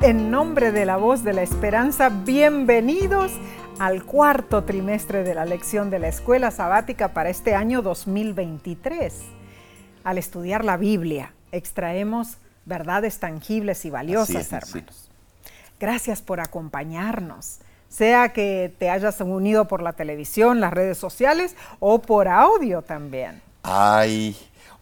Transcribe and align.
En 0.00 0.30
nombre 0.30 0.70
de 0.70 0.86
la 0.86 0.96
voz 0.96 1.24
de 1.24 1.32
la 1.32 1.42
esperanza, 1.42 2.08
bienvenidos 2.08 3.32
al 3.80 4.04
cuarto 4.04 4.62
trimestre 4.62 5.24
de 5.24 5.34
la 5.34 5.44
lección 5.44 5.90
de 5.90 5.98
la 5.98 6.06
escuela 6.06 6.52
sabática 6.52 7.08
para 7.08 7.30
este 7.30 7.56
año 7.56 7.82
2023. 7.82 9.12
Al 10.04 10.18
estudiar 10.18 10.64
la 10.64 10.76
Biblia, 10.76 11.34
extraemos 11.50 12.38
verdades 12.64 13.18
tangibles 13.18 13.84
y 13.86 13.90
valiosas, 13.90 14.52
hermanos. 14.52 15.10
Gracias 15.80 16.22
por 16.22 16.38
acompañarnos, 16.38 17.58
sea 17.88 18.32
que 18.32 18.72
te 18.78 18.90
hayas 18.90 19.20
unido 19.20 19.66
por 19.66 19.82
la 19.82 19.94
televisión, 19.94 20.60
las 20.60 20.72
redes 20.72 20.96
sociales 20.96 21.56
o 21.80 22.00
por 22.00 22.28
audio 22.28 22.82
también. 22.82 23.42
Ay, 23.64 24.36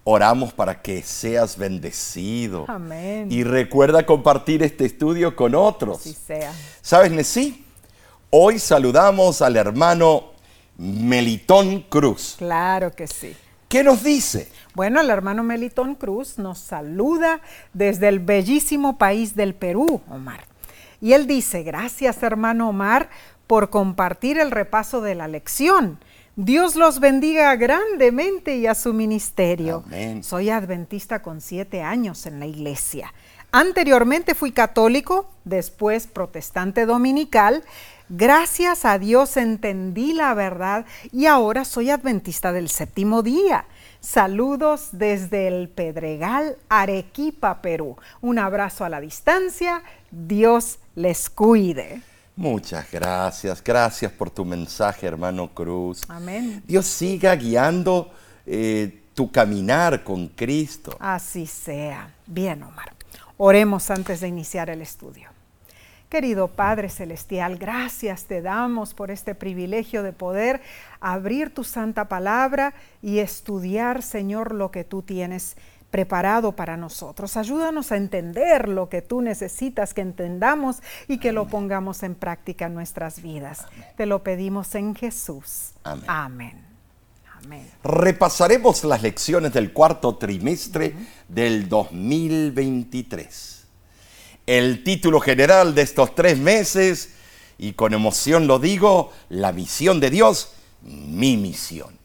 Oramos 0.08 0.52
para 0.52 0.82
que 0.82 1.02
seas 1.02 1.58
bendecido. 1.58 2.64
Amén. 2.68 3.26
Y 3.28 3.42
recuerda 3.42 4.06
compartir 4.06 4.62
este 4.62 4.84
estudio 4.84 5.34
con 5.34 5.56
otros. 5.56 5.98
Así 5.98 6.12
sea. 6.12 6.52
¿Sabes, 6.80 7.10
Nesí? 7.10 7.64
Hoy 8.30 8.60
saludamos 8.60 9.42
al 9.42 9.56
hermano 9.56 10.26
Melitón 10.78 11.80
Cruz. 11.88 12.36
Claro 12.38 12.92
que 12.92 13.08
sí. 13.08 13.36
¿Qué 13.68 13.82
nos 13.82 14.04
dice? 14.04 14.48
Bueno, 14.74 15.00
el 15.00 15.10
hermano 15.10 15.42
Melitón 15.42 15.96
Cruz 15.96 16.38
nos 16.38 16.58
saluda 16.58 17.40
desde 17.72 18.06
el 18.06 18.20
bellísimo 18.20 18.98
país 18.98 19.34
del 19.34 19.56
Perú, 19.56 20.02
Omar. 20.08 20.44
Y 21.00 21.14
él 21.14 21.26
dice, 21.26 21.64
gracias 21.64 22.22
hermano 22.22 22.68
Omar 22.68 23.10
por 23.48 23.70
compartir 23.70 24.38
el 24.38 24.52
repaso 24.52 25.00
de 25.00 25.16
la 25.16 25.26
lección. 25.26 25.98
Dios 26.38 26.76
los 26.76 27.00
bendiga 27.00 27.56
grandemente 27.56 28.58
y 28.58 28.66
a 28.66 28.74
su 28.74 28.92
ministerio. 28.92 29.84
Soy 30.20 30.50
adventista 30.50 31.22
con 31.22 31.40
siete 31.40 31.80
años 31.80 32.26
en 32.26 32.40
la 32.40 32.44
iglesia. 32.44 33.14
Anteriormente 33.52 34.34
fui 34.34 34.52
católico, 34.52 35.30
después 35.44 36.06
protestante 36.06 36.84
dominical. 36.84 37.64
Gracias 38.10 38.84
a 38.84 38.98
Dios 38.98 39.38
entendí 39.38 40.12
la 40.12 40.34
verdad 40.34 40.84
y 41.10 41.24
ahora 41.24 41.64
soy 41.64 41.88
adventista 41.88 42.52
del 42.52 42.68
séptimo 42.68 43.22
día. 43.22 43.64
Saludos 44.00 44.90
desde 44.92 45.48
el 45.48 45.70
Pedregal, 45.70 46.58
Arequipa, 46.68 47.62
Perú. 47.62 47.96
Un 48.20 48.38
abrazo 48.38 48.84
a 48.84 48.90
la 48.90 49.00
distancia. 49.00 49.82
Dios 50.10 50.80
les 50.96 51.30
cuide. 51.30 52.02
Muchas 52.36 52.90
gracias, 52.92 53.64
gracias 53.64 54.12
por 54.12 54.30
tu 54.30 54.44
mensaje, 54.44 55.06
hermano 55.06 55.48
Cruz. 55.54 56.02
Amén. 56.06 56.62
Dios 56.66 56.84
siga 56.84 57.34
guiando 57.34 58.10
eh, 58.44 59.04
tu 59.14 59.32
caminar 59.32 60.04
con 60.04 60.28
Cristo. 60.28 60.94
Así 61.00 61.46
sea. 61.46 62.12
Bien, 62.26 62.62
Omar. 62.62 62.92
Oremos 63.38 63.90
antes 63.90 64.20
de 64.20 64.28
iniciar 64.28 64.68
el 64.68 64.82
estudio. 64.82 65.30
Querido 66.10 66.48
Padre 66.48 66.88
Celestial, 66.88 67.56
gracias 67.56 68.24
te 68.24 68.40
damos 68.40 68.94
por 68.94 69.10
este 69.10 69.34
privilegio 69.34 70.02
de 70.02 70.12
poder 70.12 70.60
abrir 71.00 71.52
tu 71.52 71.64
santa 71.64 72.06
palabra 72.06 72.74
y 73.02 73.18
estudiar, 73.18 74.02
Señor, 74.02 74.54
lo 74.54 74.70
que 74.70 74.84
tú 74.84 75.02
tienes 75.02 75.56
preparado 75.96 76.52
para 76.52 76.76
nosotros. 76.76 77.38
Ayúdanos 77.38 77.90
a 77.90 77.96
entender 77.96 78.68
lo 78.68 78.90
que 78.90 79.00
tú 79.00 79.22
necesitas 79.22 79.94
que 79.94 80.02
entendamos 80.02 80.82
y 81.08 81.16
que 81.16 81.32
lo 81.32 81.48
pongamos 81.48 82.02
en 82.02 82.14
práctica 82.14 82.66
en 82.66 82.74
nuestras 82.74 83.22
vidas. 83.22 83.64
Te 83.96 84.04
lo 84.04 84.22
pedimos 84.22 84.74
en 84.74 84.94
Jesús. 84.94 85.70
Amén. 86.06 86.62
Amén. 87.42 87.66
Repasaremos 87.82 88.84
las 88.84 89.00
lecciones 89.00 89.54
del 89.54 89.72
cuarto 89.72 90.16
trimestre 90.16 90.94
del 91.28 91.66
2023. 91.66 93.66
El 94.46 94.84
título 94.84 95.18
general 95.18 95.74
de 95.74 95.80
estos 95.80 96.14
tres 96.14 96.36
meses, 96.36 97.14
y 97.56 97.72
con 97.72 97.94
emoción 97.94 98.46
lo 98.46 98.58
digo, 98.58 99.12
la 99.30 99.52
misión 99.52 99.98
de 100.00 100.10
Dios, 100.10 100.52
mi 100.82 101.38
misión. 101.38 101.96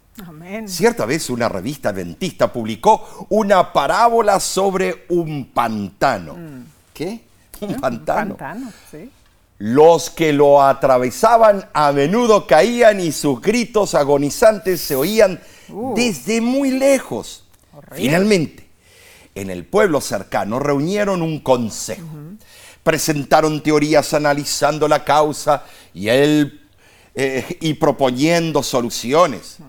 Cierta 0.68 1.06
vez 1.06 1.30
una 1.30 1.50
revista 1.50 1.90
adventista 1.90 2.52
publicó 2.52 3.28
una 3.30 3.72
parábola 3.74 4.40
sobre 4.40 5.06
un 5.10 5.46
pantano. 5.54 6.36
Mm. 6.36 6.64
¿Qué? 6.94 7.22
Un 7.62 7.76
pantano. 7.80 8.32
Un 8.32 8.38
pantano, 8.38 8.72
sí. 8.90 9.10
Los 9.60 10.10
que 10.10 10.34
lo 10.34 10.62
atravesaban 10.62 11.70
a 11.74 11.92
menudo 11.92 12.48
caían 12.48 13.00
y 13.00 13.12
sus 13.12 13.40
gritos 13.42 13.94
agonizantes 13.94 14.82
se 14.82 14.96
oían 14.96 15.40
Uh. 15.70 15.94
desde 15.96 16.42
muy 16.42 16.72
lejos. 16.72 17.46
Horrible. 17.74 17.98
Finalmente, 18.04 18.68
en 19.36 19.50
el 19.50 19.66
pueblo 19.66 20.02
cercano 20.02 20.60
reunieron 20.60 21.22
un 21.22 21.40
consejo. 21.40 22.06
Presentaron 22.84 23.62
teorías 23.62 24.14
analizando 24.14 24.88
la 24.88 25.04
causa 25.06 25.64
y, 25.94 26.10
él, 26.10 26.68
eh, 27.16 27.58
y 27.62 27.76
proponiendo 27.76 28.64
soluciones 28.64 29.60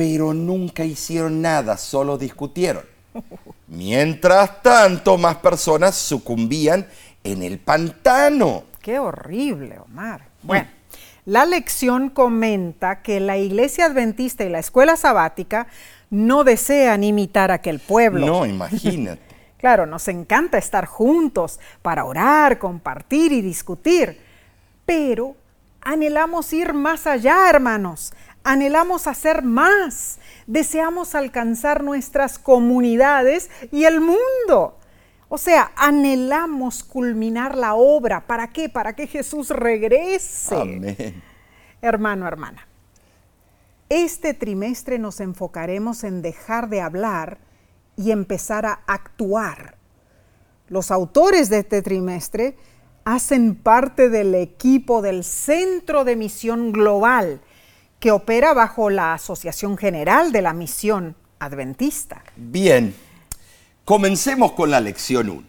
pero 0.00 0.32
nunca 0.32 0.82
hicieron 0.82 1.42
nada, 1.42 1.76
solo 1.76 2.16
discutieron. 2.16 2.84
Mientras 3.66 4.62
tanto, 4.62 5.18
más 5.18 5.36
personas 5.36 5.94
sucumbían 5.94 6.86
en 7.22 7.42
el 7.42 7.58
pantano. 7.58 8.64
Qué 8.80 8.98
horrible, 8.98 9.78
Omar. 9.78 10.22
Bueno, 10.42 10.68
la 11.26 11.44
lección 11.44 12.08
comenta 12.08 13.02
que 13.02 13.20
la 13.20 13.36
iglesia 13.36 13.84
adventista 13.84 14.42
y 14.42 14.48
la 14.48 14.60
escuela 14.60 14.96
sabática 14.96 15.66
no 16.08 16.44
desean 16.44 17.04
imitar 17.04 17.50
a 17.50 17.56
aquel 17.56 17.78
pueblo. 17.78 18.24
No, 18.24 18.46
imagínate. 18.46 19.20
Claro, 19.58 19.84
nos 19.84 20.08
encanta 20.08 20.56
estar 20.56 20.86
juntos 20.86 21.60
para 21.82 22.06
orar, 22.06 22.58
compartir 22.58 23.32
y 23.32 23.42
discutir, 23.42 24.18
pero 24.86 25.36
anhelamos 25.82 26.54
ir 26.54 26.72
más 26.72 27.06
allá, 27.06 27.50
hermanos. 27.50 28.14
Anhelamos 28.42 29.06
hacer 29.06 29.42
más. 29.42 30.18
Deseamos 30.46 31.14
alcanzar 31.14 31.82
nuestras 31.84 32.38
comunidades 32.38 33.50
y 33.70 33.84
el 33.84 34.00
mundo. 34.00 34.78
O 35.28 35.38
sea, 35.38 35.70
anhelamos 35.76 36.82
culminar 36.82 37.56
la 37.56 37.74
obra. 37.74 38.26
¿Para 38.26 38.48
qué? 38.48 38.68
Para 38.68 38.94
que 38.94 39.06
Jesús 39.06 39.50
regrese. 39.50 40.56
Amén. 40.56 41.22
Hermano, 41.82 42.26
hermana, 42.26 42.66
este 43.88 44.34
trimestre 44.34 44.98
nos 44.98 45.20
enfocaremos 45.20 46.04
en 46.04 46.20
dejar 46.20 46.68
de 46.68 46.80
hablar 46.80 47.38
y 47.96 48.10
empezar 48.10 48.66
a 48.66 48.80
actuar. 48.86 49.76
Los 50.68 50.90
autores 50.90 51.48
de 51.48 51.58
este 51.58 51.82
trimestre 51.82 52.56
hacen 53.04 53.56
parte 53.56 54.08
del 54.08 54.34
equipo 54.34 55.02
del 55.02 55.24
Centro 55.24 56.04
de 56.04 56.16
Misión 56.16 56.72
Global, 56.72 57.40
que 58.00 58.10
opera 58.10 58.54
bajo 58.54 58.88
la 58.88 59.12
Asociación 59.12 59.76
General 59.76 60.32
de 60.32 60.40
la 60.40 60.54
Misión 60.54 61.14
Adventista. 61.38 62.24
Bien, 62.34 62.94
comencemos 63.84 64.52
con 64.52 64.70
la 64.70 64.80
lección 64.80 65.28
1 65.28 65.46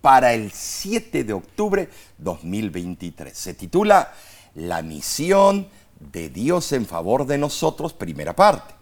para 0.00 0.32
el 0.32 0.52
7 0.52 1.24
de 1.24 1.32
octubre 1.32 1.88
2023. 2.18 3.36
Se 3.36 3.54
titula 3.54 4.14
La 4.54 4.82
misión 4.82 5.68
de 5.98 6.28
Dios 6.28 6.70
en 6.72 6.86
favor 6.86 7.26
de 7.26 7.38
nosotros, 7.38 7.92
primera 7.92 8.34
parte. 8.34 8.74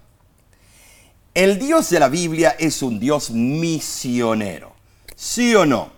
El 1.32 1.58
Dios 1.58 1.88
de 1.88 2.00
la 2.00 2.08
Biblia 2.08 2.54
es 2.58 2.82
un 2.82 3.00
Dios 3.00 3.30
misionero, 3.30 4.74
¿sí 5.16 5.54
o 5.54 5.64
no? 5.64 5.90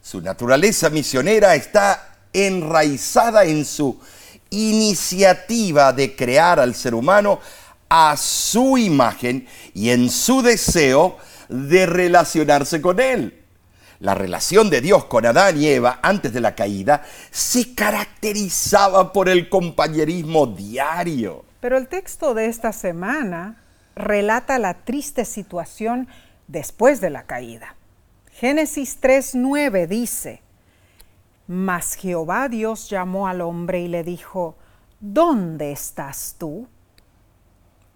Su 0.00 0.20
naturaleza 0.20 0.88
misionera 0.88 1.56
está 1.56 2.18
enraizada 2.32 3.44
en 3.44 3.64
su 3.64 3.98
iniciativa 4.50 5.92
de 5.92 6.14
crear 6.16 6.60
al 6.60 6.74
ser 6.74 6.94
humano 6.94 7.40
a 7.88 8.16
su 8.16 8.78
imagen 8.78 9.46
y 9.74 9.90
en 9.90 10.10
su 10.10 10.42
deseo 10.42 11.16
de 11.48 11.86
relacionarse 11.86 12.80
con 12.80 13.00
él. 13.00 13.44
La 14.00 14.14
relación 14.14 14.70
de 14.70 14.80
Dios 14.80 15.06
con 15.06 15.26
Adán 15.26 15.60
y 15.60 15.66
Eva 15.66 15.98
antes 16.02 16.32
de 16.32 16.40
la 16.40 16.54
caída 16.54 17.02
se 17.30 17.74
caracterizaba 17.74 19.12
por 19.12 19.28
el 19.28 19.48
compañerismo 19.48 20.46
diario. 20.46 21.44
Pero 21.60 21.76
el 21.76 21.88
texto 21.88 22.34
de 22.34 22.46
esta 22.46 22.72
semana 22.72 23.60
relata 23.96 24.58
la 24.60 24.74
triste 24.74 25.24
situación 25.24 26.06
después 26.46 27.00
de 27.00 27.10
la 27.10 27.24
caída. 27.24 27.74
Génesis 28.30 29.00
3.9 29.00 29.88
dice, 29.88 30.42
Mas 31.48 31.94
Jehová 31.94 32.48
Dios 32.48 32.90
llamó 32.90 33.26
al 33.26 33.40
hombre 33.40 33.80
y 33.80 33.88
le 33.88 34.04
dijo, 34.04 34.54
¿dónde 35.00 35.72
estás 35.72 36.36
tú? 36.38 36.68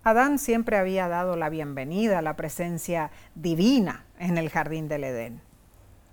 Adán 0.02 0.38
siempre 0.38 0.78
había 0.78 1.06
dado 1.06 1.36
la 1.36 1.50
bienvenida 1.50 2.18
a 2.18 2.22
la 2.22 2.34
presencia 2.34 3.10
divina 3.34 4.06
en 4.18 4.38
el 4.38 4.48
jardín 4.48 4.88
del 4.88 5.04
Edén, 5.04 5.42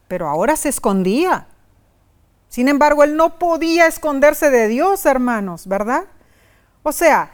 pero 0.09 0.27
ahora 0.27 0.57
se 0.57 0.69
escondía. 0.69 1.47
Sin 2.50 2.68
embargo, 2.68 3.03
él 3.03 3.15
no 3.15 3.39
podía 3.39 3.88
esconderse 3.88 4.50
de 4.51 4.68
Dios, 4.68 5.06
hermanos, 5.06 5.65
¿verdad? 5.65 6.03
O 6.83 6.92
sea, 6.92 7.31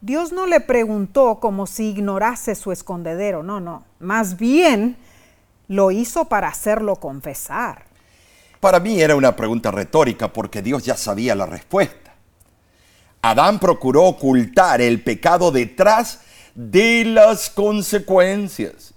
Dios 0.00 0.32
no 0.32 0.46
le 0.46 0.60
preguntó 0.60 1.40
como 1.40 1.66
si 1.66 1.90
ignorase 1.90 2.54
su 2.54 2.72
escondedero, 2.72 3.42
no, 3.42 3.60
no. 3.60 3.84
Más 3.98 4.38
bien, 4.38 4.96
Lo 5.66 5.90
hizo 5.90 6.26
para 6.26 6.48
hacerlo 6.48 6.96
confesar. 6.96 7.93
Para 8.64 8.80
mí 8.80 8.98
era 8.98 9.14
una 9.14 9.36
pregunta 9.36 9.70
retórica 9.70 10.32
porque 10.32 10.62
Dios 10.62 10.86
ya 10.86 10.96
sabía 10.96 11.34
la 11.34 11.44
respuesta. 11.44 12.14
Adán 13.20 13.60
procuró 13.60 14.04
ocultar 14.04 14.80
el 14.80 15.02
pecado 15.02 15.50
detrás 15.50 16.20
de 16.54 17.04
las 17.04 17.50
consecuencias. 17.50 18.94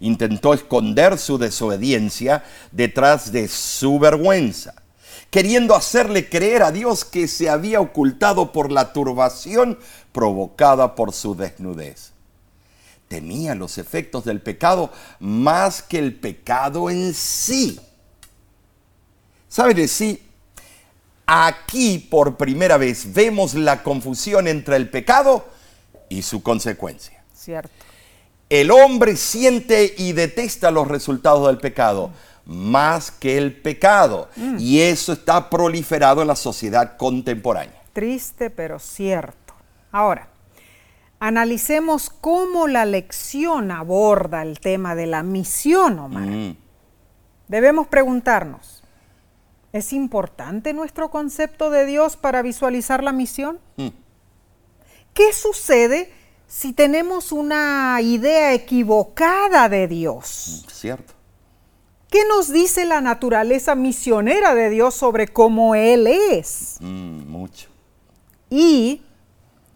Intentó 0.00 0.54
esconder 0.54 1.18
su 1.18 1.36
desobediencia 1.36 2.42
detrás 2.70 3.32
de 3.32 3.48
su 3.48 3.98
vergüenza, 3.98 4.76
queriendo 5.28 5.74
hacerle 5.74 6.30
creer 6.30 6.62
a 6.62 6.72
Dios 6.72 7.04
que 7.04 7.28
se 7.28 7.50
había 7.50 7.82
ocultado 7.82 8.50
por 8.50 8.72
la 8.72 8.94
turbación 8.94 9.78
provocada 10.12 10.94
por 10.94 11.12
su 11.12 11.34
desnudez. 11.34 12.12
Temía 13.08 13.54
los 13.54 13.76
efectos 13.76 14.24
del 14.24 14.40
pecado 14.40 14.90
más 15.20 15.82
que 15.82 15.98
el 15.98 16.14
pecado 16.14 16.88
en 16.88 17.12
sí. 17.12 17.78
¿Saben 19.52 19.86
sí? 19.86 20.18
Aquí 21.26 21.98
por 21.98 22.38
primera 22.38 22.78
vez 22.78 23.12
vemos 23.12 23.52
la 23.52 23.82
confusión 23.82 24.48
entre 24.48 24.76
el 24.76 24.88
pecado 24.88 25.46
y 26.08 26.22
su 26.22 26.42
consecuencia. 26.42 27.22
Cierto. 27.34 27.68
El 28.48 28.70
hombre 28.70 29.14
siente 29.14 29.94
y 29.98 30.14
detesta 30.14 30.70
los 30.70 30.88
resultados 30.88 31.48
del 31.48 31.58
pecado 31.58 32.12
más 32.46 33.10
que 33.10 33.36
el 33.36 33.54
pecado. 33.54 34.30
Mm. 34.36 34.56
Y 34.58 34.80
eso 34.80 35.12
está 35.12 35.50
proliferado 35.50 36.22
en 36.22 36.28
la 36.28 36.36
sociedad 36.36 36.96
contemporánea. 36.96 37.78
Triste, 37.92 38.48
pero 38.48 38.78
cierto. 38.78 39.52
Ahora, 39.90 40.28
analicemos 41.20 42.08
cómo 42.08 42.68
la 42.68 42.86
lección 42.86 43.70
aborda 43.70 44.40
el 44.40 44.60
tema 44.60 44.94
de 44.94 45.08
la 45.08 45.22
misión, 45.22 45.98
Omar. 45.98 46.22
Mm. 46.22 46.56
Debemos 47.48 47.86
preguntarnos, 47.88 48.81
¿es 49.72 49.92
importante 49.92 50.72
nuestro 50.72 51.10
concepto 51.10 51.70
de 51.70 51.86
Dios 51.86 52.16
para 52.16 52.42
visualizar 52.42 53.02
la 53.02 53.12
misión? 53.12 53.58
Mm. 53.76 53.88
¿Qué 55.14 55.32
sucede 55.32 56.12
si 56.46 56.72
tenemos 56.72 57.32
una 57.32 57.98
idea 58.02 58.54
equivocada 58.54 59.68
de 59.68 59.88
Dios? 59.88 60.66
Cierto. 60.70 61.14
¿Qué 62.10 62.26
nos 62.28 62.52
dice 62.52 62.84
la 62.84 63.00
naturaleza 63.00 63.74
misionera 63.74 64.54
de 64.54 64.68
Dios 64.68 64.94
sobre 64.94 65.28
cómo 65.28 65.74
Él 65.74 66.06
es? 66.06 66.76
Mm, 66.80 67.26
mucho. 67.26 67.68
Y 68.50 69.02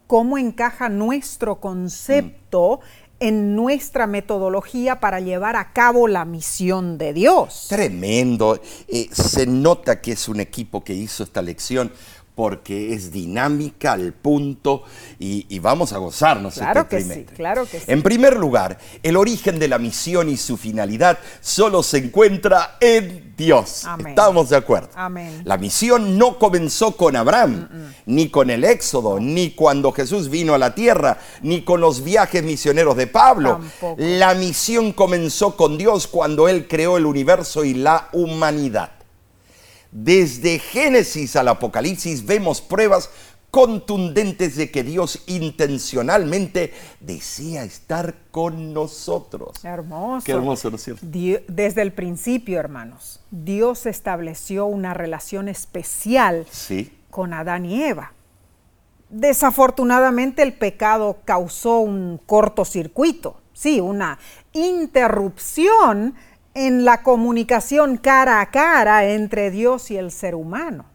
cómo 0.05 0.37
encaja 0.37 0.87
nuestro 0.87 1.59
concepto 1.59 2.79
en 3.19 3.55
nuestra 3.55 4.07
metodología 4.07 4.99
para 4.99 5.19
llevar 5.19 5.55
a 5.55 5.73
cabo 5.73 6.07
la 6.07 6.25
misión 6.25 6.97
de 6.97 7.13
Dios. 7.13 7.67
Tremendo. 7.69 8.59
Eh, 8.87 9.09
se 9.11 9.45
nota 9.45 10.01
que 10.01 10.11
es 10.11 10.27
un 10.27 10.39
equipo 10.39 10.83
que 10.83 10.93
hizo 10.93 11.23
esta 11.23 11.41
lección 11.41 11.91
porque 12.37 12.93
es 12.93 13.11
dinámica 13.11 13.93
al 13.93 14.13
punto 14.13 14.83
y, 15.17 15.57
vamos 15.57 15.91
a 15.91 15.97
gozarnos 15.97 16.53
claro 16.53 16.81
este 16.81 16.97
que 16.97 17.03
Sí, 17.03 17.25
claro 17.35 17.65
que 17.65 17.79
sí. 17.79 17.85
En 17.87 18.03
primer 18.03 18.37
lugar, 18.37 18.77
el 19.01 19.17
origen 19.17 19.57
de 19.57 19.67
la 19.67 19.79
misión 19.79 20.29
y 20.29 20.37
su 20.37 20.55
finalidad 20.55 21.17
solo 21.41 21.81
se 21.81 21.97
encuentra 21.97 22.77
en 22.79 23.33
Dios. 23.35 23.85
Estamos 24.07 24.49
de 24.49 24.55
acuerdo. 24.55 24.89
Amén. 24.93 25.41
La 25.45 25.57
misión 25.57 26.19
no 26.19 26.37
comenzó 26.37 26.95
con 26.95 27.15
Abraham, 27.15 27.69
ni 28.05 28.29
con 28.29 28.51
el 28.51 28.63
Éxodo, 28.63 29.19
ni 29.19 29.51
cuando 29.51 29.91
Jesús 29.91 30.29
vino 30.29 30.53
a 30.53 30.59
la 30.59 30.75
tierra, 30.75 31.17
ni 31.41 31.63
con 31.63 31.81
los 31.81 32.03
viajes 32.03 32.43
misioneros 32.43 32.95
de 32.97 33.07
Pablo. 33.07 33.61
La 33.97 34.35
misión 34.35 34.91
comenzó 34.91 35.55
con 35.55 35.79
Dios 35.79 36.05
cuando 36.05 36.47
Él 36.47 36.67
creó 36.67 36.97
el 36.97 37.07
universo 37.07 37.63
y 37.63 37.73
la 37.73 38.09
humanidad. 38.13 38.96
Desde 39.99 40.59
Génesis 40.59 41.35
al 41.35 41.47
Apocalipsis 41.47 42.23
vemos 42.23 42.61
pruebas 42.61 43.09
contundentes 43.49 44.55
de 44.55 44.69
que 44.69 44.83
Dios 44.83 45.23
intencionalmente 45.25 46.71
desea 46.99 47.63
estar 47.63 48.13
con 48.29 48.75
nosotros. 48.75 49.65
Hermoso. 49.65 50.23
Qué 50.23 50.33
hermoso, 50.33 50.69
¿no 50.69 50.75
es 50.75 50.83
cierto? 50.83 51.03
Desde 51.03 51.81
el 51.81 51.93
principio, 51.93 52.59
hermanos, 52.59 53.21
Dios 53.31 53.87
estableció 53.87 54.67
una 54.67 54.93
relación 54.93 55.47
especial 55.47 56.45
con 57.09 57.33
Adán 57.33 57.65
y 57.65 57.81
Eva. 57.83 58.13
Desafortunadamente 59.09 60.43
el 60.43 60.53
pecado 60.53 61.17
causó 61.25 61.79
un 61.79 62.21
cortocircuito, 62.23 63.37
sí, 63.51 63.79
una 63.79 64.19
interrupción 64.53 66.13
en 66.57 66.85
la 66.85 67.03
comunicación 67.03 67.97
cara 67.97 68.41
a 68.41 68.49
cara 68.49 69.05
entre 69.05 69.51
Dios 69.51 69.91
y 69.91 69.97
el 69.97 70.11
ser 70.11 70.33
humano. 70.33 70.85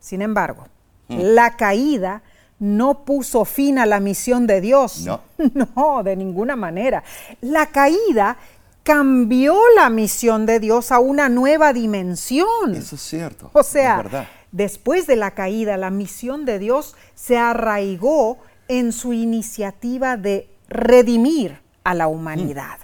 Sin 0.00 0.22
embargo, 0.22 0.66
hmm. 1.08 1.18
la 1.20 1.56
caída 1.58 2.22
no 2.58 3.04
puso 3.04 3.44
fin 3.44 3.78
a 3.78 3.84
la 3.84 4.00
misión 4.00 4.46
de 4.46 4.62
Dios. 4.62 5.02
No. 5.04 5.20
No, 5.76 6.02
de 6.02 6.16
ninguna 6.16 6.56
manera. 6.56 7.04
La 7.42 7.66
caída 7.66 8.38
cambió 8.82 9.58
la 9.76 9.90
misión 9.90 10.46
de 10.46 10.58
Dios 10.58 10.90
a 10.90 11.00
una 11.00 11.28
nueva 11.28 11.74
dimensión. 11.74 12.74
Eso 12.74 12.94
es 12.94 13.02
cierto. 13.02 13.50
O 13.52 13.62
sea, 13.62 14.26
después 14.52 15.06
de 15.06 15.16
la 15.16 15.32
caída, 15.32 15.76
la 15.76 15.90
misión 15.90 16.46
de 16.46 16.58
Dios 16.58 16.96
se 17.14 17.36
arraigó 17.36 18.38
en 18.68 18.92
su 18.92 19.12
iniciativa 19.12 20.16
de 20.16 20.48
redimir 20.68 21.60
a 21.82 21.92
la 21.92 22.06
humanidad. 22.06 22.78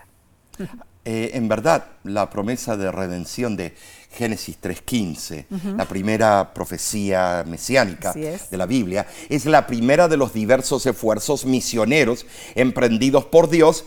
Hmm. 0.58 0.64
Eh, 1.02 1.30
en 1.32 1.48
verdad, 1.48 1.86
la 2.04 2.28
promesa 2.28 2.76
de 2.76 2.92
redención 2.92 3.56
de 3.56 3.74
Génesis 4.12 4.60
3.15, 4.60 5.76
la 5.76 5.86
primera 5.86 6.52
profecía 6.52 7.42
mesiánica 7.46 8.12
de 8.12 8.56
la 8.56 8.66
Biblia, 8.66 9.06
es 9.28 9.46
la 9.46 9.66
primera 9.66 10.08
de 10.08 10.16
los 10.16 10.34
diversos 10.34 10.84
esfuerzos 10.84 11.46
misioneros 11.46 12.26
emprendidos 12.54 13.24
por 13.24 13.48
Dios 13.48 13.84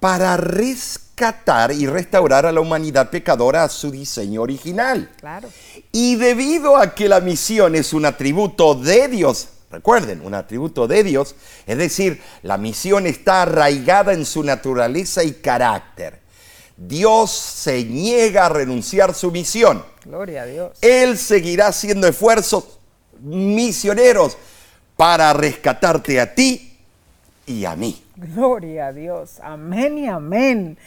para 0.00 0.36
rescatar 0.36 1.72
y 1.72 1.86
restaurar 1.86 2.44
a 2.44 2.52
la 2.52 2.60
humanidad 2.60 3.08
pecadora 3.08 3.64
a 3.64 3.70
su 3.70 3.90
diseño 3.90 4.42
original. 4.42 5.10
Claro. 5.18 5.48
Y 5.92 6.16
debido 6.16 6.76
a 6.76 6.94
que 6.94 7.08
la 7.08 7.20
misión 7.20 7.74
es 7.74 7.94
un 7.94 8.04
atributo 8.04 8.74
de 8.74 9.08
Dios, 9.08 9.48
recuerden, 9.70 10.20
un 10.20 10.34
atributo 10.34 10.86
de 10.86 11.04
Dios, 11.04 11.36
es 11.66 11.78
decir, 11.78 12.20
la 12.42 12.58
misión 12.58 13.06
está 13.06 13.42
arraigada 13.42 14.12
en 14.12 14.26
su 14.26 14.42
naturaleza 14.42 15.24
y 15.24 15.32
carácter. 15.32 16.23
Dios 16.76 17.30
se 17.30 17.84
niega 17.84 18.46
a 18.46 18.48
renunciar 18.48 19.10
a 19.10 19.14
su 19.14 19.30
misión. 19.30 19.84
Gloria 20.04 20.42
a 20.42 20.46
Dios. 20.46 20.78
Él 20.80 21.16
seguirá 21.16 21.68
haciendo 21.68 22.06
esfuerzos 22.06 22.78
misioneros 23.20 24.36
para 24.96 25.32
rescatarte 25.32 26.20
a 26.20 26.34
ti 26.34 26.78
y 27.46 27.64
a 27.64 27.76
mí. 27.76 28.02
Gloria 28.16 28.88
a 28.88 28.92
Dios. 28.92 29.40
Amén 29.42 29.98
y 29.98 30.08
amén. 30.08 30.78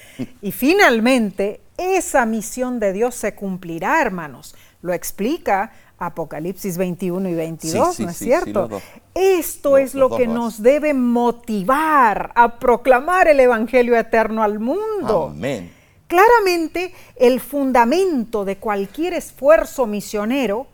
Y 0.41 0.51
finalmente, 0.51 1.61
esa 1.77 2.25
misión 2.25 2.79
de 2.79 2.93
Dios 2.93 3.15
se 3.15 3.35
cumplirá, 3.35 4.01
hermanos. 4.01 4.55
Lo 4.81 4.93
explica 4.93 5.71
Apocalipsis 5.99 6.77
21 6.77 7.29
y 7.29 7.33
22, 7.33 7.99
¿no 7.99 8.09
es 8.09 8.17
cierto? 8.17 8.69
Esto 9.13 9.77
es 9.77 9.95
lo 9.95 10.15
que 10.15 10.27
nos 10.27 10.61
debe 10.61 10.93
motivar 10.93 12.31
a 12.35 12.59
proclamar 12.59 13.27
el 13.27 13.39
Evangelio 13.39 13.97
eterno 13.97 14.43
al 14.43 14.59
mundo. 14.59 15.31
Amén. 15.31 15.76
Claramente, 16.07 16.93
el 17.17 17.39
fundamento 17.41 18.45
de 18.45 18.57
cualquier 18.57 19.13
esfuerzo 19.13 19.85
misionero 19.85 20.67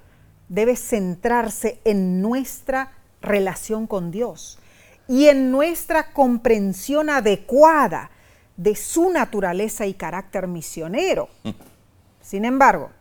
debe 0.48 0.75
centrarse 0.75 1.80
en 1.84 2.22
nuestra 2.22 2.92
relación 3.22 3.88
con 3.88 4.12
Dios 4.12 4.60
y 5.08 5.28
en 5.28 5.52
nuestra 5.52 6.13
comprensión 6.13 7.10
adecuada 7.10 8.12
de 8.58 8.75
su 8.75 9.10
naturaleza 9.10 9.88
y 9.88 9.96
carácter 9.96 10.48
misionero. 10.48 11.30
Sin 12.22 12.46
embargo, 12.46 12.92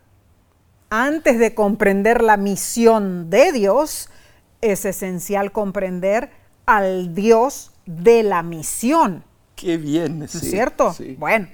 antes 0.89 1.39
de 1.39 1.53
comprender 1.53 2.23
la 2.23 2.37
misión 2.37 3.29
de 3.29 3.51
Dios, 3.51 4.09
es 4.61 4.85
esencial 4.85 5.51
comprender 5.51 6.31
al 6.65 7.13
Dios 7.13 7.71
de 7.85 8.23
la 8.23 8.43
misión. 8.43 9.23
Qué 9.55 9.77
bien, 9.77 10.23
¿es 10.23 10.31
cierto? 10.31 10.95
Bueno, 11.17 11.47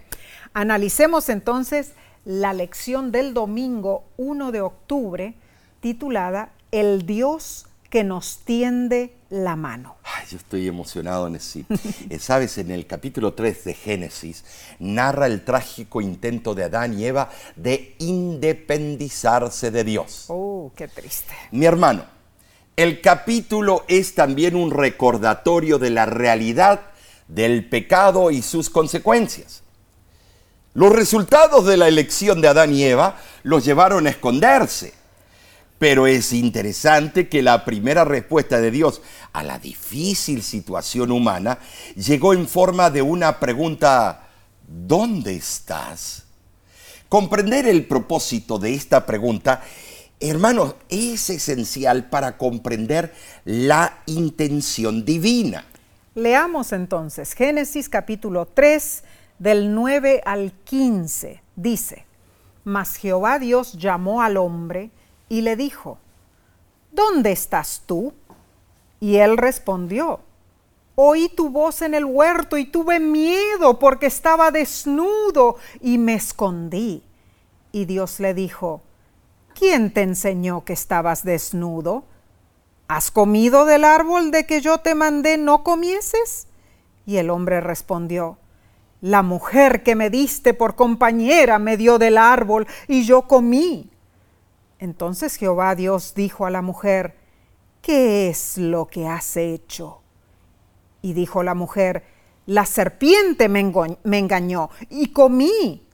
Analicemos 0.60 1.30
entonces 1.30 1.94
la 2.25 2.51
lección 2.51 3.13
del 3.13 3.34
domingo 3.34 4.04
1 4.18 4.51
de 4.51 4.60
octubre 4.60 5.34
titulada 5.80 6.51
El 6.74 7.06
Dios 7.06 7.66
que 7.89 8.04
nos 8.04 8.39
tiende 8.39 9.16
la 9.30 9.56
mano. 9.56 9.96
Ay, 10.04 10.25
yo 10.30 10.36
estoy 10.36 10.68
emocionado, 10.68 11.28
en 11.28 11.38
eh, 11.38 12.20
Sabes, 12.20 12.58
en 12.58 12.72
el 12.72 12.88
capítulo 12.88 13.36
3 13.36 13.63
de 13.63 13.74
Génesis 13.74 14.44
narra 14.80 15.28
el 15.28 15.46
trágico 15.46 16.01
intento 16.01 16.54
de 16.54 16.66
Adán 16.66 17.00
y 17.00 17.06
Eva 17.06 17.30
de 17.56 17.96
independizarse 18.00 19.72
de 19.72 19.86
Dios. 19.86 20.25
Oh, 20.28 20.74
qué 20.75 20.89
triste. 20.89 21.34
Mi 21.51 21.68
hermano, 21.68 22.04
el 22.75 23.00
capítulo 23.00 23.86
es 23.88 24.13
también 24.13 24.58
un 24.58 24.72
recordatorio 24.72 25.80
de 25.80 25.92
la 25.92 26.06
realidad 26.06 26.82
del 27.30 27.70
pecado 27.70 28.30
y 28.30 28.42
sus 28.42 28.70
consecuencias. 28.70 29.63
Los 30.80 30.94
resultados 30.94 31.66
de 31.66 31.76
la 31.76 31.90
elección 31.90 32.40
de 32.40 32.48
Adán 32.48 32.74
y 32.74 32.86
Eva 32.86 33.18
los 33.44 33.66
llevaron 33.66 34.08
a 34.08 34.12
esconderse. 34.12 34.94
Pero 35.78 36.08
es 36.08 36.32
interesante 36.32 37.28
que 37.28 37.42
la 37.42 37.66
primera 37.66 38.06
respuesta 38.06 38.62
de 38.62 38.72
Dios 38.72 39.02
a 39.34 39.44
la 39.44 39.60
difícil 39.60 40.42
situación 40.42 41.12
humana 41.12 41.60
llegó 41.98 42.32
en 42.32 42.48
forma 42.48 42.90
de 42.90 43.02
una 43.02 43.42
pregunta, 43.42 44.30
¿dónde 44.66 45.36
estás? 45.36 46.24
Comprender 47.10 47.68
el 47.68 47.86
propósito 47.86 48.58
de 48.58 48.74
esta 48.74 49.06
pregunta, 49.06 49.62
hermanos, 50.22 50.76
es 50.88 51.30
esencial 51.30 52.10
para 52.10 52.38
comprender 52.38 53.14
la 53.44 53.98
intención 54.06 55.04
divina. 55.04 55.66
Leamos 56.16 56.72
entonces 56.72 57.34
Génesis 57.34 57.90
capítulo 57.90 58.46
3 58.46 59.04
del 59.39 59.74
9 59.74 60.22
al 60.25 60.51
15. 60.51 61.41
Dice, 61.55 62.05
Mas 62.63 62.96
Jehová 62.96 63.39
Dios 63.39 63.74
llamó 63.74 64.22
al 64.22 64.38
hombre, 64.38 64.91
y 65.27 65.41
le 65.41 65.55
dijo, 65.55 65.98
¿Dónde 66.91 67.31
estás 67.31 67.84
tú? 67.86 68.13
Y 69.00 69.17
él 69.17 69.38
respondió, 69.38 70.22
Oí 71.01 71.29
tu 71.29 71.50
voz 71.50 71.81
en 71.81 71.93
el 71.93 72.03
huerto 72.03 72.58
y 72.58 72.65
tuve 72.65 73.00
miedo 73.00 73.79
porque 73.79 74.08
estaba 74.08 74.51
desnudo 74.51 75.55
y 75.79 75.98
me 75.98 76.15
escondí. 76.15 77.03
Y 77.72 77.86
Dios 77.86 78.19
le 78.19 78.34
dijo, 78.34 78.81
¿quién 79.58 79.93
te 79.93 80.01
enseñó 80.01 80.65
que 80.65 80.74
estabas 80.74 81.24
desnudo? 81.24 82.03
¿Has 82.89 83.12
comido 83.12 83.63
del 83.63 83.86
árbol 83.86 84.31
de 84.31 84.46
que 84.46 84.60
yo 84.60 84.79
te 84.79 84.93
mandé 84.93 85.38
no 85.38 85.63
comieses? 85.63 86.48
Y 87.05 87.15
el 87.15 87.29
hombre 87.29 87.62
respondió, 87.62 88.38
La 89.01 89.24
mujer 89.24 89.84
que 89.84 89.96
me 89.96 90.10
diste 90.10 90.53
por 90.53 90.75
compañera 90.75 91.58
me 91.60 91.77
dio 91.77 91.98
del 92.00 92.18
árbol 92.18 92.68
y 92.88 93.06
yo 93.06 93.24
comí. 93.24 93.89
Entonces 94.79 95.36
Jehová 95.36 95.75
Dios 95.75 96.13
dijo 96.15 96.46
a 96.46 96.50
la 96.50 96.62
mujer, 96.62 97.15
¿qué 97.82 98.29
es 98.29 98.58
lo 98.58 98.88
que 98.88 99.08
has 99.08 99.38
hecho? 99.38 100.01
Y 101.01 101.13
dijo 101.13 101.44
la 101.44 101.53
mujer, 101.53 102.03
la 102.46 102.65
serpiente 102.65 103.48
me, 103.48 103.60
engañó 103.60 104.70
y 104.89 105.10
comí. 105.10 105.86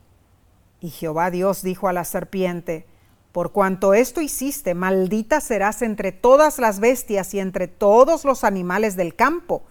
Y 0.80 0.90
Jehová 0.90 1.30
Dios 1.30 1.64
dijo 1.64 1.88
a 1.88 1.94
la 1.94 2.06
serpiente, 2.06 2.86
por 3.32 3.52
cuanto 3.52 3.94
esto 3.94 4.22
hiciste, 4.22 4.74
maldita 4.74 5.42
serás 5.42 5.82
entre 5.82 6.12
todas 6.12 6.58
las 6.58 6.80
bestias 6.80 7.34
y 7.34 7.40
entre 7.40 7.68
todos 7.68 8.24
los 8.24 8.44
animales 8.44 8.96
del 8.96 9.16
campo. 9.16 9.64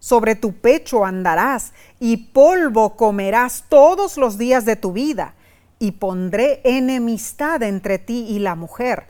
Sobre 0.00 0.36
tu 0.36 0.52
pecho 0.52 1.04
andarás 1.04 1.72
y 1.98 2.16
polvo 2.16 2.96
comerás 2.96 3.64
todos 3.68 4.16
los 4.16 4.38
días 4.38 4.64
de 4.64 4.76
tu 4.76 4.92
vida 4.92 5.34
y 5.78 5.92
pondré 5.92 6.60
enemistad 6.64 7.62
entre 7.62 7.98
ti 7.98 8.26
y 8.28 8.38
la 8.38 8.54
mujer, 8.54 9.06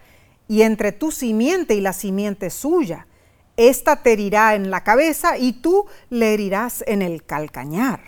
y 0.48 0.62
entre 0.62 0.92
tu 0.92 1.10
simiente 1.10 1.74
y 1.74 1.80
la 1.80 1.92
simiente 1.92 2.50
suya. 2.50 3.06
Esta 3.56 4.02
te 4.02 4.12
herirá 4.12 4.54
en 4.54 4.70
la 4.70 4.84
cabeza 4.84 5.36
y 5.36 5.52
tú 5.52 5.86
le 6.10 6.34
herirás 6.34 6.84
en 6.86 7.02
el 7.02 7.24
calcañar. 7.24 8.00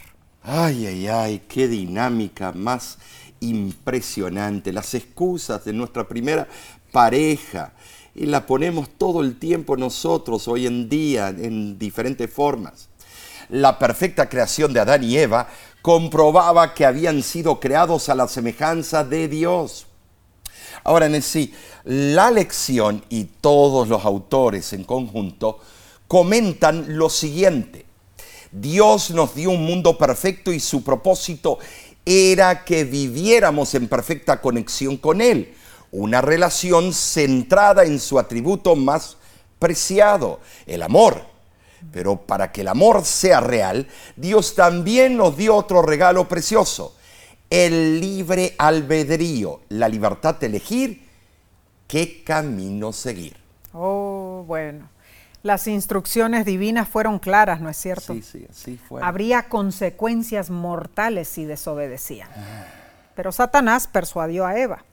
Ay, 0.42 0.86
ay, 0.86 1.08
ay, 1.08 1.42
qué 1.48 1.68
dinámica 1.68 2.52
más 2.52 2.98
impresionante. 3.40 4.72
Las 4.72 4.94
excusas 4.94 5.64
de 5.64 5.72
nuestra 5.72 6.06
primera 6.06 6.46
pareja. 6.92 7.72
Y 8.20 8.26
la 8.26 8.44
ponemos 8.44 8.90
todo 8.98 9.22
el 9.22 9.38
tiempo 9.38 9.78
nosotros 9.78 10.46
hoy 10.46 10.66
en 10.66 10.90
día 10.90 11.30
en 11.30 11.78
diferentes 11.78 12.30
formas. 12.30 12.90
La 13.48 13.78
perfecta 13.78 14.28
creación 14.28 14.74
de 14.74 14.80
Adán 14.80 15.02
y 15.02 15.16
Eva 15.16 15.48
comprobaba 15.80 16.74
que 16.74 16.84
habían 16.84 17.22
sido 17.22 17.58
creados 17.60 18.10
a 18.10 18.14
la 18.14 18.28
semejanza 18.28 19.04
de 19.04 19.26
Dios. 19.26 19.86
Ahora 20.84 21.06
en 21.06 21.22
sí, 21.22 21.54
la 21.84 22.30
lección 22.30 23.02
y 23.08 23.24
todos 23.24 23.88
los 23.88 24.04
autores 24.04 24.74
en 24.74 24.84
conjunto 24.84 25.58
comentan 26.06 26.98
lo 26.98 27.08
siguiente. 27.08 27.86
Dios 28.52 29.12
nos 29.12 29.34
dio 29.34 29.48
un 29.48 29.64
mundo 29.64 29.96
perfecto 29.96 30.52
y 30.52 30.60
su 30.60 30.84
propósito 30.84 31.58
era 32.04 32.66
que 32.66 32.84
viviéramos 32.84 33.74
en 33.74 33.88
perfecta 33.88 34.42
conexión 34.42 34.98
con 34.98 35.22
Él, 35.22 35.54
una 35.92 36.20
relación 36.20 36.92
centrada 36.92 37.84
en 37.84 37.98
su 37.98 38.18
atributo 38.18 38.76
más 38.76 39.16
preciado, 39.58 40.40
el 40.66 40.82
amor. 40.82 41.22
Pero 41.92 42.16
para 42.16 42.52
que 42.52 42.60
el 42.60 42.68
amor 42.68 43.04
sea 43.04 43.40
real, 43.40 43.88
Dios 44.16 44.54
también 44.54 45.16
nos 45.16 45.36
dio 45.36 45.56
otro 45.56 45.82
regalo 45.82 46.28
precioso, 46.28 46.94
el 47.48 48.00
libre 48.00 48.54
albedrío, 48.58 49.60
la 49.70 49.88
libertad 49.88 50.36
de 50.36 50.46
elegir 50.46 51.08
qué 51.86 52.22
camino 52.22 52.92
seguir. 52.92 53.36
Oh, 53.72 54.44
bueno. 54.46 54.88
Las 55.42 55.66
instrucciones 55.66 56.44
divinas 56.44 56.86
fueron 56.86 57.18
claras, 57.18 57.60
¿no 57.62 57.70
es 57.70 57.76
cierto? 57.78 58.12
Sí, 58.12 58.22
sí, 58.22 58.46
así 58.48 58.76
fue. 58.76 59.02
Habría 59.02 59.48
consecuencias 59.48 60.50
mortales 60.50 61.28
si 61.28 61.46
desobedecían. 61.46 62.28
Pero 63.14 63.32
Satanás 63.32 63.86
persuadió 63.86 64.44
a 64.44 64.58
Eva. 64.58 64.84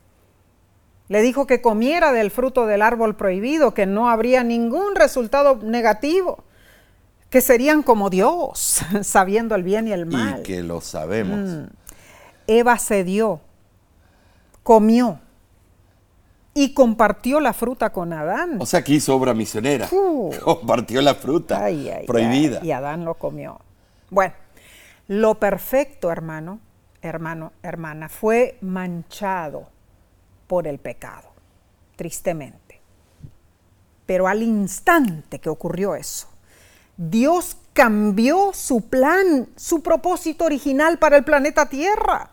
Le 1.09 1.21
dijo 1.21 1.47
que 1.47 1.61
comiera 1.61 2.11
del 2.11 2.31
fruto 2.31 2.65
del 2.65 2.81
árbol 2.81 3.15
prohibido, 3.15 3.73
que 3.73 3.85
no 3.85 4.09
habría 4.09 4.43
ningún 4.43 4.95
resultado 4.95 5.59
negativo 5.63 6.43
que 7.29 7.41
serían 7.41 7.83
como 7.83 8.09
Dios, 8.09 8.81
sabiendo 9.01 9.55
el 9.55 9.63
bien 9.63 9.87
y 9.87 9.91
el 9.91 10.05
mal. 10.05 10.39
Y 10.39 10.43
que 10.43 10.63
lo 10.63 10.81
sabemos. 10.81 11.39
Mm. 11.39 11.65
Eva 12.47 12.77
cedió, 12.79 13.41
comió 14.63 15.19
y 16.53 16.73
compartió 16.73 17.39
la 17.39 17.53
fruta 17.53 17.91
con 17.91 18.13
Adán. 18.13 18.57
O 18.59 18.65
sea 18.65 18.83
que 18.83 18.93
hizo 18.93 19.15
obra 19.15 19.33
misionera. 19.33 19.89
compartió 20.43 21.01
la 21.01 21.15
fruta 21.15 21.67
prohibida. 22.05 22.63
y 22.63 22.71
Adán 22.71 23.03
lo 23.03 23.15
comió. 23.15 23.59
Bueno, 24.09 24.33
lo 25.07 25.35
perfecto, 25.35 26.11
hermano, 26.11 26.59
hermano, 27.01 27.51
hermana, 27.61 28.07
fue 28.07 28.57
manchado 28.61 29.69
por 30.47 30.67
el 30.67 30.79
pecado, 30.79 31.29
tristemente. 31.95 32.79
Pero 34.05 34.27
al 34.27 34.41
instante 34.41 35.39
que 35.39 35.49
ocurrió 35.49 35.95
eso, 35.95 36.27
Dios 36.95 37.57
cambió 37.73 38.51
su 38.53 38.81
plan, 38.81 39.49
su 39.55 39.81
propósito 39.81 40.45
original 40.45 40.97
para 40.97 41.17
el 41.17 41.23
planeta 41.23 41.69
Tierra. 41.69 42.31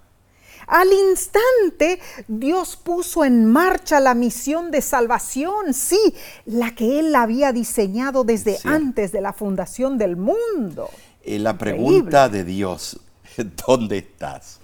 Al 0.66 0.88
instante, 1.10 2.00
Dios 2.26 2.76
puso 2.76 3.24
en 3.24 3.44
marcha 3.44 4.00
la 4.00 4.14
misión 4.14 4.70
de 4.70 4.80
salvación, 4.80 5.74
sí, 5.74 6.14
la 6.46 6.74
que 6.74 7.00
Él 7.00 7.14
había 7.14 7.52
diseñado 7.52 8.24
desde 8.24 8.58
antes 8.64 9.12
de 9.12 9.20
la 9.20 9.34
fundación 9.34 9.98
del 9.98 10.16
mundo. 10.16 10.88
Eh, 11.22 11.38
la 11.38 11.58
pregunta 11.58 12.30
de 12.30 12.44
Dios, 12.44 12.98
¿dónde 13.66 13.98
estás? 13.98 14.60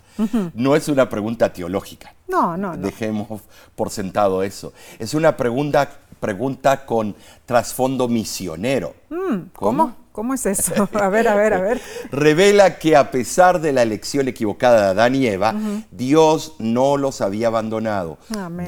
No 0.55 0.77
es 0.77 0.89
una 0.89 1.09
pregunta 1.09 1.53
teológica. 1.53 2.15
No, 2.31 2.57
no, 2.57 2.77
no. 2.77 2.87
Dejemos 2.87 3.43
por 3.75 3.91
sentado 3.91 4.43
eso. 4.43 4.73
Es 4.99 5.15
una 5.15 5.37
pregunta 5.37 5.89
pregunta 6.21 6.85
con 6.85 7.17
trasfondo 7.47 8.07
misionero. 8.07 8.95
Mm, 9.09 9.49
¿Cómo? 9.55 9.97
¿Cómo? 10.13 10.35
es 10.35 10.45
eso? 10.45 10.89
A 10.93 11.09
ver, 11.09 11.29
a 11.29 11.35
ver, 11.35 11.55
a 11.55 11.61
ver. 11.61 11.81
Revela 12.11 12.79
que 12.79 12.95
a 12.95 13.11
pesar 13.11 13.61
de 13.61 13.73
la 13.73 13.83
elección 13.83 14.29
equivocada 14.29 14.83
de 14.83 14.89
Adán 14.89 15.15
y 15.15 15.27
Eva, 15.27 15.55
Dios 15.91 16.57
no 16.59 16.97
los 16.99 17.21
había 17.23 17.47
abandonado. 17.47 18.19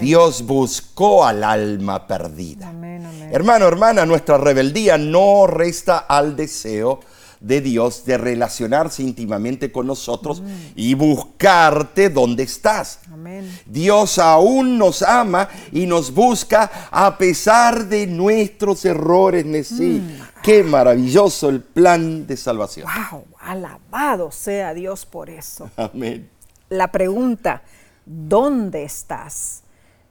Dios 0.00 0.42
buscó 0.46 1.26
al 1.26 1.44
alma 1.44 2.06
perdida. 2.06 2.72
Hermano, 3.32 3.66
hermana, 3.66 4.06
nuestra 4.06 4.38
rebeldía 4.38 4.96
no 4.96 5.46
resta 5.46 5.98
al 5.98 6.36
deseo 6.36 7.00
de 7.42 7.60
Dios 7.60 8.04
de 8.04 8.16
relacionarse 8.16 9.02
íntimamente 9.02 9.72
con 9.72 9.86
nosotros 9.88 10.42
y 10.76 10.94
buscarte 10.94 12.08
donde 12.08 12.44
estás. 12.44 13.00
Dios 13.66 14.18
aún 14.18 14.78
nos 14.78 15.02
ama 15.02 15.48
y 15.72 15.86
nos 15.86 16.14
busca 16.14 16.88
a 16.90 17.18
pesar 17.18 17.86
de 17.86 18.06
nuestros 18.06 18.84
errores. 18.84 19.44
Mm. 19.72 20.00
Qué 20.42 20.62
maravilloso 20.62 21.48
el 21.48 21.60
plan 21.60 22.26
de 22.26 22.36
salvación. 22.36 22.86
Wow, 23.10 23.24
alabado 23.40 24.30
sea 24.30 24.72
Dios 24.72 25.04
por 25.04 25.28
eso. 25.28 25.68
Amén. 25.76 26.30
La 26.68 26.92
pregunta, 26.92 27.62
¿dónde 28.06 28.84
estás? 28.84 29.62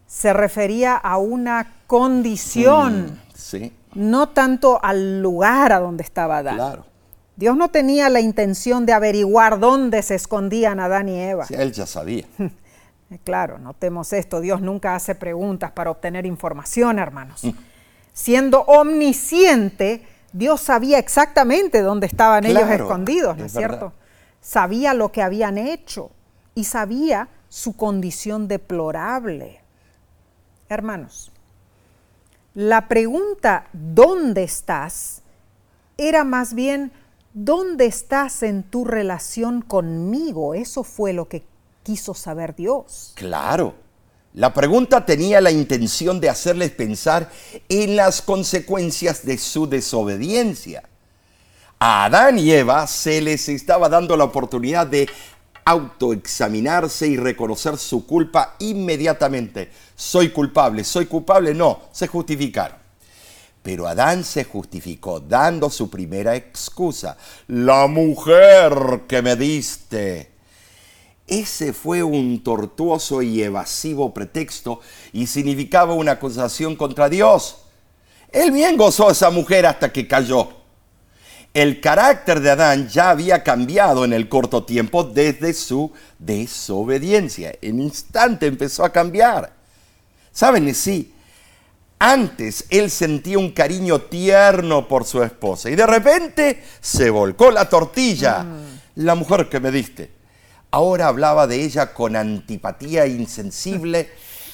Se 0.06 0.34
refería 0.34 0.98
a 0.98 1.18
una 1.18 1.76
condición. 1.88 3.06
Mm, 3.06 3.20
sí. 3.34 3.74
No 3.94 4.30
tanto 4.30 4.84
al 4.84 5.22
lugar 5.22 5.72
a 5.72 5.80
donde 5.80 6.04
estaba 6.04 6.40
Adán. 6.40 6.56
Claro. 6.56 6.91
Dios 7.36 7.56
no 7.58 7.70
tenía 7.70 8.10
la 8.10 8.20
intención 8.20 8.86
de 8.86 8.94
averiguar 8.94 9.60
dónde 9.60 10.02
se 10.04 10.16
escondían 10.16 10.80
Adán 10.80 11.10
y 11.10 11.20
Eva. 11.20 11.46
Sí, 11.46 11.56
él 11.56 11.72
ya 11.72 11.86
sabía. 11.86 12.26
claro, 13.24 13.58
notemos 13.58 14.14
esto, 14.14 14.42
Dios 14.42 14.62
nunca 14.62 14.96
hace 14.96 15.16
preguntas 15.16 15.72
para 15.72 15.92
obtener 15.92 16.26
información, 16.26 17.00
hermanos. 17.00 17.44
Mm. 17.44 17.52
Siendo 18.14 18.62
omnisciente, 18.62 20.06
Dios 20.34 20.62
sabía 20.62 21.00
exactamente 21.00 21.82
dónde 21.82 22.08
estaban 22.08 22.46
ellos 22.46 22.70
escondidos, 22.70 23.38
¿no 23.38 23.46
es, 23.46 23.52
cierto? 23.54 23.94
Sabía 24.42 24.94
lo 24.94 25.12
que 25.12 25.22
habían 25.22 25.58
hecho. 25.58 26.12
y 26.54 26.66
sabía 26.66 27.30
su 27.48 27.78
condición 27.78 28.50
deplorable. 28.50 29.62
Hermanos, 30.68 31.32
la 32.54 32.90
pregunta 32.90 33.68
¿dónde 33.72 34.44
estás? 34.44 35.22
era 35.98 36.24
más 36.24 36.54
bien 36.54 36.92
¿dónde 37.34 37.86
estás 37.86 38.44
en 38.44 38.64
tu 38.64 38.86
relación 38.86 39.62
conmigo? 39.62 40.54
Eso 40.54 40.84
fue 40.84 41.14
lo 41.14 41.28
que 41.28 41.44
quiso 41.84 42.14
saber 42.14 42.56
Dios. 42.56 43.14
Claro. 43.16 43.76
La 44.34 44.54
pregunta 44.54 45.06
tenía 45.06 45.42
la 45.42 45.52
intención 45.52 46.22
de 46.22 46.30
hacerles 46.30 46.72
pensar 46.72 47.30
en 47.68 47.98
las 47.98 48.22
consecuencias 48.22 49.26
de 49.26 49.38
su 49.38 49.68
desobediencia. 49.68 50.84
A 51.80 52.06
Adán 52.06 52.40
y 52.40 52.52
Eva 52.52 52.88
se 52.88 53.22
les 53.22 53.50
estaba 53.50 53.90
dando 53.90 54.16
la 54.16 54.24
oportunidad 54.24 54.88
de 54.88 55.10
autoexaminarse 55.66 57.08
y 57.08 57.18
reconocer 57.18 57.78
su 57.78 58.06
culpa 58.06 58.56
inmediatamente. 58.60 59.72
Soy 59.96 60.30
culpable, 60.30 60.84
soy 60.84 61.08
culpable, 61.08 61.54
no, 61.54 61.82
se 61.92 62.08
justificaron. 62.08 62.81
Pero 63.64 63.88
Adán 63.88 64.24
se 64.24 64.44
justificó 64.44 65.20
dando 65.20 65.70
su 65.70 65.90
primera 65.90 66.36
excusa, 66.36 67.18
la 67.48 67.88
mujer 67.88 69.02
que 69.08 69.22
me 69.22 69.36
diste. 69.36 70.32
Ese 71.28 71.72
fue 71.72 72.04
un 72.04 72.44
tortuoso 72.44 73.22
y 73.22 73.42
evasivo 73.42 74.14
pretexto 74.14 74.82
y 75.14 75.28
significaba 75.28 75.94
una 75.94 76.14
acusación 76.14 76.76
contra 76.76 77.08
Dios. 77.08 77.58
Él 78.32 78.52
bien 78.52 78.78
gozó 78.78 79.10
a 79.10 79.12
esa 79.12 79.30
mujer 79.30 79.66
hasta 79.66 79.94
que 79.94 80.08
cayó. 80.08 80.50
El 81.54 81.82
carácter 81.82 82.40
de 82.40 82.50
Adán 82.50 82.88
ya 82.88 83.10
había 83.10 83.44
cambiado 83.44 84.06
en 84.06 84.14
el 84.14 84.30
corto 84.30 84.64
tiempo 84.64 85.04
desde 85.04 85.54
su 85.54 85.92
desobediencia. 86.18 87.54
En 87.62 87.82
instante 87.82 88.48
empezó 88.48 88.86
a 88.86 88.92
cambiar. 88.92 89.54
¿Saben? 90.32 90.74
Sí, 90.74 91.14
antes 92.04 92.66
él 92.72 92.90
sentía 92.90 93.38
un 93.38 93.52
cariño 93.52 94.02
tierno 94.02 94.88
por 94.88 95.06
su 95.06 95.22
esposa 95.22 95.70
y 95.70 95.76
de 95.76 95.86
repente 95.86 96.64
se 96.80 97.12
volcó 97.12 97.52
la 97.52 97.70
tortilla. 97.70 98.40
Mm. 98.40 98.82
La 98.96 99.14
mujer 99.14 99.50
que 99.50 99.60
me 99.60 99.70
diste 99.70 100.10
ahora 100.72 101.08
hablaba 101.08 101.46
de 101.46 101.64
ella 101.64 101.94
con 101.94 102.16
antipatía 102.16 103.06
insensible 103.06 104.10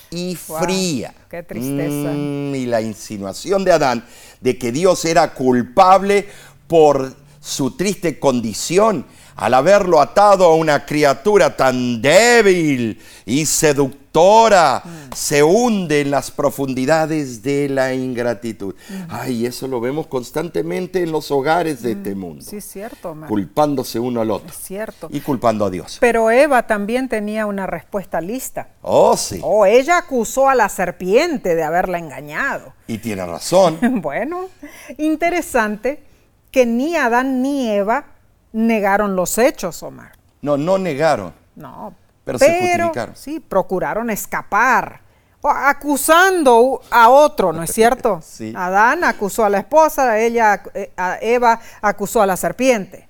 y 0.09 0.35
fría. 0.59 1.13
Qué 1.29 1.41
tristeza. 1.41 2.11
Mm, 2.13 2.53
y 2.53 2.65
la 2.65 2.81
insinuación 2.81 3.63
de 3.63 3.71
Adán 3.71 4.05
de 4.41 4.57
que 4.57 4.73
Dios 4.73 5.05
era 5.05 5.33
culpable 5.33 6.27
por 6.67 7.15
su 7.39 7.77
triste 7.77 8.19
condición 8.19 9.05
al 9.37 9.53
haberlo 9.53 10.01
atado 10.01 10.43
a 10.43 10.55
una 10.55 10.85
criatura 10.85 11.55
tan 11.55 12.01
débil 12.01 12.99
y 13.25 13.45
seductora 13.45 14.06
Mm. 14.17 15.13
se 15.13 15.43
hunde 15.43 16.01
en 16.01 16.11
las 16.11 16.31
profundidades 16.31 17.43
de 17.43 17.69
la 17.69 17.93
ingratitud. 17.93 18.73
Mm. 18.89 18.93
Ay, 19.09 19.45
eso 19.45 19.67
lo 19.67 19.79
vemos 19.79 20.07
constantemente 20.07 21.03
en 21.03 21.11
los 21.11 21.29
hogares 21.29 21.83
de 21.83 21.91
este 21.91 22.15
mm, 22.15 22.19
mundo. 22.19 22.43
Sí, 22.43 22.57
es 22.57 22.65
cierto. 22.65 23.15
Culpándose 23.27 23.99
uno 23.99 24.21
al 24.21 24.31
otro. 24.31 24.49
Es 24.49 24.55
cierto. 24.55 25.07
Y 25.11 25.19
culpando 25.21 25.65
a 25.65 25.69
Dios. 25.69 25.97
Pero 25.99 26.31
Eva 26.31 26.65
también 26.65 27.09
tenía 27.09 27.45
una 27.45 27.67
respuesta 27.67 28.19
lista. 28.19 28.69
Oh, 28.81 29.15
sí. 29.15 29.39
O 29.43 29.59
oh, 29.59 29.65
ella 29.65 29.99
acusó 29.99 30.49
a 30.49 30.55
la 30.55 30.69
serpiente 30.69 31.55
de 31.55 31.63
haberla 31.63 31.99
engañado. 31.99 32.73
Y 32.87 32.97
tiene 32.97 33.25
razón. 33.25 33.77
bueno, 34.01 34.49
interesante 34.97 36.03
que 36.51 36.65
ni 36.65 36.95
Adán 36.95 37.43
ni 37.43 37.69
Eva 37.69 38.05
negaron 38.51 39.15
los 39.15 39.37
hechos, 39.37 39.83
Omar. 39.83 40.13
No, 40.41 40.57
no 40.57 40.77
negaron. 40.77 41.33
No, 41.55 41.93
pero, 42.27 42.39
se 42.39 42.59
justificaron. 42.59 43.15
Sí, 43.15 43.39
procuraron 43.39 44.09
escapar, 44.09 44.99
acusando 45.41 46.81
a 46.91 47.09
otro, 47.09 47.53
¿no 47.53 47.63
es 47.63 47.71
cierto? 47.73 48.19
sí. 48.21 48.53
Adán 48.55 49.05
acusó 49.05 49.45
a 49.45 49.49
la 49.49 49.59
esposa, 49.59 50.19
ella, 50.19 50.61
eh, 50.73 50.91
Eva 51.21 51.59
acusó 51.81 52.21
a 52.21 52.25
la 52.25 52.35
serpiente. 52.35 53.07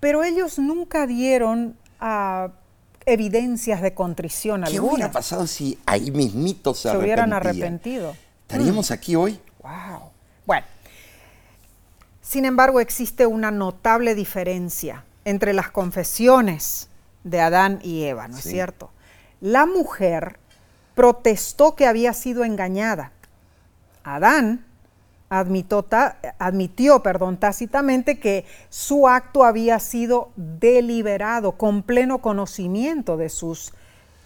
Pero 0.00 0.24
ellos 0.24 0.58
nunca 0.58 1.06
dieron 1.06 1.76
ah, 2.00 2.48
evidencias 3.04 3.82
de 3.82 3.92
contrición 3.92 4.62
¿Qué 4.62 4.76
alguna. 4.76 4.92
hubiera 4.94 5.12
pasado 5.12 5.46
si 5.46 5.78
ahí 5.84 6.10
mismito 6.10 6.72
se, 6.72 6.90
se 6.90 6.96
hubieran 6.96 7.32
arrepentido? 7.32 8.16
¿Estaríamos 8.42 8.90
mm. 8.90 8.92
aquí 8.94 9.16
hoy? 9.16 9.38
Wow. 9.62 10.10
Bueno, 10.46 10.66
sin 12.22 12.46
embargo 12.46 12.80
existe 12.80 13.26
una 13.26 13.50
notable 13.50 14.14
diferencia 14.14 15.04
entre 15.26 15.52
las 15.52 15.70
confesiones 15.70 16.87
de 17.30 17.40
Adán 17.40 17.78
y 17.82 18.04
Eva, 18.04 18.28
¿no 18.28 18.38
es 18.38 18.44
cierto? 18.44 18.90
La 19.40 19.66
mujer 19.66 20.38
protestó 20.94 21.76
que 21.76 21.86
había 21.86 22.12
sido 22.12 22.44
engañada. 22.44 23.12
Adán 24.02 24.64
admitió, 25.28 25.86
admitió 26.38 27.02
perdón, 27.02 27.36
tácitamente 27.36 28.18
que 28.18 28.44
su 28.68 29.08
acto 29.08 29.44
había 29.44 29.78
sido 29.78 30.30
deliberado, 30.36 31.52
con 31.52 31.82
pleno 31.82 32.18
conocimiento 32.18 33.16
de 33.16 33.28
sus 33.28 33.72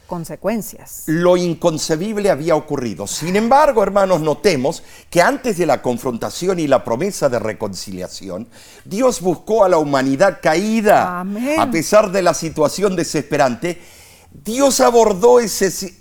consecuencias. 0.06 1.04
Lo 1.06 1.36
inconcebible 1.36 2.30
había 2.30 2.54
ocurrido. 2.54 3.06
Sin 3.06 3.36
embargo, 3.36 3.82
hermanos, 3.82 4.20
notemos 4.20 4.82
que 5.10 5.22
antes 5.22 5.58
de 5.58 5.66
la 5.66 5.82
confrontación 5.82 6.58
y 6.58 6.66
la 6.66 6.84
promesa 6.84 7.28
de 7.28 7.38
reconciliación, 7.38 8.48
Dios 8.84 9.20
buscó 9.20 9.64
a 9.64 9.68
la 9.68 9.78
humanidad 9.78 10.38
caída. 10.42 11.24
A 11.58 11.70
pesar 11.70 12.12
de 12.12 12.22
la 12.22 12.34
situación 12.34 12.96
desesperante, 12.96 13.80
Dios 14.32 14.80
abordó 14.80 15.40
ese, 15.40 15.94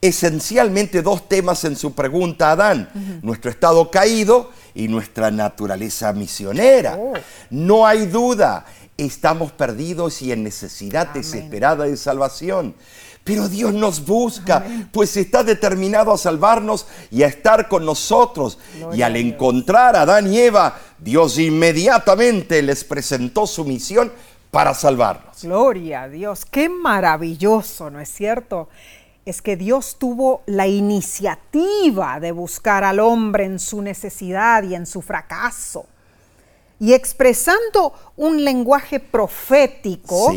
esencialmente 0.00 1.02
dos 1.02 1.28
temas 1.28 1.64
en 1.64 1.76
su 1.76 1.94
pregunta 1.94 2.48
a 2.48 2.52
Adán. 2.52 3.20
Nuestro 3.22 3.50
estado 3.50 3.90
caído 3.90 4.50
y 4.74 4.88
nuestra 4.88 5.30
naturaleza 5.30 6.12
misionera. 6.12 6.96
Oh. 6.98 7.14
No 7.50 7.86
hay 7.86 8.06
duda, 8.06 8.66
estamos 8.96 9.52
perdidos 9.52 10.22
y 10.22 10.32
en 10.32 10.42
necesidad 10.42 11.08
desesperada 11.08 11.84
de 11.84 11.96
salvación. 11.96 12.74
Pero 13.24 13.48
Dios 13.48 13.74
nos 13.74 14.06
busca, 14.06 14.64
pues 14.92 15.16
está 15.16 15.42
determinado 15.42 16.12
a 16.12 16.18
salvarnos 16.18 16.86
y 17.10 17.24
a 17.24 17.26
estar 17.26 17.68
con 17.68 17.84
nosotros. 17.84 18.58
y 18.94 19.02
al 19.02 19.16
encontrar 19.16 19.96
a 19.96 20.02
Adán 20.02 20.32
y 20.32 20.38
Eva, 20.38 20.78
Dios 20.98 21.38
inmediatamente 21.38 22.62
les 22.62 22.84
presentó 22.84 23.46
su 23.46 23.64
misión 23.64 24.12
para 24.52 24.74
salvarnos. 24.74 25.42
Gloria 25.42 26.02
a 26.02 26.08
Dios, 26.08 26.44
qué 26.44 26.68
maravilloso, 26.68 27.90
¿no 27.90 28.00
es 28.00 28.08
cierto? 28.08 28.68
Es 29.24 29.42
que 29.42 29.56
Dios 29.56 29.96
tuvo 29.98 30.42
la 30.46 30.68
iniciativa 30.68 32.20
de 32.20 32.30
buscar 32.30 32.84
al 32.84 33.00
hombre 33.00 33.44
en 33.44 33.58
su 33.58 33.82
necesidad 33.82 34.62
y 34.62 34.76
en 34.76 34.86
su 34.86 35.02
fracaso 35.02 35.86
y 36.78 36.92
expresando 36.92 37.92
un 38.16 38.44
lenguaje 38.44 39.00
profético, 39.00 40.32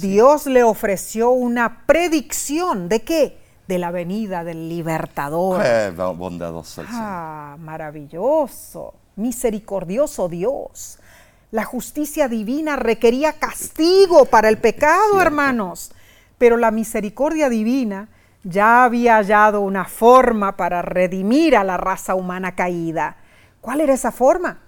Dios 0.00 0.46
le 0.46 0.62
ofreció 0.62 1.30
una 1.30 1.84
predicción 1.86 2.88
de 2.88 3.02
qué? 3.02 3.38
De 3.66 3.78
la 3.78 3.90
venida 3.90 4.44
del 4.44 4.68
libertador. 4.68 5.62
Qué 5.62 5.90
bondadoso 5.90 6.82
Ah, 6.88 7.56
maravilloso, 7.58 8.94
misericordioso 9.16 10.28
Dios. 10.28 10.98
La 11.50 11.64
justicia 11.64 12.28
divina 12.28 12.76
requería 12.76 13.32
castigo 13.32 14.26
para 14.26 14.48
el 14.48 14.58
pecado, 14.58 15.20
hermanos, 15.20 15.92
pero 16.38 16.56
la 16.56 16.70
misericordia 16.70 17.48
divina 17.48 18.08
ya 18.44 18.84
había 18.84 19.16
hallado 19.16 19.60
una 19.60 19.84
forma 19.84 20.56
para 20.56 20.80
redimir 20.82 21.56
a 21.56 21.64
la 21.64 21.76
raza 21.76 22.14
humana 22.14 22.54
caída. 22.54 23.16
¿Cuál 23.60 23.80
era 23.80 23.92
esa 23.94 24.12
forma? 24.12 24.60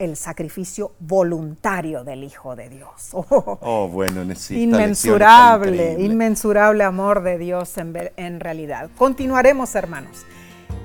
El 0.00 0.16
sacrificio 0.16 0.92
voluntario 0.98 2.02
del 2.02 2.24
Hijo 2.24 2.56
de 2.56 2.68
Dios. 2.68 3.10
Oh, 3.62 3.88
bueno, 3.88 4.24
necesita 4.24 4.60
Inmensurable, 4.60 5.96
inmensurable 6.00 6.82
amor 6.82 7.22
de 7.22 7.38
Dios 7.38 7.76
en, 7.76 7.94
en 8.16 8.40
realidad. 8.40 8.90
Continuaremos, 8.96 9.74
hermanos. 9.74 10.24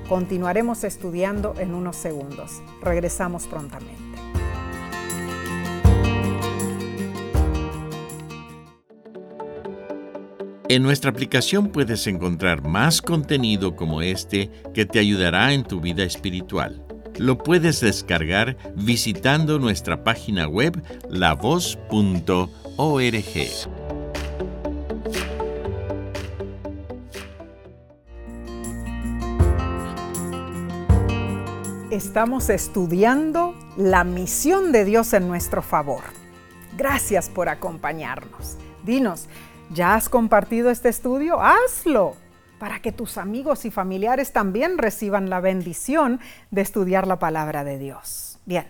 Continuaremos 0.08 0.84
estudiando 0.84 1.54
en 1.58 1.74
unos 1.74 1.96
segundos. 1.96 2.62
Regresamos 2.82 3.46
prontamente. 3.46 4.06
En 10.68 10.82
nuestra 10.82 11.10
aplicación 11.10 11.68
puedes 11.68 12.06
encontrar 12.06 12.62
más 12.62 13.00
contenido 13.00 13.76
como 13.76 14.02
este 14.02 14.50
que 14.74 14.84
te 14.84 14.98
ayudará 14.98 15.52
en 15.52 15.64
tu 15.64 15.80
vida 15.80 16.04
espiritual. 16.04 16.85
Lo 17.18 17.38
puedes 17.38 17.80
descargar 17.80 18.56
visitando 18.74 19.58
nuestra 19.58 20.04
página 20.04 20.46
web 20.46 20.82
lavoz.org. 21.08 22.50
Estamos 31.90 32.50
estudiando 32.50 33.54
la 33.76 34.04
misión 34.04 34.72
de 34.72 34.84
Dios 34.84 35.12
en 35.12 35.28
nuestro 35.28 35.62
favor. 35.62 36.02
Gracias 36.76 37.30
por 37.30 37.48
acompañarnos. 37.48 38.58
Dinos, 38.84 39.28
¿Ya 39.70 39.94
has 39.94 40.08
compartido 40.08 40.70
este 40.70 40.88
estudio? 40.88 41.40
Hazlo 41.40 42.14
para 42.58 42.80
que 42.80 42.92
tus 42.92 43.18
amigos 43.18 43.64
y 43.64 43.70
familiares 43.70 44.32
también 44.32 44.78
reciban 44.78 45.30
la 45.30 45.40
bendición 45.40 46.20
de 46.50 46.62
estudiar 46.62 47.06
la 47.06 47.18
palabra 47.18 47.64
de 47.64 47.78
Dios. 47.78 48.38
Bien, 48.46 48.66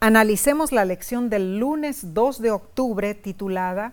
analicemos 0.00 0.72
la 0.72 0.84
lección 0.84 1.30
del 1.30 1.58
lunes 1.58 2.14
2 2.14 2.40
de 2.40 2.50
octubre 2.50 3.14
titulada 3.14 3.92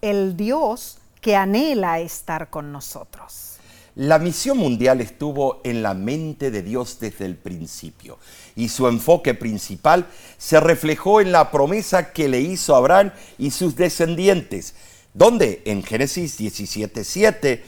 El 0.00 0.36
Dios 0.36 0.98
que 1.20 1.36
anhela 1.36 1.98
estar 2.00 2.50
con 2.50 2.72
nosotros. 2.72 3.56
La 3.96 4.18
misión 4.18 4.58
mundial 4.58 5.00
estuvo 5.00 5.62
en 5.64 5.82
la 5.82 5.94
mente 5.94 6.50
de 6.50 6.62
Dios 6.62 6.98
desde 7.00 7.24
el 7.24 7.34
principio 7.34 8.18
y 8.54 8.68
su 8.68 8.86
enfoque 8.88 9.32
principal 9.32 10.06
se 10.36 10.60
reflejó 10.60 11.22
en 11.22 11.32
la 11.32 11.50
promesa 11.50 12.12
que 12.12 12.28
le 12.28 12.42
hizo 12.42 12.76
Abraham 12.76 13.12
y 13.38 13.52
sus 13.52 13.74
descendientes, 13.74 14.74
donde 15.14 15.62
en 15.64 15.82
Génesis 15.82 16.38
17.7 16.38 17.62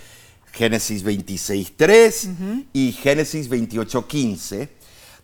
Génesis 0.59 1.05
26.3 1.05 2.67
y 2.73 2.91
Génesis 2.91 3.49
28.15, 3.49 4.69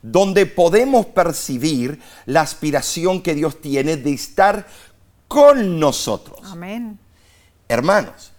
donde 0.00 0.46
podemos 0.46 1.06
percibir 1.06 2.00
la 2.26 2.42
aspiración 2.42 3.20
que 3.20 3.34
Dios 3.34 3.60
tiene 3.60 3.96
de 3.96 4.12
estar 4.12 4.64
con 5.26 5.80
nosotros. 5.80 6.38
Amén. 6.44 7.00
Hermanos, 7.66 8.30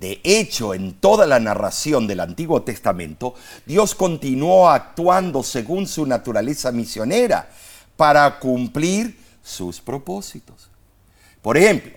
de 0.00 0.20
hecho, 0.24 0.74
en 0.74 0.94
toda 0.94 1.24
la 1.24 1.38
narración 1.38 2.08
del 2.08 2.18
Antiguo 2.18 2.62
Testamento, 2.62 3.34
Dios 3.64 3.94
continuó 3.94 4.70
actuando 4.70 5.44
según 5.44 5.86
su 5.86 6.04
naturaleza 6.04 6.72
misionera 6.72 7.48
para 7.96 8.40
cumplir 8.40 9.16
sus 9.40 9.80
propósitos. 9.80 10.68
Por 11.42 11.56
ejemplo, 11.56 11.92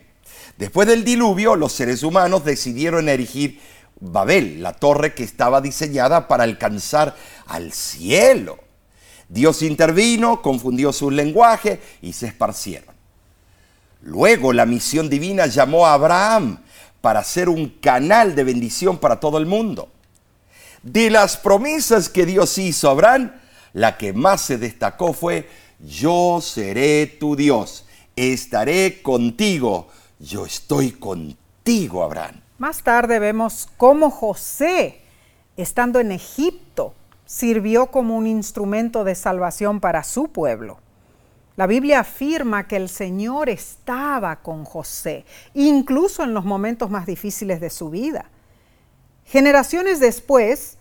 después 0.57 0.87
del 0.87 1.03
diluvio, 1.03 1.55
los 1.55 1.71
seres 1.71 2.03
humanos 2.03 2.45
decidieron 2.45 3.09
erigir 3.09 3.59
Babel, 4.05 4.61
la 4.61 4.73
torre 4.73 5.13
que 5.13 5.23
estaba 5.23 5.61
diseñada 5.61 6.27
para 6.27 6.43
alcanzar 6.43 7.15
al 7.47 7.71
cielo. 7.71 8.59
Dios 9.29 9.61
intervino, 9.61 10.41
confundió 10.41 10.91
su 10.91 11.09
lenguaje 11.09 11.79
y 12.01 12.11
se 12.11 12.27
esparcieron. 12.27 12.93
Luego 14.01 14.51
la 14.51 14.65
misión 14.65 15.09
divina 15.09 15.45
llamó 15.45 15.87
a 15.87 15.93
Abraham 15.93 16.59
para 16.99 17.23
ser 17.23 17.47
un 17.47 17.69
canal 17.69 18.35
de 18.35 18.43
bendición 18.43 18.97
para 18.97 19.21
todo 19.21 19.37
el 19.37 19.45
mundo. 19.45 19.89
De 20.81 21.09
las 21.09 21.37
promesas 21.37 22.09
que 22.09 22.25
Dios 22.25 22.57
hizo 22.57 22.89
a 22.89 22.91
Abraham, 22.91 23.31
la 23.71 23.97
que 23.97 24.11
más 24.11 24.41
se 24.41 24.57
destacó 24.57 25.13
fue, 25.13 25.47
yo 25.79 26.41
seré 26.41 27.07
tu 27.07 27.37
Dios, 27.37 27.85
estaré 28.17 29.01
contigo, 29.01 29.87
yo 30.19 30.45
estoy 30.45 30.91
contigo, 30.91 32.03
Abraham. 32.03 32.42
Más 32.57 32.83
tarde 32.83 33.19
vemos 33.19 33.67
cómo 33.77 34.11
José, 34.11 35.01
estando 35.57 35.99
en 35.99 36.11
Egipto, 36.11 36.93
sirvió 37.25 37.87
como 37.87 38.15
un 38.15 38.27
instrumento 38.27 39.03
de 39.03 39.15
salvación 39.15 39.79
para 39.79 40.03
su 40.03 40.27
pueblo. 40.27 40.77
La 41.55 41.67
Biblia 41.67 41.99
afirma 41.99 42.67
que 42.67 42.75
el 42.75 42.89
Señor 42.89 43.49
estaba 43.49 44.37
con 44.37 44.65
José, 44.65 45.25
incluso 45.53 46.23
en 46.23 46.33
los 46.33 46.45
momentos 46.45 46.89
más 46.89 47.05
difíciles 47.05 47.59
de 47.59 47.69
su 47.69 47.89
vida. 47.89 48.25
Generaciones 49.25 49.99
después, 49.99 50.77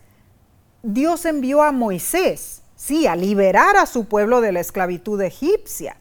Dios 0.82 1.24
envió 1.24 1.62
a 1.62 1.72
Moisés, 1.72 2.62
sí, 2.76 3.06
a 3.06 3.16
liberar 3.16 3.76
a 3.76 3.86
su 3.86 4.06
pueblo 4.06 4.40
de 4.40 4.52
la 4.52 4.60
esclavitud 4.60 5.20
egipcia. 5.20 5.96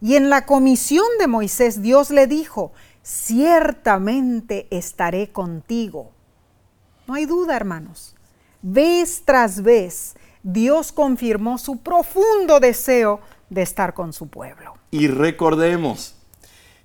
Y 0.00 0.16
en 0.16 0.30
la 0.30 0.46
comisión 0.46 1.06
de 1.18 1.26
Moisés 1.26 1.82
Dios 1.82 2.10
le 2.10 2.26
dijo, 2.26 2.72
ciertamente 3.02 4.66
estaré 4.70 5.30
contigo. 5.30 6.12
No 7.06 7.14
hay 7.14 7.26
duda, 7.26 7.56
hermanos. 7.56 8.14
Vez 8.60 9.22
tras 9.24 9.62
vez, 9.62 10.14
Dios 10.42 10.92
confirmó 10.92 11.58
su 11.58 11.78
profundo 11.78 12.60
deseo 12.60 13.20
de 13.50 13.62
estar 13.62 13.94
con 13.94 14.12
su 14.12 14.28
pueblo. 14.28 14.74
Y 14.90 15.06
recordemos 15.08 16.14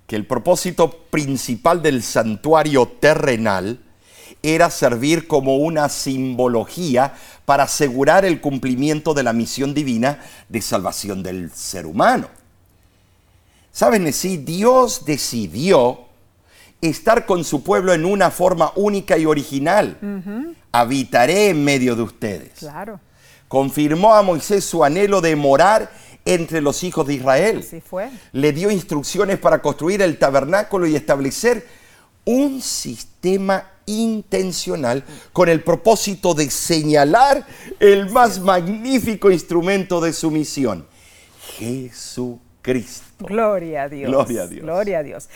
que 0.06 0.16
el 0.16 0.26
propósito 0.26 0.90
principal 1.10 1.82
del 1.82 2.02
santuario 2.02 2.86
terrenal 2.86 3.80
era 4.42 4.68
servir 4.70 5.26
como 5.26 5.56
una 5.56 5.88
simbología 5.88 7.14
para 7.44 7.64
asegurar 7.64 8.24
el 8.24 8.40
cumplimiento 8.40 9.14
de 9.14 9.22
la 9.22 9.32
misión 9.32 9.72
divina 9.72 10.20
de 10.48 10.60
salvación 10.60 11.22
del 11.22 11.50
ser 11.50 11.86
humano. 11.86 12.28
Saben, 13.74 14.12
si 14.12 14.36
Dios 14.36 15.04
decidió 15.04 15.98
estar 16.80 17.26
con 17.26 17.42
su 17.42 17.64
pueblo 17.64 17.92
en 17.92 18.04
una 18.04 18.30
forma 18.30 18.70
única 18.76 19.18
y 19.18 19.26
original. 19.26 19.98
Habitaré 20.70 21.48
en 21.48 21.64
medio 21.64 21.96
de 21.96 22.02
ustedes. 22.02 22.52
Claro. 22.60 23.00
Confirmó 23.48 24.14
a 24.14 24.22
Moisés 24.22 24.64
su 24.64 24.84
anhelo 24.84 25.20
de 25.20 25.34
morar 25.34 25.90
entre 26.24 26.60
los 26.60 26.84
hijos 26.84 27.04
de 27.04 27.14
Israel. 27.14 27.64
Así 27.66 27.80
fue. 27.80 28.10
Le 28.30 28.52
dio 28.52 28.70
instrucciones 28.70 29.40
para 29.40 29.60
construir 29.60 30.02
el 30.02 30.20
tabernáculo 30.20 30.86
y 30.86 30.94
establecer 30.94 31.66
un 32.24 32.62
sistema 32.62 33.72
intencional 33.86 35.04
con 35.32 35.48
el 35.48 35.64
propósito 35.64 36.32
de 36.32 36.48
señalar 36.48 37.44
el 37.80 38.08
más 38.10 38.38
magnífico 38.38 39.32
instrumento 39.32 40.00
de 40.00 40.12
su 40.12 40.30
misión, 40.30 40.86
Jesucristo. 41.58 43.03
Gloria 43.18 43.84
a 43.84 43.88
Dios. 43.88 44.10
Gloria 44.10 44.42
a 44.42 44.46
Dios. 44.46 44.62
Gloria 44.62 44.98
a 44.98 45.02
Dios. 45.02 45.28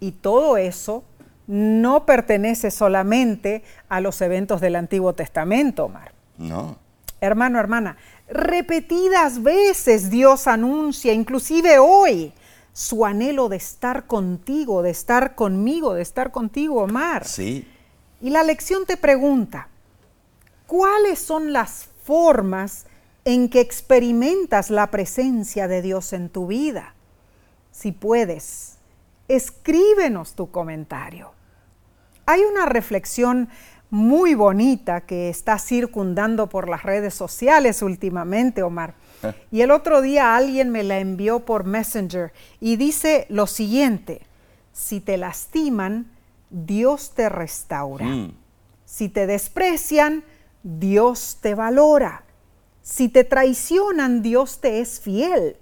Y 0.00 0.12
todo 0.12 0.56
eso 0.56 1.04
no 1.46 2.04
pertenece 2.04 2.70
solamente 2.70 3.62
a 3.88 4.00
los 4.00 4.20
eventos 4.20 4.60
del 4.60 4.76
Antiguo 4.76 5.14
Testamento, 5.14 5.86
Omar. 5.86 6.12
No. 6.36 6.76
Hermano, 7.20 7.58
hermana, 7.58 7.96
repetidas 8.28 9.42
veces 9.42 10.10
Dios 10.10 10.46
anuncia, 10.46 11.12
inclusive 11.12 11.78
hoy, 11.78 12.32
su 12.72 13.04
anhelo 13.04 13.48
de 13.48 13.56
estar 13.56 14.06
contigo, 14.06 14.82
de 14.82 14.90
estar 14.90 15.34
conmigo, 15.34 15.94
de 15.94 16.02
estar 16.02 16.30
contigo, 16.30 16.82
Omar. 16.82 17.24
Sí. 17.24 17.66
Y 18.20 18.30
la 18.30 18.44
lección 18.44 18.84
te 18.86 18.96
pregunta, 18.96 19.68
¿cuáles 20.66 21.18
son 21.18 21.52
las 21.52 21.88
formas 22.04 22.86
en 23.24 23.48
que 23.48 23.60
experimentas 23.60 24.70
la 24.70 24.90
presencia 24.90 25.66
de 25.66 25.82
Dios 25.82 26.12
en 26.12 26.28
tu 26.28 26.46
vida? 26.46 26.94
Si 27.78 27.92
puedes, 27.92 28.78
escríbenos 29.28 30.34
tu 30.34 30.50
comentario. 30.50 31.30
Hay 32.26 32.40
una 32.40 32.66
reflexión 32.66 33.48
muy 33.88 34.34
bonita 34.34 35.02
que 35.02 35.28
está 35.28 35.60
circundando 35.60 36.48
por 36.48 36.68
las 36.68 36.82
redes 36.82 37.14
sociales 37.14 37.80
últimamente, 37.82 38.64
Omar. 38.64 38.94
Eh. 39.22 39.32
Y 39.52 39.60
el 39.60 39.70
otro 39.70 40.02
día 40.02 40.34
alguien 40.34 40.70
me 40.70 40.82
la 40.82 40.98
envió 40.98 41.44
por 41.44 41.62
Messenger 41.62 42.32
y 42.58 42.74
dice 42.74 43.26
lo 43.28 43.46
siguiente, 43.46 44.22
si 44.72 44.98
te 44.98 45.16
lastiman, 45.16 46.10
Dios 46.50 47.12
te 47.14 47.28
restaura. 47.28 48.06
Mm. 48.06 48.34
Si 48.86 49.08
te 49.08 49.28
desprecian, 49.28 50.24
Dios 50.64 51.38
te 51.40 51.54
valora. 51.54 52.24
Si 52.82 53.08
te 53.08 53.22
traicionan, 53.22 54.20
Dios 54.20 54.60
te 54.60 54.80
es 54.80 54.98
fiel. 54.98 55.58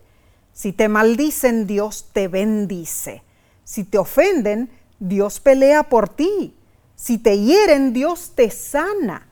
Si 0.56 0.72
te 0.72 0.88
maldicen, 0.88 1.66
Dios 1.66 2.06
te 2.14 2.28
bendice. 2.28 3.22
Si 3.62 3.84
te 3.84 3.98
ofenden, 3.98 4.70
Dios 4.98 5.38
pelea 5.38 5.82
por 5.82 6.08
ti. 6.08 6.54
Si 6.94 7.18
te 7.18 7.38
hieren, 7.38 7.92
Dios 7.92 8.32
te 8.34 8.50
sana. 8.50 9.26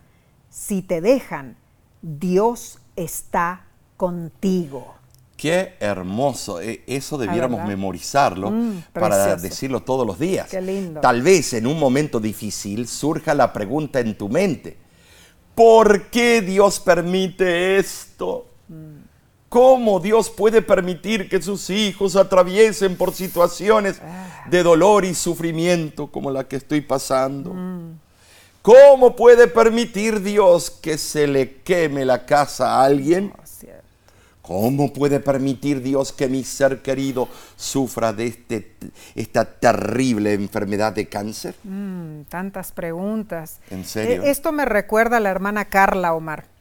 Si 0.50 0.82
te 0.82 1.00
dejan, 1.00 1.56
Dios 2.02 2.78
está 2.94 3.64
contigo. 3.96 4.96
Qué 5.34 5.76
hermoso. 5.80 6.60
E- 6.60 6.82
Eso 6.86 7.16
debiéramos 7.16 7.66
memorizarlo 7.66 8.50
Mm, 8.50 8.82
para 8.92 9.36
decirlo 9.36 9.80
todos 9.80 10.06
los 10.06 10.18
días. 10.18 10.50
Qué 10.50 10.60
lindo. 10.60 11.00
Tal 11.00 11.22
vez 11.22 11.54
en 11.54 11.66
un 11.66 11.78
momento 11.78 12.20
difícil 12.20 12.86
surja 12.86 13.32
la 13.32 13.50
pregunta 13.50 13.98
en 13.98 14.14
tu 14.18 14.28
mente. 14.28 14.76
¿Por 15.54 16.10
qué 16.10 16.42
Dios 16.42 16.80
permite 16.80 17.78
esto? 17.78 18.46
Mm. 18.68 19.03
¿Cómo 19.54 20.00
Dios 20.00 20.30
puede 20.30 20.62
permitir 20.62 21.28
que 21.28 21.40
sus 21.40 21.70
hijos 21.70 22.16
atraviesen 22.16 22.96
por 22.96 23.14
situaciones 23.14 24.00
de 24.50 24.64
dolor 24.64 25.04
y 25.04 25.14
sufrimiento 25.14 26.08
como 26.08 26.32
la 26.32 26.48
que 26.48 26.56
estoy 26.56 26.80
pasando? 26.80 27.54
¿Cómo 28.62 29.14
puede 29.14 29.46
permitir 29.46 30.22
Dios 30.22 30.72
que 30.72 30.98
se 30.98 31.28
le 31.28 31.58
queme 31.58 32.04
la 32.04 32.26
casa 32.26 32.80
a 32.80 32.84
alguien? 32.84 33.32
Oh. 33.38 33.44
¿Cómo 34.42 34.92
puede 34.92 35.20
permitir 35.20 35.80
Dios 35.82 36.12
que 36.12 36.28
mi 36.28 36.42
ser 36.42 36.82
querido 36.82 37.28
sufra 37.56 38.12
de 38.12 38.26
este, 38.26 38.74
esta 39.14 39.44
terrible 39.44 40.32
enfermedad 40.32 40.92
de 40.92 41.08
cáncer? 41.08 41.54
Mm, 41.62 42.22
tantas 42.22 42.72
preguntas. 42.72 43.60
¿En 43.70 43.84
serio? 43.84 44.24
Eh, 44.24 44.30
esto 44.30 44.50
me 44.50 44.64
recuerda 44.64 45.18
a 45.18 45.20
la 45.20 45.30
hermana 45.30 45.66
Carla 45.66 46.12
Omar. 46.12 46.53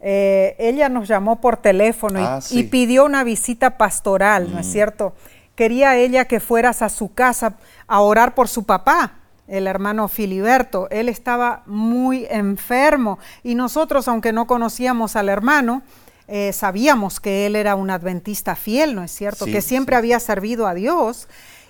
Eh, 0.00 0.54
ella 0.58 0.88
nos 0.88 1.08
llamó 1.08 1.40
por 1.40 1.56
teléfono 1.56 2.20
y, 2.20 2.24
Ah, 2.24 2.40
sí. 2.40 2.60
y 2.60 2.62
pidió 2.64 3.04
una 3.04 3.24
visita 3.24 3.76
pastoral, 3.78 4.52
¿no 4.52 4.60
es 4.60 4.70
cierto? 4.70 5.14
Quería 5.54 5.96
ella 5.96 6.26
que 6.26 6.38
fueras 6.40 6.82
a 6.82 6.88
su 6.88 7.12
casa 7.14 7.54
a 7.88 8.00
orar 8.00 8.34
por 8.34 8.46
su 8.48 8.64
papá, 8.64 9.14
el 9.48 9.66
hermano 9.66 10.06
Filiberto. 10.08 10.88
Él 10.90 11.08
estaba 11.08 11.62
muy 11.66 12.26
enfermo 12.30 13.18
y 13.42 13.54
nosotros, 13.56 14.06
aunque 14.06 14.32
no 14.32 14.46
conocíamos 14.46 15.16
al 15.16 15.28
hermano, 15.28 15.82
eh, 16.28 16.52
sabíamos 16.52 17.18
que 17.20 17.46
él 17.46 17.56
era 17.56 17.74
un 17.74 17.90
adventista 17.90 18.54
fiel, 18.54 18.94
¿no 18.94 19.02
es 19.02 19.10
cierto? 19.10 19.46
Sí, 19.46 19.52
que 19.52 19.62
siempre 19.62 19.96
sí. 19.96 19.98
había 19.98 20.20
servido 20.20 20.66
a 20.66 20.74
Dios. 20.74 21.26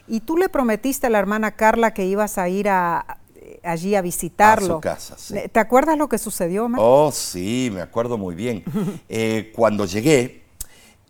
Y 0.09 0.21
tú 0.21 0.37
le 0.37 0.49
prometiste 0.49 1.07
a 1.07 1.11
la 1.11 1.19
hermana 1.19 1.53
Carla 1.53 1.93
que 1.95 2.05
ibas 2.07 2.39
a 2.39 2.49
ir 2.49 2.69
a, 2.69 3.18
allí 3.65 3.95
a 3.95 4.03
visitarlo. 4.03 4.75
A 4.75 4.77
su 4.77 4.81
casa, 4.81 5.15
sí. 5.19 5.35
¿Te 5.51 5.61
acuerdas 5.61 5.97
lo 5.99 6.09
que 6.09 6.19
sucedió, 6.19 6.65
Omar? 6.65 6.81
Oh, 6.83 7.11
sí, 7.13 7.71
me 7.73 7.81
acuerdo 7.81 8.19
muy 8.19 8.35
bien. 8.35 8.65
Eh, 9.09 9.53
cuando 9.55 9.87
llegué, 9.87 10.45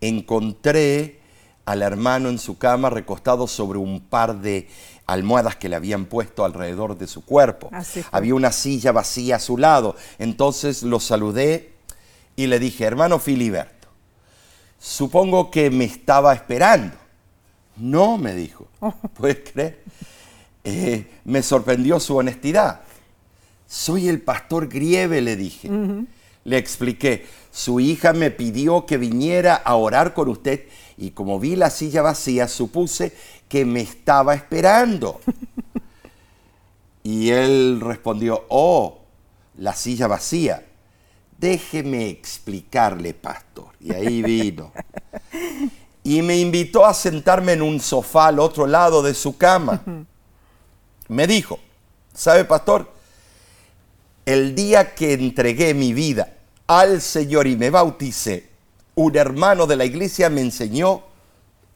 encontré 0.00 1.20
al 1.64 1.82
hermano 1.82 2.28
en 2.28 2.38
su 2.38 2.56
cama 2.56 2.90
recostado 2.90 3.46
sobre 3.46 3.78
un 3.78 4.00
par 4.00 4.40
de 4.40 4.68
almohadas 5.06 5.56
que 5.56 5.68
le 5.68 5.76
habían 5.76 6.06
puesto 6.06 6.44
alrededor 6.44 6.96
de 6.96 7.06
su 7.06 7.24
cuerpo. 7.24 7.68
Así. 7.72 8.04
Había 8.12 8.34
una 8.34 8.52
silla 8.52 8.92
vacía 8.92 9.36
a 9.36 9.40
su 9.40 9.58
lado. 9.58 9.96
Entonces 10.18 10.82
lo 10.82 11.00
saludé 11.00 11.72
y 12.36 12.46
le 12.46 12.58
dije, 12.58 12.84
hermano 12.84 13.18
Filiberto, 13.18 13.88
supongo 14.78 15.50
que 15.50 15.70
me 15.70 15.84
estaba 15.84 16.32
esperando. 16.34 16.96
No, 17.76 18.16
me 18.18 18.34
dijo. 18.34 18.68
¿Puedes 19.14 19.50
creer? 19.50 19.82
Eh, 20.70 21.06
me 21.24 21.42
sorprendió 21.42 21.98
su 21.98 22.14
honestidad. 22.16 22.82
Soy 23.66 24.08
el 24.08 24.20
pastor 24.20 24.68
Grieve, 24.68 25.22
le 25.22 25.34
dije. 25.34 25.70
Le 26.44 26.58
expliqué, 26.58 27.26
su 27.50 27.80
hija 27.80 28.12
me 28.12 28.30
pidió 28.30 28.84
que 28.84 28.98
viniera 28.98 29.54
a 29.54 29.76
orar 29.76 30.12
con 30.12 30.28
usted 30.28 30.66
y 30.98 31.10
como 31.12 31.40
vi 31.40 31.56
la 31.56 31.70
silla 31.70 32.02
vacía, 32.02 32.48
supuse 32.48 33.14
que 33.48 33.64
me 33.64 33.80
estaba 33.80 34.34
esperando. 34.34 35.20
y 37.02 37.30
él 37.30 37.80
respondió, 37.80 38.44
oh, 38.50 38.98
la 39.56 39.74
silla 39.74 40.06
vacía. 40.06 40.66
Déjeme 41.38 42.10
explicarle, 42.10 43.14
pastor. 43.14 43.68
Y 43.80 43.92
ahí 43.94 44.22
vino. 44.22 44.72
Y 46.04 46.22
me 46.22 46.38
invitó 46.38 46.86
a 46.86 46.94
sentarme 46.94 47.52
en 47.52 47.60
un 47.60 47.80
sofá 47.80 48.28
al 48.28 48.38
otro 48.38 48.66
lado 48.66 49.02
de 49.02 49.12
su 49.12 49.36
cama. 49.36 49.82
Me 51.08 51.26
dijo, 51.26 51.58
¿sabe, 52.14 52.44
pastor? 52.44 52.90
El 54.26 54.54
día 54.54 54.94
que 54.94 55.14
entregué 55.14 55.72
mi 55.72 55.94
vida 55.94 56.34
al 56.66 57.00
Señor 57.00 57.46
y 57.46 57.56
me 57.56 57.70
bauticé, 57.70 58.50
un 58.94 59.16
hermano 59.16 59.66
de 59.66 59.76
la 59.76 59.86
iglesia 59.86 60.28
me 60.28 60.42
enseñó 60.42 61.02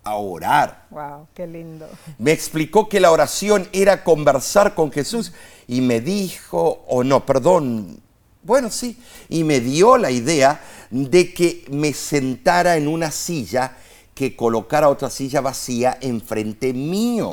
a 0.05 0.17
orar. 0.17 0.87
Wow, 0.91 1.29
qué 1.35 1.47
lindo. 1.47 1.89
Me 2.19 2.33
explicó 2.33 2.89
que 2.89 3.01
la 3.01 3.11
oración 3.11 3.69
era 3.73 4.05
conversar 4.05 4.75
con 4.75 4.93
Jesús 4.93 5.33
y 5.67 5.81
me 5.81 6.01
dijo, 6.01 6.85
o 6.87 7.03
no, 7.05 7.25
perdón, 7.25 8.01
bueno, 8.43 8.71
sí, 8.71 8.99
y 9.29 9.45
me 9.45 9.61
dio 9.61 9.97
la 9.97 10.11
idea 10.11 10.61
de 10.91 11.33
que 11.33 11.65
me 11.71 11.93
sentara 11.93 12.77
en 12.77 12.89
una 12.89 13.11
silla, 13.11 13.77
que 14.15 14.37
colocara 14.37 14.89
otra 14.89 15.09
silla 15.09 15.41
vacía 15.41 15.97
enfrente 16.01 16.75
mío. 16.75 17.33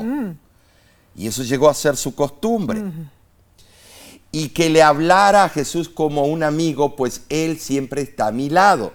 Y 1.14 1.26
eso 1.26 1.42
llegó 1.42 1.68
a 1.68 1.74
ser 1.74 1.96
su 1.96 2.14
costumbre. 2.14 2.82
Y 4.32 4.50
que 4.50 4.70
le 4.70 4.82
hablara 4.82 5.44
a 5.44 5.48
Jesús 5.48 5.88
como 5.88 6.24
un 6.24 6.42
amigo, 6.42 6.94
pues 6.96 7.22
Él 7.28 7.58
siempre 7.58 8.02
está 8.02 8.28
a 8.28 8.32
mi 8.32 8.48
lado. 8.48 8.92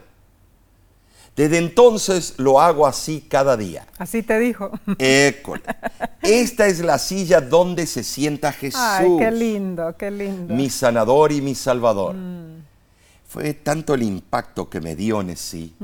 Desde 1.36 1.58
entonces 1.58 2.36
lo 2.38 2.62
hago 2.62 2.88
así 2.88 3.26
cada 3.28 3.58
día. 3.58 3.86
Así 3.98 4.24
te 4.24 4.40
dijo. 4.40 4.72
École. 4.98 5.64
Esta 6.22 6.68
es 6.68 6.80
la 6.80 6.98
silla 6.98 7.42
donde 7.42 7.86
se 7.88 8.04
sienta 8.04 8.54
Jesús. 8.54 8.80
Ay, 8.82 9.18
qué 9.20 9.32
lindo, 9.32 9.96
qué 9.98 10.12
lindo. 10.12 10.54
Mi 10.54 10.70
sanador 10.70 11.34
y 11.34 11.42
mi 11.42 11.54
salvador. 11.54 12.16
Fue 13.28 13.54
tanto 13.54 13.96
el 13.96 14.04
impacto 14.04 14.70
que 14.70 14.80
me 14.80 14.96
dio 14.96 15.20
en 15.20 15.36
sí, 15.36 15.76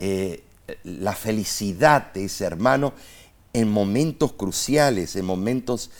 eh, 0.00 0.42
la 0.84 1.12
felicidad 1.12 2.12
de 2.14 2.24
ese 2.24 2.46
hermano 2.46 2.94
en 3.58 3.70
momentos 3.70 4.32
cruciales, 4.32 5.16
en 5.16 5.24
momentos 5.24 5.90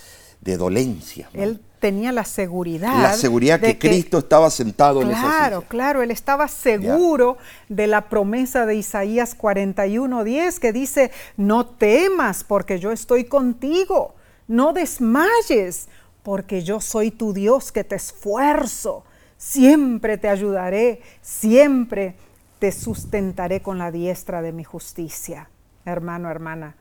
de 0.41 0.57
dolencia. 0.57 1.29
¿no? 1.33 1.43
Él 1.43 1.61
tenía 1.81 2.13
la 2.13 2.25
seguridad. 2.25 3.03
la 3.03 3.13
seguridad 3.13 3.61
de 3.61 3.79
que, 3.79 3.89
Cristo 3.89 4.19
estaba 4.19 4.51
sentado 4.51 5.03
en 5.03 5.11
esa 5.11 5.21
Claro, 5.21 5.63
claro, 5.63 6.03
él 6.03 6.11
estaba 6.11 6.49
seguro 6.49 7.39
de 7.69 7.87
la 7.87 8.09
promesa 8.09 8.67
de 8.67 8.77
Isaías 8.77 9.37
41:10 9.37 10.59
que 10.59 10.73
dice, 10.73 11.11
no 11.37 11.67
temas 11.67 12.45
porque 12.45 12.79
yo 12.79 12.93
estoy 12.93 13.25
contigo, 13.25 14.15
no 14.47 14.73
desmayes 14.73 15.89
porque 16.23 16.63
yo 16.63 16.81
soy 16.81 17.11
tu 17.11 17.33
Dios 17.33 17.73
que 17.73 17.85
te 17.85 17.97
esfuerzo, 17.97 19.05
siempre 19.37 20.19
te 20.19 20.29
ayudaré, 20.29 21.01
siempre 21.23 22.17
te 22.59 22.73
sustentaré 22.73 23.63
con 23.63 23.79
la 23.79 23.93
diestra 23.93 24.43
de 24.43 24.53
mi 24.53 24.65
justicia. 24.65 25.49
Hermano, 25.85 26.29
hermana, 26.29 26.75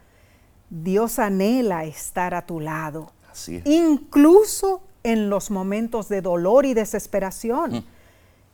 Dios 0.70 1.20
anhela 1.20 1.86
estar 1.86 2.34
a 2.34 2.46
tu 2.46 2.60
lado 2.60 3.12
Así 3.32 3.58
es. 3.58 3.66
incluso 3.66 4.82
en 5.04 5.30
los 5.30 5.50
momentos 5.52 6.10
de 6.10 6.22
dolor 6.22 6.66
y 6.66 6.74
desesperación. 6.74 7.86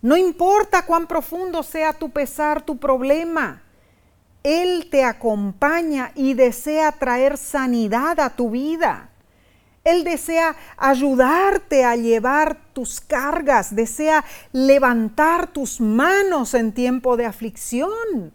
No 0.02 0.18
importa 0.18 0.86
cuán 0.86 1.08
profundo 1.08 1.64
sea 1.64 1.94
tu 1.94 2.10
pesar, 2.12 2.62
tu 2.62 2.78
problema, 2.78 3.64
Él 4.44 4.90
te 4.92 5.04
acompaña 5.04 6.12
y 6.14 6.34
desea 6.34 6.92
traer 6.92 7.38
sanidad 7.38 8.20
a 8.20 8.30
tu 8.30 8.52
vida. 8.52 9.10
Él 9.84 10.04
desea 10.04 10.56
ayudarte 10.78 11.84
a 11.84 11.96
llevar 11.96 12.58
tus 12.74 13.02
cargas, 13.02 13.76
desea 13.76 14.24
levantar 14.52 15.48
tus 15.48 15.82
manos 15.82 16.54
en 16.54 16.72
tiempo 16.74 17.18
de 17.18 17.26
aflicción. 17.26 18.32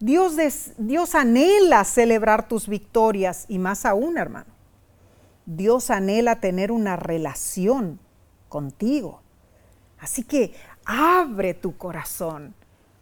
Dios, 0.00 0.34
des- 0.36 0.72
Dios 0.78 1.14
anhela 1.14 1.84
celebrar 1.84 2.48
tus 2.48 2.66
victorias 2.68 3.44
y 3.48 3.58
más 3.58 3.84
aún, 3.84 4.18
hermano. 4.18 4.50
Dios 5.46 5.90
anhela 5.90 6.40
tener 6.40 6.72
una 6.72 6.96
relación 6.96 7.98
contigo. 8.48 9.20
Así 9.98 10.24
que 10.24 10.54
abre 10.86 11.54
tu 11.54 11.76
corazón 11.76 12.54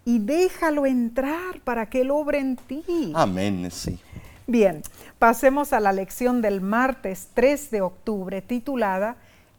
y 0.05 0.19
déjalo 0.19 0.87
entrar 0.87 1.61
para 1.65 1.89
que 1.89 2.01
Él 2.01 2.11
obre 2.11 2.39
en 2.41 2.57
ti. 2.57 3.13
Amén, 3.15 3.71
sí. 3.71 3.99
Bien, 4.47 4.83
pasemos 5.19 5.73
a 5.73 5.81
la 5.81 5.93
lección 5.93 6.41
del 6.43 6.61
martes 6.61 7.29
3 7.35 7.71
de 7.71 7.83
octubre 7.83 8.41
titulada 8.43 9.17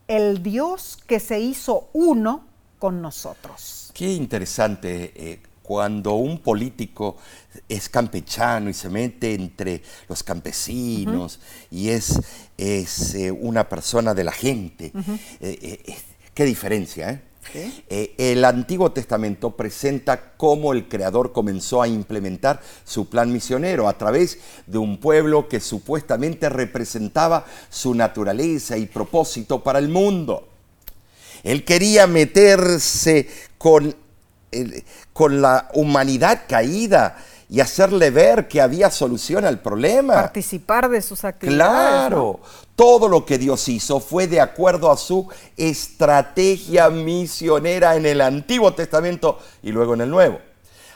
El 0.07 0.41
Dios 0.43 0.97
que 1.07 1.19
se 1.19 1.39
hizo 1.39 1.89
uno 1.93 2.43
con 2.79 3.01
nosotros. 3.01 3.91
Qué 3.93 4.11
interesante 4.13 5.13
eh, 5.15 5.41
cuando 5.69 6.15
un 6.15 6.39
político 6.39 7.17
es 7.69 7.89
campechano 7.89 8.71
y 8.71 8.73
se 8.73 8.89
mete 8.89 9.35
entre 9.35 9.83
los 10.07 10.23
campesinos 10.23 11.39
y 11.69 11.89
es, 11.89 12.19
es, 12.57 13.13
eh, 13.13 13.29
una 13.29 13.69
persona 13.69 14.15
de 14.15 14.23
la 14.23 14.31
gente. 14.31 14.85
Eh, 14.85 15.59
eh, 15.61 15.83
eh, 15.85 15.97
qué 16.33 16.43
diferencia, 16.43 17.21
el 17.87 18.45
Antiguo 18.45 18.91
Testamento 18.91 19.51
presenta 19.51 20.33
cómo 20.37 20.73
el 20.73 20.87
Creador 20.87 21.33
comenzó 21.33 21.83
a 21.83 21.87
implementar 21.87 22.61
su 22.83 23.07
plan 23.07 23.31
misionero 23.31 23.87
a 23.87 23.95
través 23.95 24.39
de 24.65 24.79
un 24.79 24.97
pueblo 24.99 25.47
que 25.47 25.59
supuestamente 25.59 26.49
representaba 26.49 27.45
su 27.69 27.93
naturaleza 27.93 28.75
y 28.75 28.87
propósito 28.87 29.61
para 29.61 29.77
el 29.77 29.89
mundo. 29.89 30.47
Él 31.43 31.63
quería 31.63 32.07
meterse 32.07 33.29
con, 33.59 33.95
con 35.13 35.41
la 35.41 35.69
humanidad 35.73 36.41
caída 36.47 37.17
y 37.49 37.61
hacerle 37.61 38.11
ver 38.11 38.47
que 38.47 38.61
había 38.61 38.91
solución 38.91 39.43
al 39.43 39.59
problema. 39.59 40.13
Participar 40.13 40.87
de 40.89 41.01
sus 41.01 41.23
actividades. 41.23 41.63
¿no? 41.63 41.67
Claro, 41.67 42.39
todo 42.75 43.09
lo 43.09 43.25
que 43.25 43.39
Dios 43.39 43.67
hizo 43.67 43.99
fue 43.99 44.27
de 44.27 44.39
acuerdo 44.39 44.91
a 44.91 44.97
su 44.97 45.27
estrategia 45.57 46.89
misionera 46.89 47.95
en 47.95 48.05
el 48.05 48.21
Antiguo 48.21 48.73
Testamento 48.73 49.39
y 49.63 49.71
luego 49.71 49.95
en 49.95 50.01
el 50.01 50.09
Nuevo. 50.09 50.39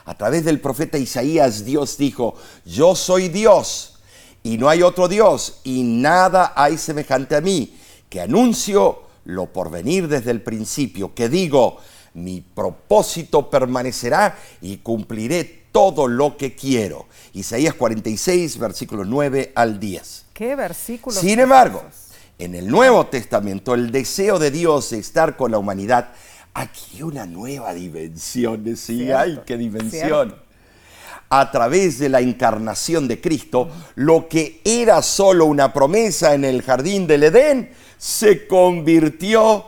A 0.06 0.14
través 0.14 0.44
del 0.44 0.60
profeta 0.60 0.96
Isaías, 0.96 1.64
Dios 1.64 1.96
dijo, 1.96 2.34
yo 2.64 2.94
soy 2.94 3.28
Dios 3.28 3.98
y 4.42 4.58
no 4.58 4.68
hay 4.68 4.82
otro 4.82 5.08
Dios 5.08 5.60
y 5.64 5.82
nada 5.82 6.52
hay 6.54 6.78
semejante 6.78 7.34
a 7.34 7.40
mí, 7.40 7.76
que 8.08 8.20
anuncio 8.20 9.02
lo 9.24 9.46
por 9.46 9.70
venir 9.70 10.06
desde 10.06 10.30
el 10.30 10.42
principio, 10.42 11.14
que 11.14 11.28
digo, 11.28 11.78
mi 12.14 12.40
propósito 12.40 13.50
permanecerá 13.50 14.38
y 14.60 14.78
cumpliré 14.78 15.64
todo 15.72 16.06
lo 16.06 16.36
que 16.36 16.54
quiero. 16.54 17.06
Isaías 17.32 17.74
46, 17.74 18.58
versículos 18.58 19.06
9 19.06 19.52
al 19.54 19.78
10. 19.80 20.26
Qué 20.32 20.54
versículos. 20.56 21.18
Sin 21.18 21.40
embargo, 21.40 21.82
en 22.38 22.54
el 22.54 22.68
Nuevo 22.68 23.06
Testamento, 23.06 23.74
el 23.74 23.90
deseo 23.90 24.38
de 24.38 24.50
Dios 24.50 24.90
de 24.90 24.98
estar 24.98 25.36
con 25.36 25.50
la 25.50 25.58
humanidad 25.58 26.12
adquirió 26.54 27.08
una 27.08 27.26
nueva 27.26 27.74
dimensión. 27.74 28.76
Sí, 28.76 29.10
¡ay, 29.10 29.40
qué 29.44 29.56
dimensión! 29.56 30.44
a 31.30 31.50
través 31.50 31.98
de 31.98 32.08
la 32.08 32.20
encarnación 32.20 33.08
de 33.08 33.20
Cristo, 33.20 33.68
lo 33.96 34.28
que 34.28 34.60
era 34.64 35.02
solo 35.02 35.46
una 35.46 35.72
promesa 35.72 36.34
en 36.34 36.44
el 36.44 36.62
jardín 36.62 37.08
del 37.08 37.24
Edén, 37.24 37.70
se 37.98 38.46
convirtió 38.46 39.64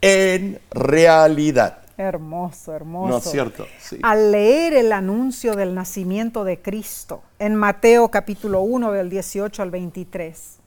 en 0.00 0.60
realidad. 0.70 1.78
Hermoso, 1.98 2.72
hermoso. 2.72 3.08
¿No 3.08 3.18
es 3.18 3.24
cierto? 3.24 3.66
Sí. 3.80 3.98
Al 4.04 4.30
leer 4.30 4.72
el 4.72 4.92
anuncio 4.92 5.56
del 5.56 5.74
nacimiento 5.74 6.44
de 6.44 6.62
Cristo 6.62 7.24
en 7.40 7.56
Mateo 7.56 8.08
capítulo 8.08 8.60
1 8.60 8.92
del 8.92 9.10
18 9.10 9.60
al 9.64 9.72
23, 9.72 10.58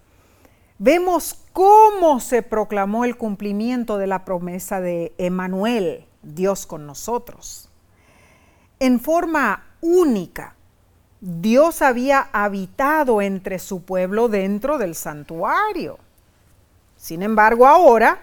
vemos 0.78 1.38
cómo 1.54 2.20
se 2.20 2.42
proclamó 2.42 3.06
el 3.06 3.16
cumplimiento 3.16 3.98
de 3.98 4.08
la 4.08 4.26
promesa 4.26 4.82
de 4.82 5.14
Emanuel, 5.18 6.06
Dios 6.22 6.66
con 6.66 6.86
nosotros. 6.86 7.70
En 8.82 9.00
forma 9.00 9.64
única, 9.80 10.56
Dios 11.22 11.82
había 11.82 12.28
habitado 12.34 13.22
entre 13.22 13.58
su 13.58 13.84
pueblo 13.84 14.28
dentro 14.28 14.78
del 14.78 14.96
santuario. 14.96 15.98
Sin 16.98 17.24
embargo, 17.24 17.68
ahora 17.68 18.20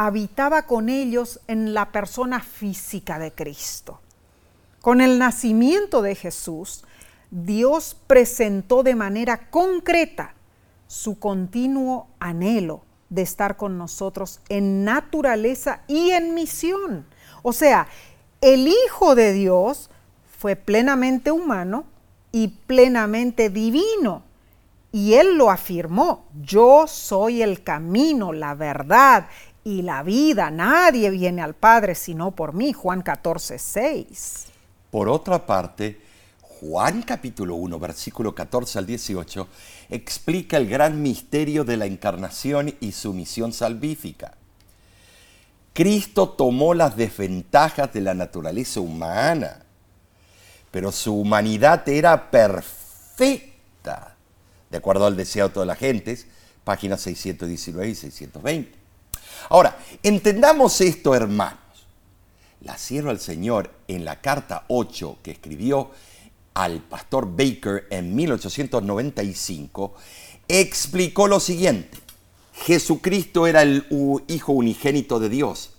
habitaba 0.00 0.62
con 0.62 0.88
ellos 0.88 1.40
en 1.48 1.74
la 1.74 1.90
persona 1.90 2.40
física 2.40 3.18
de 3.18 3.32
Cristo. 3.32 4.00
Con 4.80 5.00
el 5.00 5.18
nacimiento 5.18 6.02
de 6.02 6.14
Jesús, 6.14 6.84
Dios 7.32 7.96
presentó 8.06 8.84
de 8.84 8.94
manera 8.94 9.50
concreta 9.50 10.34
su 10.86 11.18
continuo 11.18 12.06
anhelo 12.20 12.84
de 13.08 13.22
estar 13.22 13.56
con 13.56 13.76
nosotros 13.76 14.38
en 14.48 14.84
naturaleza 14.84 15.82
y 15.88 16.10
en 16.10 16.32
misión. 16.32 17.04
O 17.42 17.52
sea, 17.52 17.88
el 18.40 18.68
Hijo 18.68 19.16
de 19.16 19.32
Dios 19.32 19.90
fue 20.38 20.54
plenamente 20.54 21.32
humano 21.32 21.86
y 22.30 22.48
plenamente 22.68 23.50
divino. 23.50 24.22
Y 24.90 25.14
Él 25.14 25.36
lo 25.36 25.50
afirmó, 25.50 26.24
yo 26.40 26.86
soy 26.86 27.42
el 27.42 27.62
camino, 27.62 28.32
la 28.32 28.54
verdad 28.54 29.26
y 29.68 29.82
la 29.82 30.02
vida. 30.02 30.50
Nadie 30.50 31.10
viene 31.10 31.42
al 31.42 31.54
Padre 31.54 31.94
sino 31.94 32.30
por 32.30 32.54
mí. 32.54 32.72
Juan 32.72 33.02
14, 33.02 33.58
6. 33.58 34.46
Por 34.90 35.10
otra 35.10 35.44
parte, 35.44 36.00
Juan 36.40 37.02
capítulo 37.02 37.56
1, 37.56 37.78
versículo 37.78 38.34
14 38.34 38.78
al 38.78 38.86
18, 38.86 39.46
explica 39.90 40.56
el 40.56 40.66
gran 40.68 41.02
misterio 41.02 41.64
de 41.64 41.76
la 41.76 41.84
encarnación 41.84 42.74
y 42.80 42.92
su 42.92 43.12
misión 43.12 43.52
salvífica. 43.52 44.32
Cristo 45.74 46.30
tomó 46.30 46.72
las 46.72 46.96
desventajas 46.96 47.92
de 47.92 48.00
la 48.00 48.14
naturaleza 48.14 48.80
humana, 48.80 49.66
pero 50.70 50.90
su 50.92 51.14
humanidad 51.14 51.86
era 51.86 52.30
perfecta, 52.30 54.16
de 54.70 54.78
acuerdo 54.78 55.04
al 55.06 55.16
deseo 55.16 55.48
de 55.48 55.54
todas 55.54 55.66
las 55.66 55.78
gentes, 55.78 56.26
páginas 56.64 57.02
619 57.02 57.90
y 57.90 57.94
620. 57.94 58.77
Ahora, 59.48 59.78
entendamos 60.02 60.80
esto, 60.80 61.14
hermanos. 61.14 61.58
La 62.62 62.76
cierro 62.76 63.10
al 63.10 63.20
Señor 63.20 63.70
en 63.86 64.04
la 64.04 64.20
carta 64.20 64.64
8 64.68 65.18
que 65.22 65.30
escribió 65.30 65.90
al 66.54 66.80
pastor 66.80 67.28
Baker 67.30 67.86
en 67.90 68.16
1895, 68.16 69.94
explicó 70.48 71.28
lo 71.28 71.38
siguiente. 71.38 71.98
Jesucristo 72.52 73.46
era 73.46 73.62
el 73.62 73.86
Hijo 74.26 74.52
unigénito 74.52 75.20
de 75.20 75.28
Dios. 75.28 75.70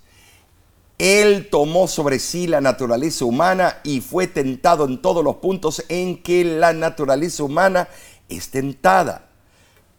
Él 0.97 1.49
tomó 1.49 1.87
sobre 1.87 2.19
sí 2.19 2.47
la 2.47 2.61
naturaleza 2.61 3.25
humana 3.25 3.79
y 3.83 4.01
fue 4.01 4.27
tentado 4.27 4.85
en 4.85 5.01
todos 5.01 5.23
los 5.23 5.37
puntos 5.37 5.83
en 5.89 6.21
que 6.21 6.43
la 6.43 6.73
naturaleza 6.73 7.43
humana 7.43 7.87
es 8.27 8.49
tentada. 8.49 9.28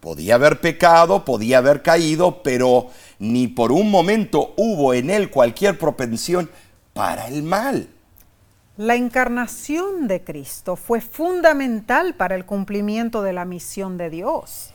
Podía 0.01 0.37
haber 0.37 0.61
pecado, 0.61 1.25
podía 1.27 1.59
haber 1.59 1.83
caído, 1.83 2.43
pero 2.43 2.89
ni 3.19 3.49
por 3.49 3.71
un 3.71 3.91
momento 3.91 4.55
hubo 4.57 4.95
en 4.95 5.11
él 5.11 5.31
cualquier 5.31 5.79
propensión 5.79 6.51
para 6.95 7.29
el 7.29 7.43
mal. 7.43 7.89
La 8.79 8.95
encarnación 8.95 10.09
de 10.09 10.25
Cristo 10.25 10.75
fue 10.75 11.03
fundamental 11.03 12.15
para 12.15 12.35
el 12.35 12.47
cumplimiento 12.47 13.21
de 13.23 13.35
la 13.35 13.45
misión 13.45 13.99
de 13.99 14.09
Dios. 14.09 14.71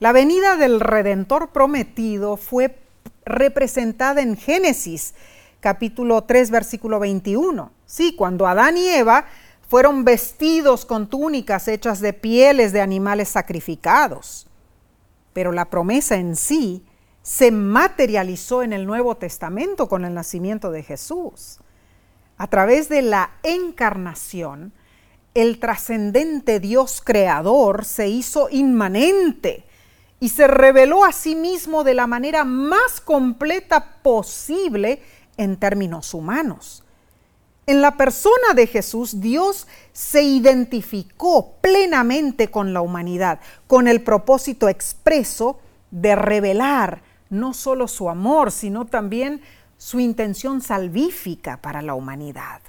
La 0.00 0.12
venida 0.12 0.56
del 0.56 0.80
Redentor 0.80 1.48
prometido 1.48 2.36
fue 2.36 2.78
representada 3.24 4.20
en 4.20 4.36
Génesis 4.36 5.14
capítulo 5.60 6.24
3 6.24 6.50
versículo 6.50 7.00
21. 7.00 7.72
Sí, 7.86 8.14
cuando 8.14 8.46
Adán 8.46 8.76
y 8.76 8.86
Eva 8.86 9.24
fueron 9.68 10.04
vestidos 10.04 10.84
con 10.84 11.08
túnicas 11.08 11.68
hechas 11.68 12.00
de 12.00 12.12
pieles 12.12 12.72
de 12.72 12.80
animales 12.80 13.28
sacrificados. 13.28 14.46
Pero 15.32 15.52
la 15.52 15.70
promesa 15.70 16.16
en 16.16 16.36
sí 16.36 16.84
se 17.22 17.50
materializó 17.50 18.62
en 18.62 18.72
el 18.72 18.86
Nuevo 18.86 19.16
Testamento 19.16 19.88
con 19.88 20.04
el 20.04 20.14
nacimiento 20.14 20.70
de 20.70 20.82
Jesús. 20.82 21.58
A 22.38 22.46
través 22.46 22.88
de 22.88 23.02
la 23.02 23.32
encarnación, 23.42 24.72
el 25.34 25.58
trascendente 25.58 26.60
Dios 26.60 27.02
creador 27.04 27.84
se 27.84 28.08
hizo 28.08 28.48
inmanente 28.50 29.64
y 30.20 30.30
se 30.30 30.46
reveló 30.46 31.04
a 31.04 31.12
sí 31.12 31.34
mismo 31.34 31.84
de 31.84 31.94
la 31.94 32.06
manera 32.06 32.44
más 32.44 33.00
completa 33.00 34.00
posible 34.02 35.02
en 35.36 35.56
términos 35.56 36.14
humanos. 36.14 36.85
En 37.68 37.82
la 37.82 37.96
persona 37.96 38.54
de 38.54 38.68
Jesús, 38.68 39.20
Dios 39.20 39.66
se 39.92 40.22
identificó 40.22 41.56
plenamente 41.60 42.48
con 42.48 42.72
la 42.72 42.80
humanidad, 42.80 43.40
con 43.66 43.88
el 43.88 44.02
propósito 44.02 44.68
expreso 44.68 45.58
de 45.90 46.14
revelar 46.14 47.02
no 47.28 47.54
solo 47.54 47.88
su 47.88 48.08
amor, 48.08 48.52
sino 48.52 48.84
también 48.84 49.40
su 49.78 49.98
intención 49.98 50.60
salvífica 50.60 51.60
para 51.60 51.82
la 51.82 51.94
humanidad. 51.94 52.60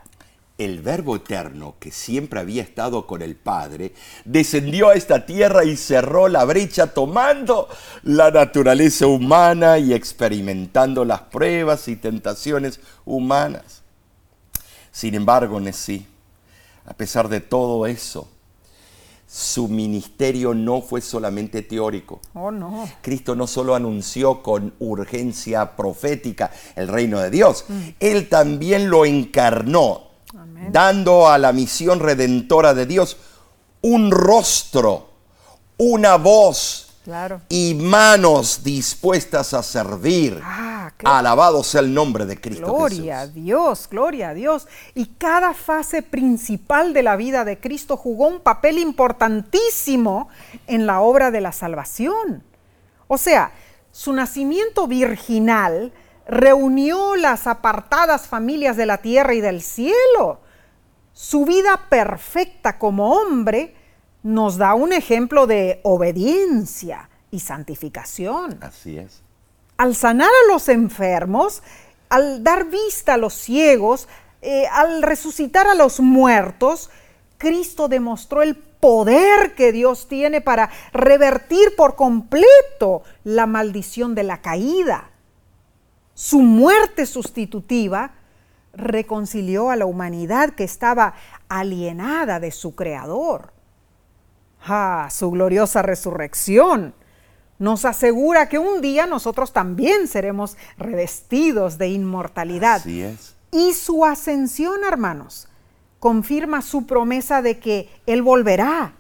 El 0.58 0.82
Verbo 0.82 1.18
Eterno, 1.18 1.76
que 1.80 1.92
siempre 1.92 2.40
había 2.40 2.64
estado 2.64 3.06
con 3.06 3.22
el 3.22 3.36
Padre, 3.36 3.94
descendió 4.26 4.90
a 4.90 4.96
esta 4.96 5.28
tierra 5.28 5.64
y 5.64 5.78
cerró 5.78 6.28
la 6.28 6.44
brecha 6.44 6.88
tomando 6.96 7.70
la 8.02 8.32
naturaleza 8.32 9.06
humana 9.06 9.78
y 9.78 9.94
experimentando 9.94 11.06
las 11.06 11.22
pruebas 11.22 11.88
y 11.88 11.98
tentaciones 11.98 12.80
humanas. 13.06 13.77
Sin 14.98 15.14
embargo, 15.14 15.60
Nesí, 15.60 16.08
a 16.88 16.94
pesar 16.96 17.30
de 17.30 17.40
todo 17.40 17.86
eso, 17.86 18.28
su 19.28 19.68
ministerio 19.68 20.56
no 20.56 20.82
fue 20.82 21.02
solamente 21.02 21.62
teórico. 21.62 22.20
Oh, 22.34 22.50
no. 22.50 22.90
Cristo 23.04 23.36
no 23.36 23.46
solo 23.46 23.76
anunció 23.76 24.42
con 24.42 24.74
urgencia 24.80 25.76
profética 25.76 26.50
el 26.76 26.88
reino 26.88 27.20
de 27.20 27.30
Dios, 27.30 27.66
mm. 27.68 27.82
Él 28.00 28.28
también 28.28 28.90
lo 28.90 29.06
encarnó, 29.06 30.02
dando 30.72 31.28
a 31.28 31.38
la 31.38 31.54
misión 31.54 32.00
redentora 32.00 32.74
de 32.74 32.88
Dios 32.88 33.18
un 33.84 34.10
rostro, 34.10 35.12
una 35.78 36.16
voz, 36.16 36.87
y 37.50 37.74
manos 37.74 38.64
dispuestas 38.64 39.54
a 39.54 39.64
servir. 39.64 40.42
Ah, 40.44 40.92
Alabado 41.04 41.64
sea 41.64 41.82
el 41.82 41.94
nombre 41.94 42.26
de 42.26 42.40
Cristo. 42.40 42.74
Gloria 42.74 43.22
a 43.22 43.28
Dios, 43.28 43.88
gloria 43.90 44.30
a 44.30 44.34
Dios. 44.34 44.68
Y 44.94 45.06
cada 45.06 45.54
fase 45.54 46.02
principal 46.02 46.94
de 46.94 47.04
la 47.04 47.16
vida 47.16 47.46
de 47.46 47.60
Cristo 47.60 47.96
jugó 47.96 48.28
un 48.28 48.42
papel 48.42 48.78
importantísimo 48.78 50.28
en 50.68 50.86
la 50.86 51.00
obra 51.00 51.32
de 51.32 51.40
la 51.40 51.54
salvación. 51.54 52.44
O 53.08 53.18
sea, 53.18 53.52
su 53.92 54.12
nacimiento 54.12 54.88
virginal 54.88 55.94
reunió 56.28 57.16
las 57.16 57.48
apartadas 57.48 58.28
familias 58.28 58.76
de 58.76 58.86
la 58.86 58.98
tierra 58.98 59.34
y 59.34 59.40
del 59.40 59.62
cielo. 59.62 60.42
Su 61.14 61.46
vida 61.46 61.86
perfecta 61.90 62.78
como 62.78 63.14
hombre 63.14 63.77
nos 64.24 64.58
da 64.58 64.74
un 64.74 64.94
ejemplo 64.94 65.48
de 65.48 65.80
obediencia 65.84 67.10
y 67.32 67.40
santificación. 67.40 68.58
Así 68.62 68.98
es. 68.98 69.22
Al 69.78 69.96
sanar 69.96 70.30
a 70.30 70.52
los 70.52 70.70
enfermos, 70.70 71.62
al 72.10 72.44
dar 72.44 72.66
vista 72.66 73.16
a 73.16 73.18
los 73.18 73.34
ciegos, 73.34 74.08
eh, 74.42 74.66
al 74.72 75.02
resucitar 75.02 75.68
a 75.68 75.76
los 75.76 76.00
muertos, 76.00 76.90
Cristo 77.38 77.88
demostró 77.88 78.42
el 78.42 78.56
poder 78.56 79.56
que 79.56 79.72
Dios 79.72 80.08
tiene 80.08 80.42
para 80.42 80.70
revertir 80.94 81.76
por 81.76 81.96
completo 81.96 83.04
la 83.24 83.46
maldición 83.46 84.16
de 84.16 84.24
la 84.24 84.42
caída. 84.42 85.12
Su 86.14 86.40
muerte 86.40 87.06
sustitutiva 87.06 88.14
reconcilió 88.74 89.70
a 89.70 89.76
la 89.76 89.86
humanidad 89.86 90.52
que 90.52 90.64
estaba 90.64 91.14
alienada 91.50 92.40
de 92.40 92.52
su 92.52 92.76
Creador. 92.76 93.57
Ah, 94.66 95.08
su 95.12 95.32
gloriosa 95.32 95.82
resurrección 95.82 96.94
nos 97.60 97.86
asegura 97.86 98.50
que 98.50 98.60
un 98.60 98.82
día 98.82 99.06
nosotros 99.06 99.54
también 99.54 100.08
seremos 100.08 100.58
revestidos 100.78 101.78
de 101.78 101.90
inmortalidad. 101.90 102.76
Así 102.76 103.02
es. 103.02 103.36
Y 103.52 103.74
su 103.74 104.06
ascensión, 104.06 104.84
hermanos, 104.88 105.48
confirma 106.00 106.62
su 106.62 106.86
promesa 106.86 107.42
de 107.42 107.60
que 107.60 107.90
Él 108.06 108.22
volverá 108.22 108.94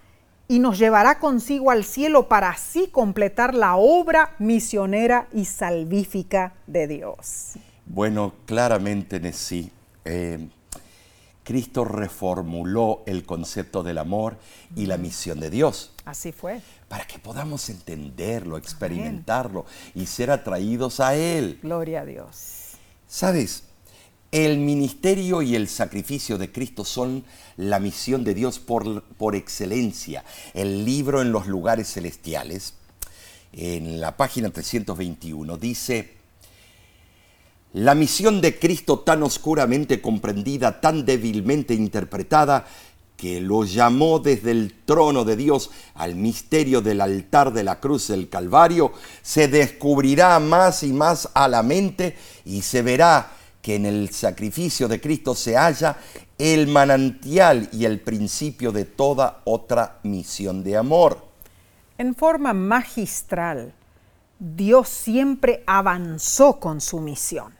y 0.47 0.59
nos 0.59 0.79
llevará 0.79 1.19
consigo 1.19 1.71
al 1.71 1.83
cielo 1.83 2.29
para 2.29 2.49
así 2.49 2.87
completar 2.87 3.53
la 3.53 3.75
obra 3.75 4.35
misionera 4.39 5.27
y 5.33 5.45
salvífica 5.45 6.53
de 6.65 6.87
Dios. 6.87 7.53
Bueno, 7.85 8.33
claramente 8.45 9.33
sí. 9.33 9.71
Eh, 10.05 10.47
Cristo 11.47 11.85
reformuló 11.85 13.03
el 13.05 13.23
concepto 13.23 13.81
del 13.81 13.99
amor 13.99 14.37
y 14.75 14.85
la 14.85 14.97
misión 14.97 15.39
de 15.39 15.49
Dios. 15.49 15.93
Así 16.03 16.33
fue. 16.33 16.59
Para 16.89 17.07
que 17.07 17.19
podamos 17.19 17.69
entenderlo, 17.69 18.57
experimentarlo 18.57 19.65
y 19.95 20.07
ser 20.07 20.29
atraídos 20.29 20.99
a 20.99 21.15
Él. 21.15 21.57
Gloria 21.63 22.01
a 22.01 22.05
Dios. 22.05 22.73
Sabes, 23.07 23.63
el 24.29 24.57
ministerio 24.57 25.41
y 25.41 25.55
el 25.55 25.69
sacrificio 25.69 26.37
de 26.37 26.51
Cristo 26.51 26.83
son 26.83 27.23
la 27.55 27.79
misión 27.79 28.25
de 28.25 28.33
Dios 28.33 28.59
por, 28.59 29.03
por 29.03 29.33
excelencia. 29.33 30.25
El 30.53 30.83
libro 30.83 31.21
en 31.21 31.31
los 31.31 31.47
lugares 31.47 31.93
celestiales, 31.93 32.73
en 33.53 34.01
la 34.01 34.17
página 34.17 34.49
321, 34.49 35.55
dice, 35.55 36.16
la 37.73 37.95
misión 37.95 38.41
de 38.41 38.57
Cristo 38.57 38.99
tan 38.99 39.23
oscuramente 39.23 40.01
comprendida, 40.01 40.79
tan 40.81 41.05
débilmente 41.05 41.73
interpretada, 41.73 42.65
que 43.17 43.41
lo 43.41 43.63
llamó 43.63 44.19
desde 44.19 44.51
el 44.51 44.73
trono 44.85 45.25
de 45.25 45.35
Dios 45.35 45.71
al 45.95 46.15
misterio 46.15 46.81
del 46.81 47.01
altar 47.01 47.51
de 47.51 47.63
la 47.63 47.79
cruz 47.79 48.07
del 48.07 48.29
Calvario, 48.29 48.93
se 49.23 49.47
descubrirá 49.47 50.39
más 50.39 50.83
y 50.83 50.93
más 50.93 51.27
a 51.33 51.47
la 51.47 51.63
mente 51.63 52.15
y 52.45 52.61
se 52.61 52.83
verá 52.83 53.31
que 53.61 53.75
en 53.75 53.87
el 53.87 54.11
sacrificio 54.11 54.87
de 54.87 55.01
Cristo 55.01 55.35
se 55.35 55.57
halla 55.57 55.97
el 56.37 56.67
manantial 56.67 57.67
y 57.73 57.85
el 57.85 57.99
principio 57.99 58.71
de 58.71 58.85
toda 58.85 59.41
otra 59.45 59.99
misión 60.03 60.63
de 60.63 60.77
amor. 60.77 61.25
En 61.97 62.13
forma 62.13 62.53
magistral, 62.53 63.73
Dios 64.37 64.87
siempre 64.87 65.63
avanzó 65.65 66.59
con 66.59 66.79
su 66.79 66.99
misión. 66.99 67.56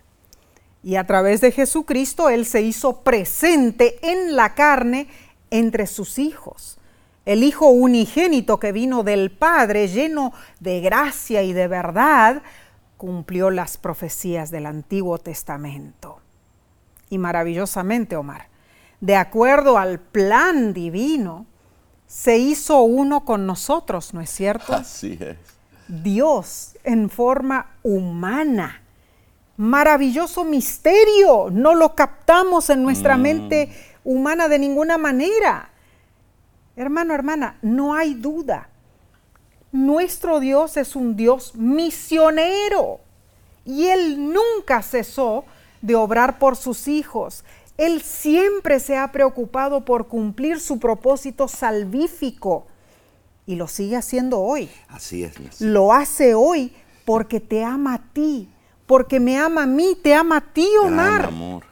Y 0.88 0.96
a 0.96 1.06
través 1.06 1.42
de 1.42 1.52
Jesucristo 1.52 2.30
Él 2.30 2.46
se 2.46 2.62
hizo 2.62 3.02
presente 3.02 4.00
en 4.10 4.38
la 4.38 4.56
carne 4.56 5.10
entre 5.52 5.86
sus 5.86 6.18
hijos. 6.18 6.78
El 7.26 7.44
Hijo 7.44 7.68
unigénito 7.68 8.58
que 8.58 8.72
vino 8.72 9.04
del 9.04 9.30
Padre, 9.30 9.90
lleno 9.90 10.32
de 10.62 10.80
gracia 10.80 11.44
y 11.44 11.52
de 11.52 11.68
verdad, 11.68 12.42
cumplió 12.96 13.50
las 13.50 13.76
profecías 13.78 14.50
del 14.50 14.66
Antiguo 14.66 15.18
Testamento. 15.18 16.22
Y 17.10 17.18
maravillosamente, 17.18 18.16
Omar, 18.16 18.48
de 19.02 19.18
acuerdo 19.18 19.78
al 19.78 20.00
plan 20.00 20.72
divino, 20.72 21.48
se 22.08 22.38
hizo 22.38 22.84
uno 22.84 23.26
con 23.26 23.46
nosotros, 23.46 24.14
¿no 24.14 24.22
es 24.22 24.30
cierto? 24.30 24.74
Así 24.74 25.18
es. 25.20 25.36
Dios 25.90 26.78
en 26.86 27.10
forma 27.10 27.72
humana. 27.84 28.84
Maravilloso 29.58 30.44
misterio, 30.44 31.50
no 31.52 31.74
lo 31.74 31.96
captamos 31.96 32.70
en 32.70 32.84
nuestra 32.84 33.18
mm. 33.18 33.22
mente 33.22 33.70
humana 34.04 34.48
de 34.48 34.60
ninguna 34.60 34.98
manera. 34.98 35.70
Hermano, 36.76 37.14
hermana, 37.16 37.58
no 37.62 37.96
hay 37.96 38.14
duda. 38.14 38.70
Nuestro 39.72 40.40
Dios 40.40 40.78
es 40.78 40.96
un 40.96 41.16
Dios 41.16 41.56
misionero 41.56 43.00
y 43.66 43.88
Él 43.88 44.32
nunca 44.32 44.82
cesó 44.82 45.44
de 45.82 45.96
obrar 45.96 46.40
por 46.40 46.56
sus 46.56 46.88
hijos. 46.88 47.44
Él 47.78 48.02
siempre 48.02 48.80
se 48.80 48.98
ha 48.98 49.12
preocupado 49.12 49.86
por 49.86 50.08
cumplir 50.08 50.60
su 50.60 50.80
propósito 50.80 51.48
salvífico 51.48 52.66
y 53.46 53.56
lo 53.56 53.68
sigue 53.68 53.96
haciendo 53.96 54.40
hoy. 54.40 54.70
Así 54.88 55.24
es. 55.24 55.62
Lo 55.62 55.94
hace 55.94 56.34
hoy 56.34 56.74
porque 57.06 57.40
te 57.40 57.64
ama 57.64 57.96
a 57.96 58.14
ti, 58.14 58.50
porque 58.88 59.20
me 59.20 59.38
ama 59.38 59.64
a 59.64 59.68
mí, 59.68 59.98
te 60.02 60.14
ama 60.16 60.38
a 60.38 60.42
ti, 60.42 60.68
Omar. 60.82 61.26
amor. 61.26 61.64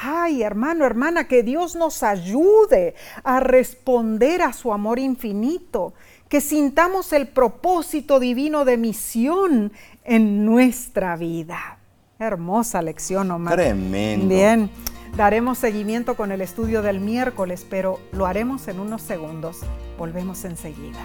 Ay, 0.00 0.42
hermano, 0.42 0.86
hermana, 0.86 1.28
que 1.28 1.42
Dios 1.42 1.76
nos 1.76 2.02
ayude 2.02 2.94
a 3.22 3.40
responder 3.40 4.42
a 4.42 4.52
su 4.52 4.72
amor 4.72 4.98
infinito, 4.98 5.92
que 6.28 6.40
sintamos 6.40 7.12
el 7.12 7.28
propósito 7.28 8.18
divino 8.18 8.64
de 8.64 8.78
misión 8.78 9.72
en 10.04 10.44
nuestra 10.46 11.16
vida. 11.16 11.78
Hermosa 12.18 12.80
lección, 12.80 13.30
Omar. 13.30 13.54
Tremendo. 13.54 14.34
Bien, 14.34 14.70
daremos 15.16 15.58
seguimiento 15.58 16.16
con 16.16 16.32
el 16.32 16.40
estudio 16.40 16.80
del 16.82 17.00
miércoles, 17.00 17.66
pero 17.68 18.00
lo 18.12 18.26
haremos 18.26 18.66
en 18.68 18.80
unos 18.80 19.02
segundos. 19.02 19.58
Volvemos 19.98 20.44
enseguida. 20.44 21.00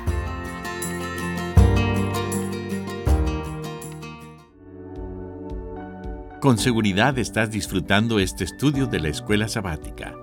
Con 6.39 6.59
seguridad 6.59 7.17
estás 7.17 7.49
disfrutando 7.49 8.19
este 8.19 8.43
estudio 8.43 8.85
de 8.85 8.99
la 8.99 9.07
escuela 9.07 9.47
sabática. 9.47 10.13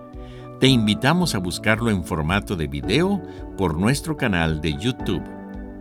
Te 0.61 0.69
invitamos 0.69 1.35
a 1.35 1.39
buscarlo 1.39 1.91
en 1.91 2.05
formato 2.05 2.55
de 2.55 2.69
video 2.69 3.21
por 3.59 3.77
nuestro 3.77 4.17
canal 4.17 4.61
de 4.61 4.75
YouTube. 4.79 5.25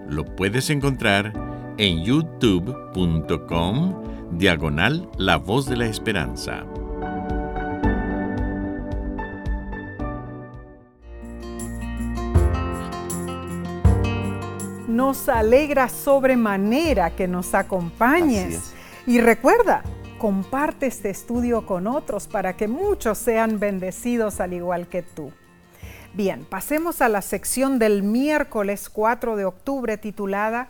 Lo 0.09 0.25
puedes 0.35 0.71
encontrar 0.71 1.33
en 1.77 2.03
youtube.com 2.03 3.93
diagonal 4.31 5.07
La 5.19 5.35
Voz 5.35 5.67
de 5.67 5.77
la 5.77 5.85
Esperanza. 5.85 6.63
Nos 14.87 15.29
alegra 15.29 15.89
sobremanera 15.89 17.11
que 17.11 17.27
nos 17.27 17.53
acompañes. 17.53 18.73
Y 19.05 19.19
recuerda, 19.21 19.83
comparte 20.23 20.85
este 20.85 21.09
estudio 21.09 21.65
con 21.65 21.85
otros 21.85 22.27
para 22.27 22.55
que 22.55 22.69
muchos 22.69 23.17
sean 23.17 23.59
bendecidos 23.59 24.39
al 24.39 24.53
igual 24.53 24.87
que 24.87 25.01
tú. 25.01 25.33
Bien, 26.13 26.45
pasemos 26.45 27.01
a 27.01 27.09
la 27.09 27.21
sección 27.21 27.77
del 27.77 28.03
miércoles 28.03 28.89
4 28.89 29.35
de 29.35 29.43
octubre 29.43 29.97
titulada 29.97 30.69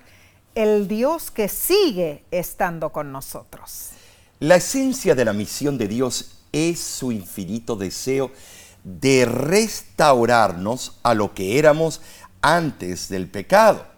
El 0.55 0.87
Dios 0.87 1.29
que 1.29 1.49
sigue 1.49 2.23
estando 2.31 2.91
con 2.91 3.11
nosotros. 3.11 3.91
La 4.39 4.55
esencia 4.55 5.13
de 5.13 5.23
la 5.23 5.33
misión 5.33 5.77
de 5.77 5.87
Dios 5.87 6.45
es 6.51 6.79
su 6.79 7.11
infinito 7.11 7.75
deseo 7.75 8.31
de 8.83 9.25
restaurarnos 9.25 10.99
a 11.03 11.13
lo 11.13 11.35
que 11.35 11.59
éramos 11.59 12.01
antes 12.41 13.07
del 13.07 13.29
pecado. 13.29 13.92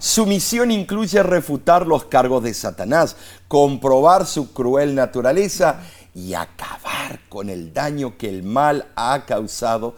Su 0.00 0.24
misión 0.24 0.70
incluye 0.70 1.22
refutar 1.22 1.86
los 1.86 2.06
cargos 2.06 2.42
de 2.42 2.54
Satanás, 2.54 3.16
comprobar 3.48 4.26
su 4.26 4.54
cruel 4.54 4.94
naturaleza 4.94 5.82
y 6.14 6.32
acabar 6.32 7.20
con 7.28 7.50
el 7.50 7.74
daño 7.74 8.16
que 8.16 8.30
el 8.30 8.42
mal 8.42 8.88
ha 8.96 9.26
causado 9.26 9.94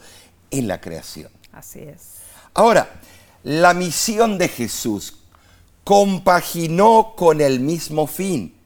en 0.51 0.67
la 0.67 0.81
creación. 0.81 1.31
Así 1.53 1.79
es. 1.79 2.17
Ahora, 2.53 2.91
la 3.45 3.75
misión 3.75 4.39
de 4.39 4.49
Jesús 4.49 5.19
compaginó 5.85 7.15
con 7.17 7.41
el 7.41 7.61
mismo 7.61 8.09
fin, 8.09 8.57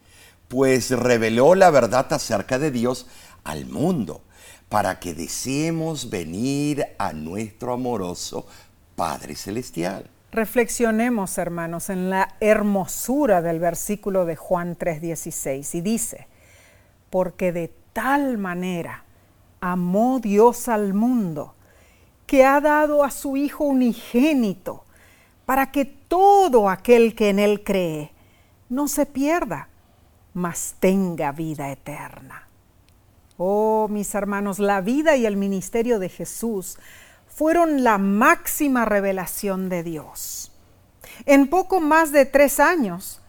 pues 0.48 0.90
reveló 0.90 1.54
la 1.54 1.68
verdad 1.68 2.10
acerca 2.14 2.58
de 2.58 2.70
Dios 2.70 3.04
al 3.44 3.66
mundo, 3.66 4.22
para 4.70 5.00
que 5.00 5.12
deseemos 5.12 6.08
venir 6.08 6.86
a 6.96 7.12
nuestro 7.12 7.74
amoroso 7.74 8.46
Padre 8.96 9.36
Celestial. 9.36 10.08
Reflexionemos, 10.36 11.38
hermanos, 11.38 11.88
en 11.88 12.10
la 12.10 12.34
hermosura 12.40 13.40
del 13.40 13.58
versículo 13.58 14.26
de 14.26 14.36
Juan 14.36 14.76
3:16 14.76 15.74
y 15.74 15.80
dice, 15.80 16.26
porque 17.08 17.52
de 17.52 17.72
tal 17.94 18.36
manera 18.36 19.04
amó 19.62 20.20
Dios 20.20 20.68
al 20.68 20.92
mundo, 20.92 21.54
que 22.26 22.44
ha 22.44 22.60
dado 22.60 23.02
a 23.02 23.10
su 23.10 23.38
Hijo 23.38 23.64
unigénito, 23.64 24.84
para 25.46 25.72
que 25.72 25.86
todo 25.86 26.68
aquel 26.68 27.14
que 27.14 27.30
en 27.30 27.38
Él 27.38 27.64
cree 27.64 28.12
no 28.68 28.88
se 28.88 29.06
pierda, 29.06 29.70
mas 30.34 30.74
tenga 30.78 31.32
vida 31.32 31.72
eterna. 31.72 32.46
Oh, 33.38 33.88
mis 33.88 34.14
hermanos, 34.14 34.58
la 34.58 34.82
vida 34.82 35.16
y 35.16 35.24
el 35.24 35.38
ministerio 35.38 35.98
de 35.98 36.10
Jesús 36.10 36.76
fueron 37.36 37.84
la 37.84 37.98
máxima 37.98 38.86
revelación 38.86 39.68
de 39.68 39.82
Dios. 39.82 40.52
En 41.26 41.48
poco 41.48 41.80
más 41.80 42.10
de 42.10 42.24
tres 42.24 42.60
años, 42.60 43.20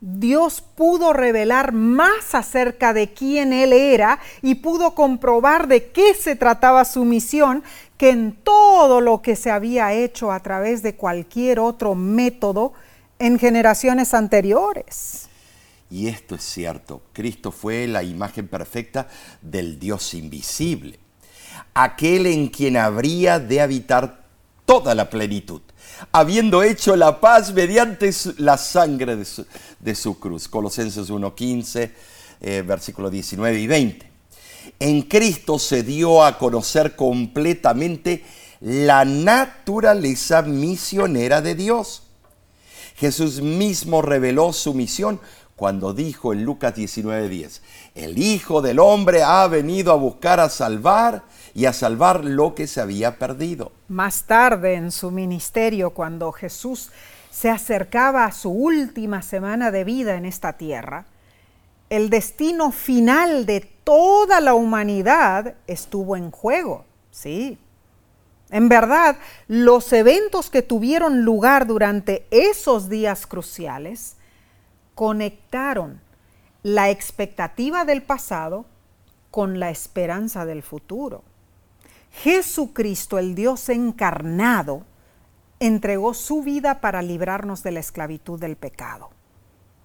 Dios 0.00 0.60
pudo 0.60 1.12
revelar 1.12 1.72
más 1.72 2.36
acerca 2.36 2.92
de 2.92 3.12
quién 3.12 3.52
Él 3.52 3.72
era 3.72 4.20
y 4.42 4.54
pudo 4.56 4.94
comprobar 4.94 5.66
de 5.66 5.90
qué 5.90 6.14
se 6.14 6.36
trataba 6.36 6.84
su 6.84 7.04
misión 7.04 7.64
que 7.96 8.10
en 8.10 8.36
todo 8.36 9.00
lo 9.00 9.22
que 9.22 9.34
se 9.34 9.50
había 9.50 9.92
hecho 9.92 10.30
a 10.30 10.38
través 10.40 10.84
de 10.84 10.94
cualquier 10.94 11.58
otro 11.58 11.96
método 11.96 12.74
en 13.18 13.40
generaciones 13.40 14.14
anteriores. 14.14 15.28
Y 15.90 16.06
esto 16.06 16.36
es 16.36 16.44
cierto, 16.44 17.02
Cristo 17.12 17.50
fue 17.50 17.88
la 17.88 18.04
imagen 18.04 18.46
perfecta 18.46 19.08
del 19.42 19.80
Dios 19.80 20.14
invisible. 20.14 21.07
Aquel 21.82 22.26
en 22.26 22.48
quien 22.48 22.76
habría 22.76 23.38
de 23.38 23.60
habitar 23.60 24.24
toda 24.66 24.94
la 24.94 25.08
plenitud, 25.08 25.60
habiendo 26.10 26.62
hecho 26.62 26.96
la 26.96 27.20
paz 27.20 27.52
mediante 27.52 28.10
la 28.38 28.58
sangre 28.58 29.16
de 29.16 29.94
su, 29.94 30.18
cruz. 30.18 30.48
Colosenses 30.48 31.08
1.15, 31.08 31.90
eh, 32.40 32.64
versículos 32.66 33.12
19 33.12 33.60
y 33.60 33.66
20. 33.68 34.10
En 34.80 35.02
Cristo 35.02 35.58
se 35.58 35.84
dio 35.84 36.24
a 36.24 36.36
conocer 36.36 36.96
completamente 36.96 38.24
la 38.60 39.04
naturaleza 39.04 40.42
misionera 40.42 41.40
de 41.40 41.54
Dios. 41.54 42.02
Jesús 42.96 43.40
mismo 43.40 44.02
reveló 44.02 44.52
su 44.52 44.74
misión 44.74 45.20
cuando 45.54 45.94
dijo 45.94 46.32
en 46.32 46.44
Lucas 46.44 46.74
19:10, 46.74 47.62
el 47.94 48.18
Hijo 48.18 48.62
del 48.62 48.78
Hombre 48.80 49.22
ha 49.22 49.46
venido 49.46 49.92
a 49.92 49.96
buscar 49.96 50.40
a 50.40 50.48
salvar 50.48 51.24
y 51.54 51.66
a 51.66 51.72
salvar 51.72 52.24
lo 52.24 52.54
que 52.54 52.66
se 52.66 52.80
había 52.80 53.18
perdido. 53.18 53.72
Más 53.88 54.24
tarde 54.24 54.74
en 54.74 54.92
su 54.92 55.10
ministerio, 55.10 55.90
cuando 55.90 56.32
Jesús 56.32 56.90
se 57.30 57.50
acercaba 57.50 58.24
a 58.24 58.32
su 58.32 58.50
última 58.50 59.22
semana 59.22 59.70
de 59.70 59.84
vida 59.84 60.16
en 60.16 60.24
esta 60.24 60.54
tierra, 60.54 61.06
el 61.90 62.10
destino 62.10 62.70
final 62.70 63.46
de 63.46 63.60
toda 63.84 64.40
la 64.40 64.54
humanidad 64.54 65.54
estuvo 65.66 66.16
en 66.16 66.30
juego, 66.30 66.84
sí. 67.10 67.58
En 68.50 68.68
verdad, 68.68 69.16
los 69.46 69.92
eventos 69.92 70.50
que 70.50 70.62
tuvieron 70.62 71.22
lugar 71.22 71.66
durante 71.66 72.26
esos 72.30 72.88
días 72.88 73.26
cruciales 73.26 74.16
conectaron 74.94 76.00
la 76.62 76.90
expectativa 76.90 77.84
del 77.84 78.02
pasado 78.02 78.64
con 79.30 79.60
la 79.60 79.70
esperanza 79.70 80.44
del 80.46 80.62
futuro. 80.62 81.22
Jesucristo, 82.10 83.18
el 83.18 83.34
Dios 83.34 83.68
encarnado, 83.68 84.84
entregó 85.60 86.14
su 86.14 86.42
vida 86.42 86.80
para 86.80 87.02
librarnos 87.02 87.62
de 87.62 87.72
la 87.72 87.80
esclavitud 87.80 88.40
del 88.40 88.56
pecado. 88.56 89.10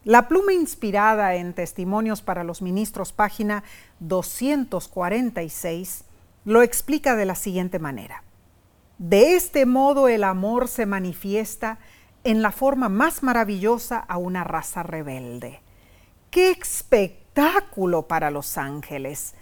La 0.03 0.27
pluma 0.27 0.53
inspirada 0.53 1.35
en 1.35 1.53
Testimonios 1.53 2.21
para 2.21 2.43
los 2.43 2.61
Ministros, 2.61 3.13
página 3.13 3.63
246, 3.99 6.05
lo 6.45 6.61
explica 6.61 7.15
de 7.15 7.25
la 7.25 7.35
siguiente 7.35 7.79
manera. 7.79 8.23
De 8.97 9.35
este 9.35 9.65
modo 9.65 10.07
el 10.07 10.23
amor 10.23 10.67
se 10.67 10.85
manifiesta 10.85 11.79
en 12.23 12.41
la 12.41 12.51
forma 12.51 12.89
más 12.89 13.23
maravillosa 13.23 13.99
a 13.99 14.17
una 14.17 14.43
raza 14.43 14.83
rebelde. 14.83 15.61
¡Qué 16.29 16.51
espectáculo 16.51 18.07
para 18.07 18.31
los 18.31 18.57
ángeles! 18.57 19.35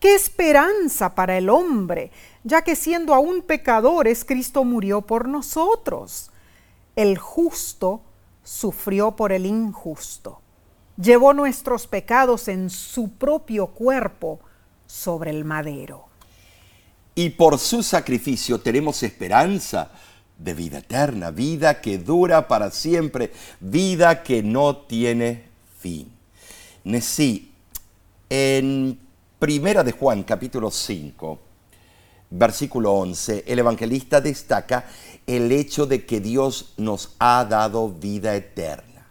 ¡Qué 0.00 0.14
esperanza 0.14 1.14
para 1.14 1.36
el 1.38 1.48
hombre! 1.48 2.10
Ya 2.44 2.62
que 2.62 2.76
siendo 2.76 3.14
aún 3.14 3.42
pecadores, 3.42 4.24
Cristo 4.24 4.64
murió 4.64 5.02
por 5.02 5.28
nosotros. 5.28 6.30
El 6.96 7.18
justo 7.18 8.02
sufrió 8.44 9.12
por 9.16 9.32
el 9.32 9.46
injusto. 9.46 10.40
Llevó 10.96 11.34
nuestros 11.34 11.86
pecados 11.86 12.48
en 12.48 12.70
su 12.70 13.10
propio 13.12 13.68
cuerpo 13.68 14.40
sobre 14.86 15.30
el 15.30 15.44
madero. 15.44 16.06
Y 17.14 17.30
por 17.30 17.58
su 17.58 17.82
sacrificio 17.82 18.60
tenemos 18.60 19.02
esperanza 19.02 19.90
de 20.38 20.54
vida 20.54 20.78
eterna, 20.78 21.30
vida 21.30 21.80
que 21.80 21.98
dura 21.98 22.46
para 22.46 22.70
siempre, 22.70 23.32
vida 23.60 24.22
que 24.22 24.42
no 24.42 24.76
tiene 24.76 25.44
fin. 25.80 26.10
Sí, 27.00 27.52
en 28.30 28.98
Primera 29.38 29.84
de 29.84 29.92
Juan, 29.92 30.24
capítulo 30.24 30.68
5, 30.68 31.38
versículo 32.30 32.94
11, 32.94 33.44
el 33.46 33.60
evangelista 33.60 34.20
destaca 34.20 34.86
el 35.28 35.52
hecho 35.52 35.86
de 35.86 36.04
que 36.04 36.18
Dios 36.18 36.74
nos 36.76 37.14
ha 37.20 37.44
dado 37.44 37.88
vida 37.88 38.34
eterna. 38.34 39.06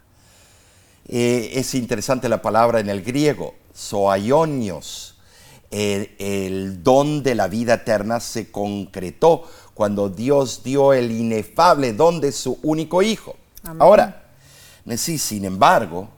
Eh, 1.06 1.52
es 1.54 1.74
interesante 1.74 2.28
la 2.28 2.42
palabra 2.42 2.80
en 2.80 2.90
el 2.90 3.02
griego, 3.02 3.54
zoaionios. 3.74 5.16
El, 5.70 6.14
el, 6.18 6.82
don 6.82 7.22
de 7.22 7.34
la 7.34 7.48
vida 7.48 7.74
eterna 7.74 8.20
se 8.20 8.50
concretó 8.50 9.44
cuando 9.72 10.10
Dios 10.10 10.62
dio 10.62 10.92
el 10.92 11.10
inefable 11.10 11.94
don 11.94 12.20
de 12.20 12.32
su 12.32 12.58
único 12.62 13.00
hijo. 13.00 13.34
Ahora, 13.78 14.28
sí, 14.96 15.16
sin 15.16 15.46
embargo, 15.46 16.10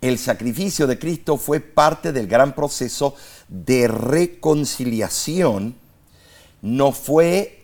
el 0.00 0.18
sacrificio 0.18 0.86
de 0.86 0.98
Cristo 0.98 1.36
fue 1.36 1.60
parte 1.60 2.12
del 2.12 2.26
gran 2.26 2.54
proceso 2.54 3.14
de 3.48 3.88
reconciliación. 3.88 5.74
No 6.62 6.92
fue 6.92 7.60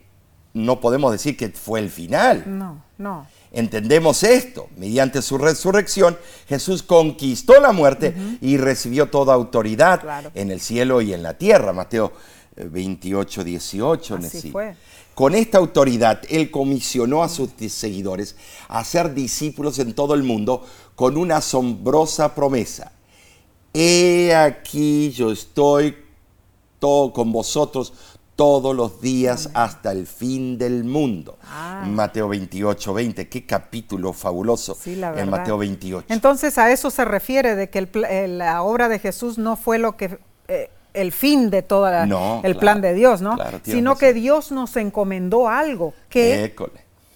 no 0.56 0.80
podemos 0.80 1.12
decir 1.12 1.36
que 1.36 1.50
fue 1.50 1.80
el 1.80 1.90
final. 1.90 2.44
No, 2.46 2.82
no. 2.96 3.26
Entendemos 3.52 4.22
esto. 4.22 4.68
Mediante 4.78 5.20
su 5.20 5.36
resurrección, 5.36 6.16
Jesús 6.48 6.82
conquistó 6.82 7.60
la 7.60 7.72
muerte 7.72 8.14
y 8.40 8.56
recibió 8.56 9.10
toda 9.10 9.34
autoridad 9.34 10.30
en 10.34 10.50
el 10.50 10.60
cielo 10.60 11.02
y 11.02 11.12
en 11.12 11.22
la 11.22 11.34
tierra. 11.34 11.74
Mateo 11.74 12.12
28, 12.56 13.42
eh, 13.42 13.44
18. 13.44 14.14
Así 14.16 14.50
fue. 14.50 14.74
Con 15.16 15.34
esta 15.34 15.56
autoridad, 15.56 16.20
Él 16.28 16.50
comisionó 16.50 17.22
a 17.22 17.30
sus 17.30 17.48
seguidores 17.68 18.36
a 18.68 18.84
ser 18.84 19.14
discípulos 19.14 19.78
en 19.78 19.94
todo 19.94 20.12
el 20.12 20.22
mundo 20.22 20.62
con 20.94 21.16
una 21.16 21.38
asombrosa 21.38 22.34
promesa. 22.34 22.92
He 23.72 24.34
aquí 24.34 25.10
yo 25.12 25.32
estoy 25.32 25.96
todo 26.78 27.14
con 27.14 27.32
vosotros 27.32 27.94
todos 28.36 28.76
los 28.76 29.00
días 29.00 29.48
hasta 29.54 29.90
el 29.90 30.06
fin 30.06 30.58
del 30.58 30.84
mundo. 30.84 31.38
Ah. 31.44 31.82
Mateo 31.88 32.28
28, 32.28 32.92
20. 32.92 33.28
Qué 33.30 33.46
capítulo 33.46 34.12
fabuloso 34.12 34.76
en 34.84 35.30
Mateo 35.30 35.56
28. 35.56 36.08
Entonces 36.10 36.58
a 36.58 36.70
eso 36.70 36.90
se 36.90 37.06
refiere 37.06 37.56
de 37.56 37.70
que 37.70 37.88
la 38.28 38.62
obra 38.62 38.90
de 38.90 38.98
Jesús 38.98 39.38
no 39.38 39.56
fue 39.56 39.78
lo 39.78 39.96
que... 39.96 40.18
Eh, 40.48 40.68
el 40.96 41.12
fin 41.12 41.50
de 41.50 41.62
todo 41.62 41.88
el 42.42 42.56
plan 42.56 42.80
de 42.80 42.94
Dios, 42.94 43.20
¿no? 43.20 43.36
Sino 43.62 43.96
que 43.96 44.12
Dios 44.12 44.50
nos 44.50 44.76
encomendó 44.76 45.48
algo 45.48 45.94
que 46.08 46.54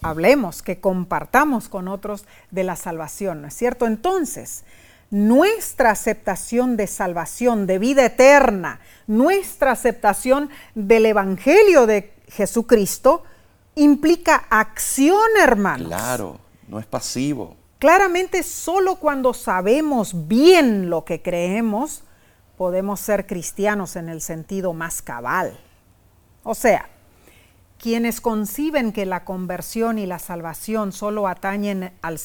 hablemos, 0.01 0.61
que 0.61 0.79
compartamos 0.79 1.67
con 1.67 1.87
otros 1.87 2.25
de 2.51 2.63
la 2.63 2.75
salvación, 2.75 3.41
¿no 3.41 3.47
es 3.47 3.55
cierto? 3.55 3.85
Entonces, 3.85 4.63
nuestra 5.09 5.91
aceptación 5.91 6.77
de 6.77 6.87
salvación, 6.87 7.67
de 7.67 7.79
vida 7.79 8.05
eterna, 8.05 8.79
nuestra 9.07 9.71
aceptación 9.71 10.49
del 10.73 11.05
Evangelio 11.05 11.85
de 11.85 12.13
Jesucristo 12.29 13.23
implica 13.75 14.45
acción, 14.49 15.29
hermanos. 15.41 15.87
Claro, 15.87 16.39
no 16.67 16.79
es 16.79 16.85
pasivo. 16.85 17.57
Claramente 17.77 18.43
solo 18.43 18.95
cuando 18.97 19.33
sabemos 19.33 20.27
bien 20.27 20.89
lo 20.89 21.03
que 21.03 21.21
creemos, 21.21 22.03
podemos 22.61 22.99
ser 22.99 23.25
cristianos 23.25 23.95
en 23.95 24.07
el 24.07 24.21
sentido 24.21 24.71
más 24.73 25.01
cabal. 25.01 25.59
O 26.43 26.53
sea, 26.53 26.89
quienes 27.79 28.21
conciben 28.21 28.91
que 28.91 29.07
la 29.07 29.25
conversión 29.25 29.97
y 29.97 30.05
la 30.05 30.19
salvación 30.19 30.91
solo 30.91 31.27
atañen 31.27 31.91
al, 32.03 32.19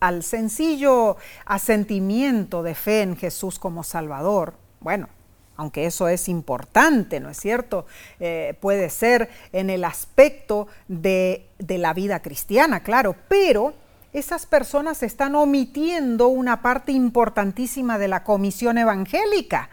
al 0.00 0.22
sencillo 0.24 1.16
asentimiento 1.46 2.62
de 2.62 2.74
fe 2.74 3.00
en 3.00 3.16
Jesús 3.16 3.58
como 3.58 3.82
Salvador, 3.82 4.52
bueno, 4.80 5.08
aunque 5.56 5.86
eso 5.86 6.06
es 6.06 6.28
importante, 6.28 7.18
¿no 7.18 7.30
es 7.30 7.40
cierto? 7.40 7.86
Eh, 8.20 8.54
puede 8.60 8.90
ser 8.90 9.30
en 9.52 9.70
el 9.70 9.84
aspecto 9.84 10.68
de, 10.86 11.46
de 11.58 11.78
la 11.78 11.94
vida 11.94 12.20
cristiana, 12.20 12.82
claro, 12.82 13.16
pero 13.26 13.72
esas 14.12 14.46
personas 14.46 15.02
están 15.02 15.34
omitiendo 15.34 16.28
una 16.28 16.60
parte 16.60 16.92
importantísima 16.92 17.98
de 17.98 18.08
la 18.08 18.24
comisión 18.24 18.78
evangélica. 18.78 19.70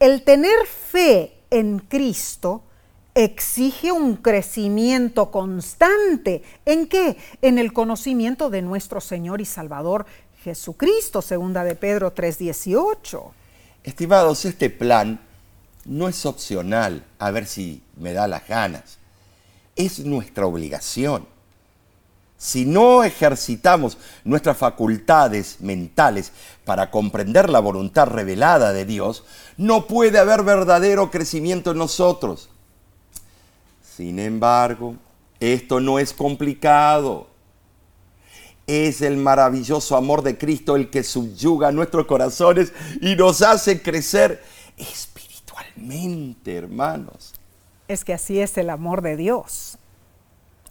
El 0.00 0.22
tener 0.24 0.66
fe 0.66 1.34
en 1.50 1.78
Cristo 1.78 2.62
exige 3.14 3.92
un 3.92 4.16
crecimiento 4.16 5.30
constante. 5.30 6.42
¿En 6.64 6.86
qué? 6.86 7.16
En 7.40 7.58
el 7.58 7.72
conocimiento 7.72 8.50
de 8.50 8.62
nuestro 8.62 9.00
Señor 9.00 9.40
y 9.40 9.46
Salvador 9.46 10.06
Jesucristo, 10.42 11.22
segunda 11.22 11.64
de 11.64 11.76
Pedro 11.76 12.12
3:18. 12.12 13.32
Estimados, 13.84 14.44
este 14.44 14.70
plan 14.70 15.20
no 15.84 16.08
es 16.08 16.26
opcional, 16.26 17.04
a 17.18 17.30
ver 17.30 17.46
si 17.46 17.82
me 17.96 18.12
da 18.12 18.26
las 18.26 18.46
ganas. 18.46 18.98
Es 19.76 20.00
nuestra 20.00 20.46
obligación. 20.46 21.35
Si 22.38 22.66
no 22.66 23.02
ejercitamos 23.02 23.96
nuestras 24.24 24.58
facultades 24.58 25.56
mentales 25.60 26.32
para 26.64 26.90
comprender 26.90 27.48
la 27.48 27.60
voluntad 27.60 28.08
revelada 28.08 28.72
de 28.72 28.84
Dios, 28.84 29.24
no 29.56 29.86
puede 29.86 30.18
haber 30.18 30.42
verdadero 30.42 31.10
crecimiento 31.10 31.70
en 31.70 31.78
nosotros. 31.78 32.50
Sin 33.96 34.18
embargo, 34.18 34.96
esto 35.40 35.80
no 35.80 35.98
es 35.98 36.12
complicado. 36.12 37.28
Es 38.66 39.00
el 39.00 39.16
maravilloso 39.16 39.96
amor 39.96 40.22
de 40.22 40.36
Cristo 40.36 40.76
el 40.76 40.90
que 40.90 41.04
subyuga 41.04 41.72
nuestros 41.72 42.04
corazones 42.06 42.72
y 43.00 43.16
nos 43.16 43.40
hace 43.40 43.80
crecer 43.80 44.42
espiritualmente. 44.76 46.56
Hermanos. 46.56 47.32
Es 47.88 48.04
que 48.04 48.12
así 48.12 48.40
es 48.40 48.58
el 48.58 48.68
amor 48.70 49.00
de 49.00 49.16
Dios. 49.16 49.78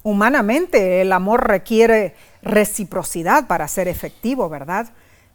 Humanamente 0.06 1.01
el 1.01 1.12
amor 1.12 1.47
requiere 1.47 2.14
reciprocidad 2.43 3.47
para 3.47 3.68
ser 3.68 3.88
efectivo, 3.88 4.49
¿verdad? 4.49 4.89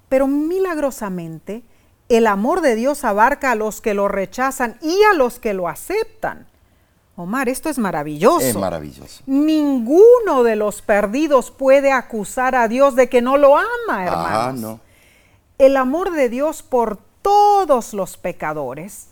Pero 0.09 0.29
milagrosamente 0.29 1.65
el 2.09 2.29
amor 2.29 2.61
de 2.61 2.77
Dios 2.77 3.03
abarca 3.03 3.51
a 3.51 3.55
los 3.57 3.81
que 3.81 3.95
lo 3.95 4.07
rechazan 4.07 4.77
y 4.81 5.03
a 5.11 5.15
los 5.15 5.41
que 5.41 5.55
lo 5.55 5.67
aceptan. 5.67 6.47
Omar, 7.17 7.49
esto 7.49 7.69
es 7.69 7.79
maravilloso. 7.79 8.47
Es 8.47 8.55
maravilloso. 8.57 9.25
Ninguno 9.27 10.45
de 10.45 10.55
los 10.55 10.83
perdidos 10.83 11.51
puede 11.51 11.91
acusar 11.91 12.55
a 12.55 12.69
Dios 12.69 12.95
de 12.95 13.09
que 13.09 13.23
no 13.23 13.39
lo 13.39 13.57
ama, 13.57 13.67
Ah, 13.89 14.05
hermanos. 14.07 14.61
no. 14.61 14.81
El 15.59 15.77
amor 15.77 16.13
de 16.13 16.29
Dios 16.29 16.63
por 16.63 16.97
todos 17.23 17.93
los 17.93 18.17
pecadores 18.17 19.09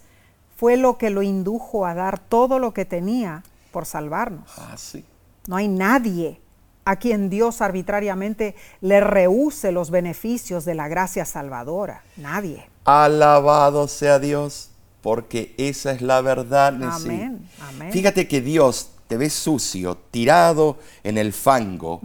fue 0.57 0.77
lo 0.77 0.99
que 0.99 1.11
lo 1.11 1.23
indujo 1.23 1.85
a 1.85 1.95
dar 1.95 2.21
todo 2.21 2.61
lo 2.61 2.73
que 2.73 2.85
tenía 2.85 3.43
por 3.73 3.87
salvarnos. 3.87 4.53
Ah, 4.57 4.77
sí. 4.77 5.05
No 5.49 5.57
hay 5.57 5.67
nadie 5.67 6.43
a 6.85 6.97
quien 6.97 7.31
Dios 7.31 7.63
arbitrariamente 7.63 8.55
le 8.83 9.01
rehúse 9.01 9.73
los 9.73 9.91
beneficios 9.91 10.67
de 10.67 10.75
la 10.75 10.89
gracia 10.89 11.25
salvadora. 11.25 12.03
Nadie. 12.19 12.69
Alabado 12.85 13.89
sea 13.89 14.19
Dios, 14.19 14.71
porque 15.01 15.55
esa 15.57 15.93
es 15.93 16.03
la 16.03 16.21
verdad. 16.21 16.79
Amén, 16.83 17.49
amén. 17.61 17.93
Fíjate 17.93 18.29
que 18.29 18.43
Dios 18.43 18.91
te 19.09 19.17
ve 19.17 19.31
sucio, 19.31 19.97
tirado 20.11 20.77
en 21.03 21.17
el 21.17 21.33
fango, 21.33 22.03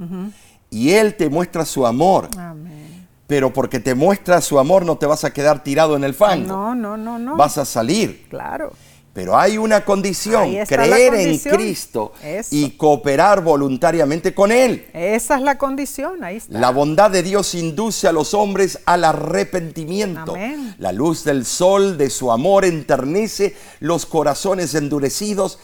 y 0.69 0.91
Él 0.91 1.15
te 1.15 1.29
muestra 1.29 1.65
su 1.65 1.85
amor. 1.85 2.29
Amén. 2.37 3.07
Pero 3.27 3.51
porque 3.51 3.81
te 3.81 3.93
muestra 3.93 4.39
su 4.39 4.57
amor 4.57 4.85
no 4.85 4.97
te 4.97 5.05
vas 5.05 5.25
a 5.25 5.31
quedar 5.31 5.63
tirado 5.63 5.97
en 5.97 6.05
el 6.05 6.13
fango. 6.13 6.47
No, 6.47 6.75
no, 6.75 6.95
no, 6.95 7.19
no. 7.19 7.35
Vas 7.35 7.57
a 7.57 7.65
salir. 7.65 8.25
Claro. 8.29 8.71
Pero 9.13 9.37
hay 9.37 9.59
una 9.59 9.85
condición, 9.85 10.51
creer 10.65 11.13
en. 11.13 11.37
Cristo 11.37 12.13
Eso. 12.23 12.49
y 12.51 12.71
cooperar 12.71 13.43
voluntariamente 13.43 14.33
con 14.33 14.51
Él. 14.51 14.87
Esa 14.91 15.35
es 15.35 15.43
la 15.43 15.59
condición, 15.59 16.23
ahí 16.23 16.37
está. 16.37 16.59
La 16.59 16.71
bondad 16.71 17.11
de 17.11 17.21
Dios 17.21 17.53
induce 17.53 18.07
a 18.07 18.11
los 18.11 18.33
hombres 18.33 18.79
al 18.85 19.03
arrepentimiento. 19.03 20.33
Amén. 20.33 20.73
La 20.79 20.91
luz 20.91 21.23
del 21.23 21.45
sol 21.45 21.95
de 21.95 22.09
su 22.09 22.31
amor 22.31 22.65
enternece 22.65 23.55
los 23.79 24.07
corazones 24.07 24.73
endurecidos, 24.73 25.59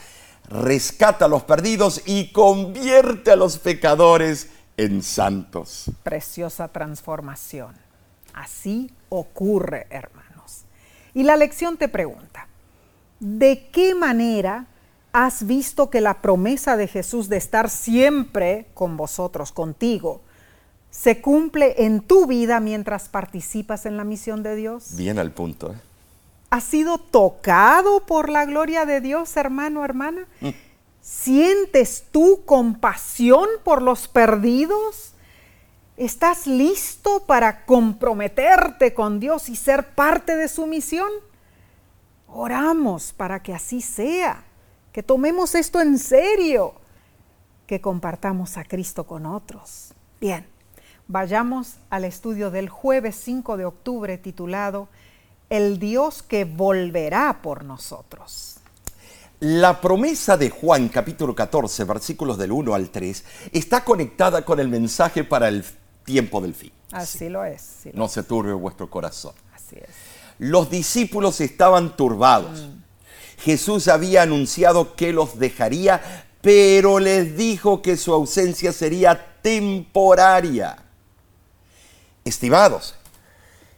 rescata 0.48 1.26
a 1.26 1.28
los 1.28 1.42
perdidos 1.42 2.04
y 2.06 2.32
convierte 2.32 3.32
a 3.32 3.36
los 3.36 3.58
pecadores 3.58 4.50
en 4.78 5.02
santos. 5.02 5.86
Preciosa 6.04 6.68
transformación. 6.68 7.76
Así 8.36 8.92
ocurre, 9.10 9.88
hermanos. 9.90 10.30
Y 11.16 11.24
la 11.24 11.36
lección 11.36 11.78
te 11.78 11.90
pregunta, 11.90 12.29
¿de 13.20 13.70
qué 13.72 13.96
manera 13.96 14.68
has 15.12 15.46
visto 15.46 15.90
que 15.90 16.02
la 16.02 16.22
promesa 16.22 16.78
de 16.78 16.88
Jesús 16.88 17.30
de 17.30 17.38
estar 17.38 17.70
siempre 17.70 18.68
con 18.74 18.98
vosotros, 18.98 19.52
contigo, 19.52 20.22
se 20.92 21.22
cumple 21.22 21.86
en 21.86 22.02
tu 22.02 22.26
vida 22.26 22.60
mientras 22.60 23.10
participas 23.10 23.86
en 23.86 23.98
la 23.98 24.04
misión 24.04 24.44
de 24.44 24.56
Dios? 24.56 24.96
Bien 24.96 25.20
al 25.20 25.32
punto. 25.32 25.72
¿eh? 25.72 25.78
¿Has 26.50 26.64
sido 26.64 26.98
tocado 26.98 28.06
por 28.06 28.30
la 28.30 28.46
gloria 28.46 28.86
de 28.86 29.02
Dios, 29.02 29.38
hermano, 29.38 29.86
hermana? 29.86 30.28
¿Sientes 31.02 32.06
tú 32.12 32.42
compasión 32.46 33.48
por 33.64 33.82
los 33.82 34.08
perdidos? 34.08 35.14
¿Estás 35.96 36.48
listo 36.48 37.24
para 37.28 37.66
comprometerte 37.66 38.94
con 38.94 39.20
Dios 39.20 39.50
y 39.50 39.56
ser 39.56 39.90
parte 39.94 40.36
de 40.36 40.48
su 40.48 40.66
misión? 40.66 41.10
Oramos 42.32 43.14
para 43.14 43.42
que 43.42 43.54
así 43.54 43.82
sea, 43.82 44.44
que 44.94 45.02
tomemos 45.04 45.56
esto 45.56 45.82
en 45.82 45.98
serio, 45.98 46.74
que 47.66 47.82
compartamos 47.82 48.58
a 48.58 48.64
Cristo 48.64 49.06
con 49.06 49.26
otros. 49.26 49.94
Bien, 50.22 50.46
vayamos 51.08 51.78
al 51.90 52.06
estudio 52.06 52.52
del 52.52 52.70
jueves 52.70 53.16
5 53.16 53.58
de 53.58 53.66
octubre 53.66 54.18
titulado 54.18 54.90
El 55.50 55.80
Dios 55.80 56.22
que 56.22 56.46
volverá 56.46 57.42
por 57.42 57.64
nosotros. 57.64 58.58
La 59.40 59.80
promesa 59.80 60.36
de 60.36 60.50
Juan 60.50 60.90
capítulo 60.90 61.34
14 61.34 61.84
versículos 61.86 62.38
del 62.38 62.52
1 62.52 62.74
al 62.76 62.90
3 62.90 63.24
está 63.54 63.84
conectada 63.84 64.44
con 64.44 64.60
el 64.60 64.68
mensaje 64.68 65.24
para 65.24 65.48
el 65.48 65.64
tiempo 66.04 66.42
del 66.42 66.54
fin. 66.54 66.72
Así 66.92 67.30
lo 67.30 67.46
es, 67.46 67.62
sí, 67.62 67.92
No 67.94 68.08
se 68.08 68.24
turbe 68.24 68.54
vuestro 68.54 68.90
corazón. 68.90 69.34
así 69.54 69.78
es. 69.78 70.09
Los 70.40 70.70
discípulos 70.70 71.42
estaban 71.42 71.96
turbados. 71.96 72.70
Jesús 73.38 73.88
había 73.88 74.24
anunciado 74.24 74.96
que 74.96 75.14
los 75.14 75.38
dejaría, 75.38 76.26
pero 76.42 77.00
les 77.00 77.38
dijo 77.38 77.82
que 77.82 77.98
su 77.98 78.14
ausencia 78.14 78.74
sería 78.74 79.36
temporaria. 79.42 80.78
Estimados, 82.24 82.96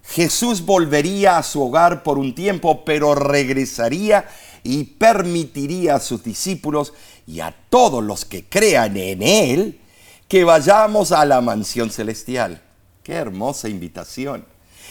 Jesús 0.04 0.66
volvería 0.66 1.38
a 1.38 1.44
su 1.44 1.64
hogar 1.64 2.04
por 2.04 2.18
un 2.18 2.36
tiempo, 2.36 2.86
pero 2.86 3.16
regresaría 3.16 4.30
y 4.64 4.84
permitiría 4.84 5.96
a 5.96 6.00
sus 6.00 6.24
discípulos 6.24 6.94
y 7.26 7.40
a 7.40 7.56
todos 7.70 8.04
los 8.04 8.26
que 8.26 8.46
crean 8.46 8.98
en 8.98 9.24
Él 9.24 9.80
que 10.28 10.44
vayamos 10.44 11.12
a 11.12 11.26
la 11.26 11.42
mansión 11.42 11.90
celestial. 11.90 12.62
Qué 13.04 13.14
hermosa 13.14 13.68
invitación. 13.68 14.46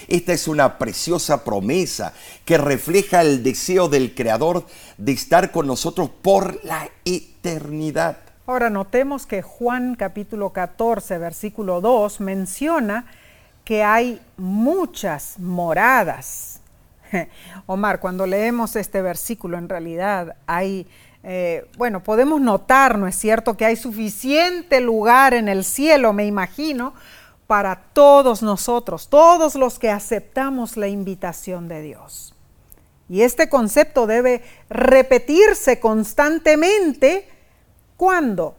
Esta 0.08 0.32
es 0.32 0.48
una 0.48 0.78
preciosa 0.78 1.44
promesa 1.44 2.12
que 2.44 2.58
refleja 2.58 3.20
el 3.22 3.42
deseo 3.42 3.88
del 3.88 4.14
Creador 4.14 4.66
de 4.98 5.12
estar 5.12 5.50
con 5.50 5.66
nosotros 5.66 6.10
por 6.22 6.64
la 6.64 6.88
eternidad. 7.04 8.18
Ahora 8.46 8.68
notemos 8.68 9.26
que 9.26 9.42
Juan 9.42 9.94
capítulo 9.94 10.50
14, 10.50 11.18
versículo 11.18 11.80
2 11.80 12.20
menciona 12.20 13.06
que 13.64 13.84
hay 13.84 14.20
muchas 14.36 15.38
moradas. 15.38 16.60
Omar, 17.66 18.00
cuando 18.00 18.26
leemos 18.26 18.76
este 18.76 19.02
versículo, 19.02 19.58
en 19.58 19.68
realidad 19.68 20.36
hay, 20.46 20.86
eh, 21.22 21.66
bueno, 21.76 22.02
podemos 22.02 22.40
notar, 22.40 22.98
¿no 22.98 23.06
es 23.06 23.14
cierto?, 23.14 23.56
que 23.56 23.64
hay 23.64 23.76
suficiente 23.76 24.80
lugar 24.80 25.34
en 25.34 25.48
el 25.48 25.64
cielo, 25.64 26.12
me 26.12 26.26
imagino, 26.26 26.94
para 27.50 27.74
todos 27.74 28.44
nosotros, 28.44 29.08
todos 29.08 29.56
los 29.56 29.80
que 29.80 29.90
aceptamos 29.90 30.76
la 30.76 30.86
invitación 30.86 31.66
de 31.66 31.82
Dios. 31.82 32.32
Y 33.08 33.22
este 33.22 33.48
concepto 33.48 34.06
debe 34.06 34.44
repetirse 34.68 35.80
constantemente 35.80 37.28
cuando 37.96 38.54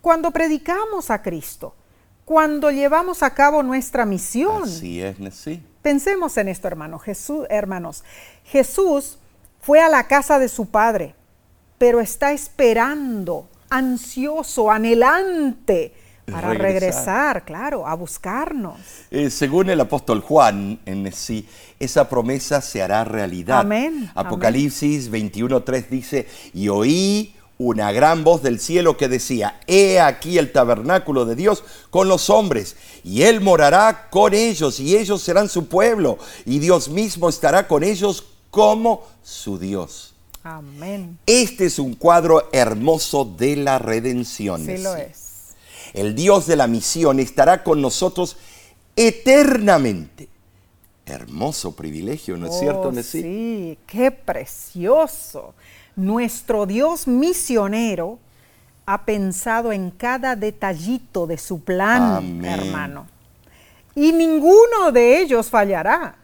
cuando 0.00 0.32
predicamos 0.32 1.08
a 1.08 1.22
Cristo, 1.22 1.76
cuando 2.24 2.72
llevamos 2.72 3.22
a 3.22 3.32
cabo 3.32 3.62
nuestra 3.62 4.04
misión. 4.04 4.64
Así 4.64 5.00
es, 5.00 5.16
sí. 5.32 5.62
Pensemos 5.80 6.36
en 6.36 6.48
esto, 6.48 6.66
hermano. 6.66 6.98
Jesús, 6.98 7.46
hermanos, 7.48 8.02
Jesús 8.42 9.20
fue 9.60 9.80
a 9.80 9.88
la 9.88 10.08
casa 10.08 10.40
de 10.40 10.48
su 10.48 10.66
padre, 10.66 11.14
pero 11.78 12.00
está 12.00 12.32
esperando, 12.32 13.48
ansioso, 13.68 14.68
anhelante 14.68 15.94
para 16.26 16.48
Regresar. 16.48 16.72
regresar, 16.72 17.44
claro, 17.44 17.86
a 17.86 17.94
buscarnos. 17.94 18.78
Eh, 19.10 19.30
según 19.30 19.70
el 19.70 19.80
apóstol 19.80 20.20
Juan 20.20 20.80
en 20.86 21.12
sí, 21.12 21.46
esa 21.78 22.08
promesa 22.08 22.60
se 22.60 22.82
hará 22.82 23.04
realidad. 23.04 23.60
Amén, 23.60 24.10
Apocalipsis 24.14 25.10
21.3 25.10 25.88
dice, 25.88 26.28
y 26.54 26.68
oí 26.68 27.34
una 27.58 27.92
gran 27.92 28.24
voz 28.24 28.42
del 28.42 28.58
cielo 28.58 28.96
que 28.96 29.08
decía, 29.08 29.60
he 29.66 30.00
aquí 30.00 30.38
el 30.38 30.50
tabernáculo 30.50 31.26
de 31.26 31.36
Dios 31.36 31.62
con 31.90 32.08
los 32.08 32.30
hombres, 32.30 32.76
y 33.04 33.22
Él 33.22 33.40
morará 33.42 34.08
con 34.10 34.32
ellos, 34.32 34.80
y 34.80 34.96
ellos 34.96 35.22
serán 35.22 35.48
su 35.48 35.68
pueblo, 35.68 36.18
y 36.46 36.58
Dios 36.58 36.88
mismo 36.88 37.28
estará 37.28 37.68
con 37.68 37.84
ellos 37.84 38.24
como 38.50 39.06
su 39.22 39.58
Dios. 39.58 40.14
Amén. 40.42 41.18
Este 41.26 41.66
es 41.66 41.78
un 41.78 41.94
cuadro 41.94 42.48
hermoso 42.52 43.26
de 43.26 43.56
la 43.56 43.78
redención. 43.78 44.64
Sí 44.64 44.78
lo 44.78 44.96
es. 44.96 45.29
El 45.94 46.14
Dios 46.14 46.46
de 46.46 46.56
la 46.56 46.66
misión 46.66 47.18
estará 47.20 47.62
con 47.64 47.80
nosotros 47.82 48.36
eternamente. 48.96 50.28
Hermoso 51.06 51.74
privilegio, 51.74 52.36
¿no 52.36 52.46
es 52.46 52.58
cierto, 52.58 52.88
Oh, 52.88 52.92
Nesí? 52.92 53.22
Sí, 53.22 53.78
qué 53.86 54.10
precioso. 54.12 55.54
Nuestro 55.96 56.66
Dios 56.66 57.08
misionero 57.08 58.18
ha 58.86 59.04
pensado 59.04 59.72
en 59.72 59.90
cada 59.90 60.36
detallito 60.36 61.26
de 61.26 61.36
su 61.38 61.62
plan, 61.64 62.16
Amén. 62.16 62.44
hermano. 62.44 63.06
Y 63.94 64.12
ninguno 64.12 64.92
de 64.92 65.18
ellos 65.20 65.50
fallará, 65.50 66.14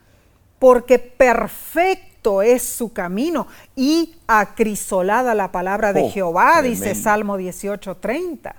porque 0.60 0.98
perfecto 1.00 2.42
es 2.42 2.62
su 2.62 2.92
camino 2.92 3.46
y 3.74 4.14
acrisolada 4.28 5.34
la 5.34 5.50
palabra 5.50 5.92
de 5.92 6.02
Oh, 6.02 6.10
Jehová, 6.10 6.62
dice. 6.62 6.94
Salmo 6.94 7.36
18:30. 7.38 8.54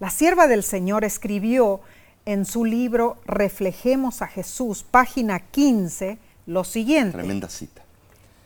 La 0.00 0.10
sierva 0.10 0.48
del 0.48 0.64
Señor 0.64 1.04
escribió 1.04 1.80
en 2.26 2.46
su 2.46 2.64
libro 2.64 3.18
Reflejemos 3.26 4.22
a 4.22 4.26
Jesús, 4.26 4.82
página 4.82 5.38
15, 5.38 6.18
lo 6.46 6.64
siguiente. 6.64 7.18
Tremenda 7.18 7.48
cita. 7.48 7.82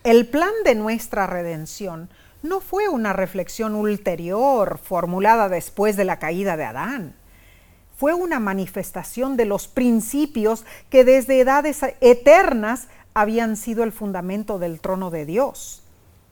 El 0.05 0.29
plan 0.29 0.53
de 0.65 0.75
nuestra 0.75 1.27
redención 1.27 2.11
no 2.43 2.61
fue 2.61 2.89
una 2.89 3.15
reflexión 3.15 3.75
ulterior 3.75 4.79
formulada 4.79 5.49
después 5.49 5.97
de 5.97 6.05
la 6.05 6.19
caída 6.19 6.59
de 6.59 6.65
Adán. 6.65 7.15
Fue 7.97 8.13
una 8.13 8.41
manifestación 8.41 9.39
de 9.39 9.47
los 9.47 9.69
principios 9.69 10.67
que 10.91 11.03
desde 11.05 11.41
edades 11.41 11.81
eternas 12.01 12.89
habían 13.15 13.57
sido 13.57 13.85
el 13.85 13.93
fundamento 13.93 14.59
del 14.59 14.81
trono 14.81 15.11
de 15.11 15.25
Dios. 15.25 15.83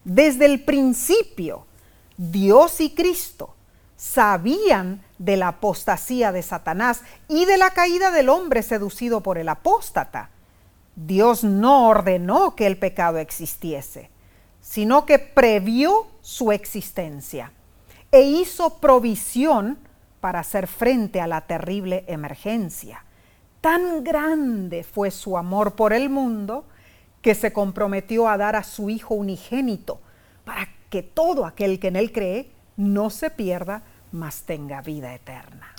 Desde 0.05 0.45
el 0.45 0.63
principio, 0.63 1.67
Dios 2.19 2.81
y 2.83 2.91
Cristo 2.95 3.56
sabían 3.97 5.03
de 5.19 5.37
la 5.37 5.49
apostasía 5.49 6.33
de 6.33 6.43
Satanás 6.43 7.03
y 7.29 7.45
de 7.45 7.57
la 7.57 7.71
caída 7.71 8.11
del 8.11 8.29
hombre 8.29 8.63
seducido 8.63 9.23
por 9.23 9.39
el 9.39 9.49
apóstata. 9.49 10.31
Dios 10.95 11.45
no 11.45 11.89
ordenó 11.89 12.55
que 12.55 12.67
el 12.67 12.79
pecado 12.79 13.19
existiese 13.19 14.11
sino 14.67 15.07
que 15.07 15.21
previó 15.21 16.09
su 16.23 16.51
existencia 16.51 17.53
e 18.11 18.23
hizo 18.23 18.81
provisión 18.81 19.79
para 20.21 20.41
hacer 20.41 20.67
frente 20.67 21.21
a 21.21 21.29
la 21.29 21.43
terrible 21.43 22.05
emergencia. 22.09 23.05
Tan 23.61 24.03
grande 24.03 24.83
fue 24.83 25.13
su 25.13 25.39
amor 25.39 25.77
por 25.77 25.93
el 25.93 26.11
mundo 26.11 26.65
que 27.23 27.37
se 27.37 27.53
comprometió 27.53 28.29
a 28.29 28.37
dar 28.37 28.57
a 28.57 28.65
su 28.65 28.91
Hijo 28.91 29.15
unigénito 29.15 30.01
para 30.45 30.69
que 30.91 31.05
todo 31.05 31.47
aquel 31.47 31.79
que 31.79 31.87
en 31.87 31.97
él 31.97 32.11
cree 32.11 32.51
no 32.77 33.11
se 33.11 33.31
pierda, 33.31 33.83
mas 34.13 34.43
tenga 34.43 34.83
vida 34.83 35.15
eterna. 35.15 35.73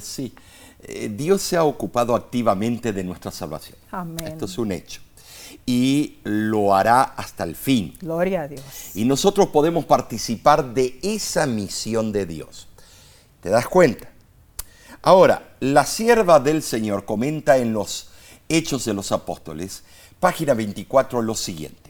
Sí, 0.00 0.34
eh, 0.82 1.08
Dios 1.08 1.40
se 1.40 1.56
ha 1.56 1.64
ocupado 1.64 2.14
activamente 2.14 2.92
de 2.92 3.02
nuestra 3.02 3.30
salvación. 3.30 3.78
Amén. 3.90 4.26
Esto 4.26 4.44
es 4.44 4.58
un 4.58 4.70
hecho 4.70 5.00
y 5.64 6.18
lo 6.24 6.74
hará 6.74 7.02
hasta 7.02 7.44
el 7.44 7.56
fin. 7.56 7.96
Gloria 8.00 8.42
a 8.42 8.48
Dios. 8.48 8.62
Y 8.94 9.04
nosotros 9.04 9.48
podemos 9.48 9.84
participar 9.84 10.74
de 10.74 10.98
esa 11.02 11.46
misión 11.46 12.12
de 12.12 12.26
Dios. 12.26 12.68
¿Te 13.40 13.50
das 13.50 13.66
cuenta? 13.66 14.08
Ahora, 15.02 15.54
la 15.60 15.84
sierva 15.84 16.40
del 16.40 16.62
Señor 16.62 17.04
comenta 17.04 17.58
en 17.58 17.72
los 17.72 18.10
Hechos 18.48 18.84
de 18.84 18.94
los 18.94 19.12
Apóstoles, 19.12 19.82
página 20.20 20.54
24, 20.54 21.20
lo 21.22 21.34
siguiente. 21.34 21.85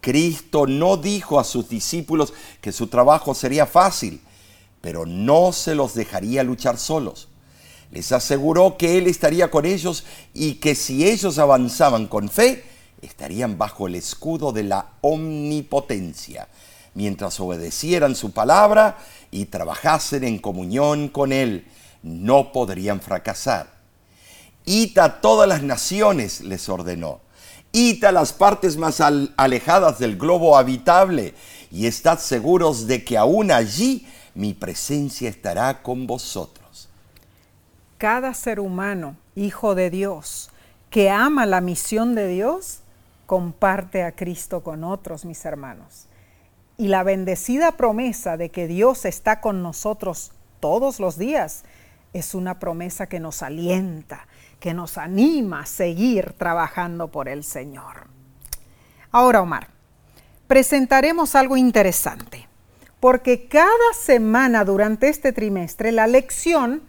Cristo 0.00 0.66
no 0.66 0.96
dijo 0.96 1.40
a 1.40 1.44
sus 1.44 1.68
discípulos 1.68 2.32
que 2.60 2.72
su 2.72 2.86
trabajo 2.86 3.34
sería 3.34 3.66
fácil, 3.66 4.20
pero 4.80 5.04
no 5.04 5.52
se 5.52 5.74
los 5.74 5.94
dejaría 5.94 6.44
luchar 6.44 6.78
solos. 6.78 7.28
Les 7.90 8.12
aseguró 8.12 8.76
que 8.76 8.98
Él 8.98 9.06
estaría 9.06 9.50
con 9.50 9.64
ellos 9.64 10.04
y 10.34 10.54
que 10.54 10.74
si 10.74 11.08
ellos 11.08 11.38
avanzaban 11.38 12.06
con 12.06 12.28
fe, 12.28 12.64
estarían 13.02 13.58
bajo 13.58 13.86
el 13.86 13.94
escudo 13.94 14.52
de 14.52 14.64
la 14.64 14.90
omnipotencia, 15.00 16.48
mientras 16.94 17.38
obedecieran 17.40 18.14
su 18.14 18.32
palabra 18.32 18.98
y 19.30 19.46
trabajasen 19.46 20.24
en 20.24 20.38
comunión 20.38 21.08
con 21.08 21.32
Él, 21.32 21.66
no 22.02 22.52
podrían 22.52 23.00
fracasar. 23.00 23.74
Ita 24.64 25.04
a 25.04 25.20
todas 25.20 25.48
las 25.48 25.62
naciones, 25.62 26.40
les 26.40 26.68
ordenó. 26.68 27.20
Ita 27.78 28.08
a 28.08 28.12
las 28.12 28.32
partes 28.32 28.78
más 28.78 29.02
alejadas 29.02 29.98
del 29.98 30.16
globo 30.16 30.56
habitable 30.56 31.34
y 31.70 31.86
estad 31.86 32.18
seguros 32.18 32.86
de 32.86 33.04
que 33.04 33.18
aún 33.18 33.50
allí 33.50 34.08
mi 34.34 34.54
presencia 34.54 35.28
estará 35.28 35.82
con 35.82 36.06
vosotros. 36.06 36.88
Cada 37.98 38.32
ser 38.32 38.60
humano, 38.60 39.16
hijo 39.34 39.74
de 39.74 39.90
Dios, 39.90 40.48
que 40.88 41.10
ama 41.10 41.44
la 41.44 41.60
misión 41.60 42.14
de 42.14 42.28
Dios, 42.28 42.78
comparte 43.26 44.04
a 44.04 44.12
Cristo 44.12 44.62
con 44.62 44.82
otros, 44.82 45.26
mis 45.26 45.44
hermanos. 45.44 46.06
Y 46.78 46.88
la 46.88 47.02
bendecida 47.02 47.72
promesa 47.72 48.38
de 48.38 48.48
que 48.48 48.68
Dios 48.68 49.04
está 49.04 49.42
con 49.42 49.62
nosotros 49.62 50.32
todos 50.60 50.98
los 50.98 51.18
días 51.18 51.64
es 52.14 52.34
una 52.34 52.58
promesa 52.58 53.06
que 53.06 53.20
nos 53.20 53.42
alienta, 53.42 54.26
que 54.60 54.74
nos 54.74 54.98
anima 54.98 55.60
a 55.60 55.66
seguir 55.66 56.32
trabajando 56.32 57.08
por 57.08 57.28
el 57.28 57.44
Señor. 57.44 58.08
Ahora, 59.10 59.42
Omar, 59.42 59.68
presentaremos 60.46 61.34
algo 61.34 61.56
interesante, 61.56 62.48
porque 63.00 63.46
cada 63.48 63.92
semana 63.98 64.64
durante 64.64 65.08
este 65.08 65.32
trimestre 65.32 65.92
la 65.92 66.06
lección 66.06 66.82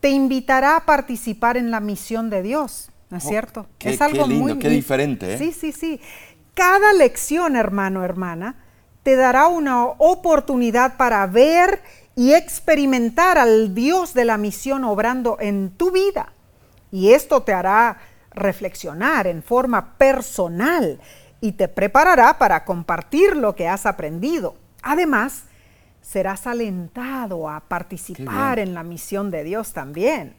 te 0.00 0.10
invitará 0.10 0.76
a 0.76 0.84
participar 0.86 1.56
en 1.56 1.70
la 1.70 1.80
misión 1.80 2.30
de 2.30 2.42
Dios. 2.42 2.90
¿no 3.10 3.18
es 3.18 3.24
oh, 3.24 3.28
cierto? 3.28 3.66
Qué, 3.78 3.90
es 3.90 4.00
algo 4.00 4.26
lindo, 4.26 4.44
muy 4.44 4.58
qué 4.58 4.68
diferente. 4.68 5.34
¿eh? 5.34 5.38
Sí, 5.38 5.52
sí, 5.52 5.72
sí. 5.72 6.00
Cada 6.54 6.92
lección, 6.92 7.56
hermano, 7.56 8.04
hermana, 8.04 8.56
te 9.02 9.16
dará 9.16 9.46
una 9.46 9.84
oportunidad 9.84 10.96
para 10.96 11.26
ver 11.26 11.82
y 12.16 12.32
experimentar 12.32 13.38
al 13.38 13.74
Dios 13.74 14.14
de 14.14 14.24
la 14.24 14.38
misión 14.38 14.84
obrando 14.84 15.36
en 15.38 15.70
tu 15.70 15.90
vida. 15.90 16.32
Y 16.96 17.12
esto 17.12 17.42
te 17.42 17.52
hará 17.52 17.98
reflexionar 18.30 19.26
en 19.26 19.42
forma 19.42 19.98
personal 19.98 20.98
y 21.42 21.52
te 21.52 21.68
preparará 21.68 22.38
para 22.38 22.64
compartir 22.64 23.36
lo 23.36 23.54
que 23.54 23.68
has 23.68 23.84
aprendido. 23.84 24.54
Además, 24.80 25.42
serás 26.00 26.46
alentado 26.46 27.50
a 27.50 27.60
participar 27.60 28.58
en 28.60 28.72
la 28.72 28.82
misión 28.82 29.30
de 29.30 29.44
Dios 29.44 29.74
también. 29.74 30.36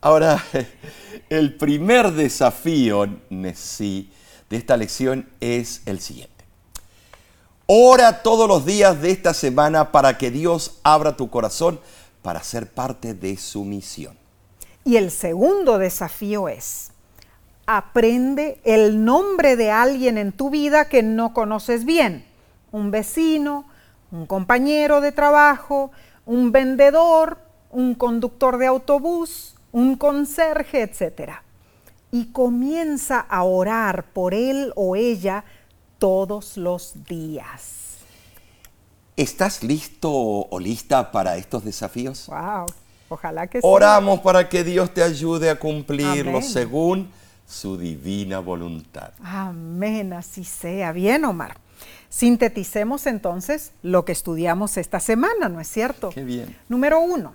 Ahora, 0.00 0.42
el 1.28 1.54
primer 1.54 2.10
desafío, 2.10 3.06
Nessie, 3.30 4.10
de 4.50 4.56
esta 4.56 4.76
lección 4.76 5.28
es 5.38 5.82
el 5.86 6.00
siguiente. 6.00 6.44
Ora 7.66 8.24
todos 8.24 8.48
los 8.48 8.66
días 8.66 9.00
de 9.00 9.12
esta 9.12 9.32
semana 9.32 9.92
para 9.92 10.18
que 10.18 10.32
Dios 10.32 10.80
abra 10.82 11.16
tu 11.16 11.30
corazón 11.30 11.78
para 12.22 12.42
ser 12.42 12.72
parte 12.72 13.14
de 13.14 13.36
su 13.36 13.64
misión. 13.64 14.25
Y 14.86 14.98
el 14.98 15.10
segundo 15.10 15.78
desafío 15.78 16.48
es, 16.48 16.92
aprende 17.66 18.60
el 18.62 19.04
nombre 19.04 19.56
de 19.56 19.72
alguien 19.72 20.16
en 20.16 20.30
tu 20.30 20.48
vida 20.48 20.88
que 20.88 21.02
no 21.02 21.34
conoces 21.34 21.84
bien. 21.84 22.24
Un 22.70 22.92
vecino, 22.92 23.64
un 24.12 24.26
compañero 24.26 25.00
de 25.00 25.10
trabajo, 25.10 25.90
un 26.24 26.52
vendedor, 26.52 27.38
un 27.72 27.96
conductor 27.96 28.58
de 28.58 28.68
autobús, 28.68 29.56
un 29.72 29.96
conserje, 29.96 30.82
etc. 30.82 31.32
Y 32.12 32.26
comienza 32.26 33.18
a 33.18 33.42
orar 33.42 34.12
por 34.12 34.34
él 34.34 34.72
o 34.76 34.94
ella 34.94 35.44
todos 35.98 36.56
los 36.56 37.04
días. 37.08 37.96
¿Estás 39.16 39.64
listo 39.64 40.12
o 40.12 40.60
lista 40.60 41.10
para 41.10 41.36
estos 41.38 41.64
desafíos? 41.64 42.28
Wow, 42.28 42.66
ojalá 43.08 43.46
que 43.46 43.60
sí. 43.60 43.66
Oramos 43.66 44.20
para 44.20 44.48
que 44.48 44.64
Dios 44.64 44.92
te 44.92 45.02
ayude 45.02 45.50
a 45.50 45.58
cumplirlos 45.58 46.46
según 46.46 47.10
su 47.46 47.78
divina 47.78 48.40
voluntad. 48.40 49.12
Amén, 49.22 50.12
así 50.12 50.44
sea. 50.44 50.92
Bien, 50.92 51.24
Omar. 51.24 51.56
Sinteticemos 52.08 53.06
entonces 53.06 53.72
lo 53.82 54.04
que 54.04 54.12
estudiamos 54.12 54.76
esta 54.76 55.00
semana, 55.00 55.48
¿no 55.48 55.60
es 55.60 55.68
cierto? 55.68 56.10
Qué 56.10 56.24
bien. 56.24 56.56
Número 56.68 57.00
uno, 57.00 57.34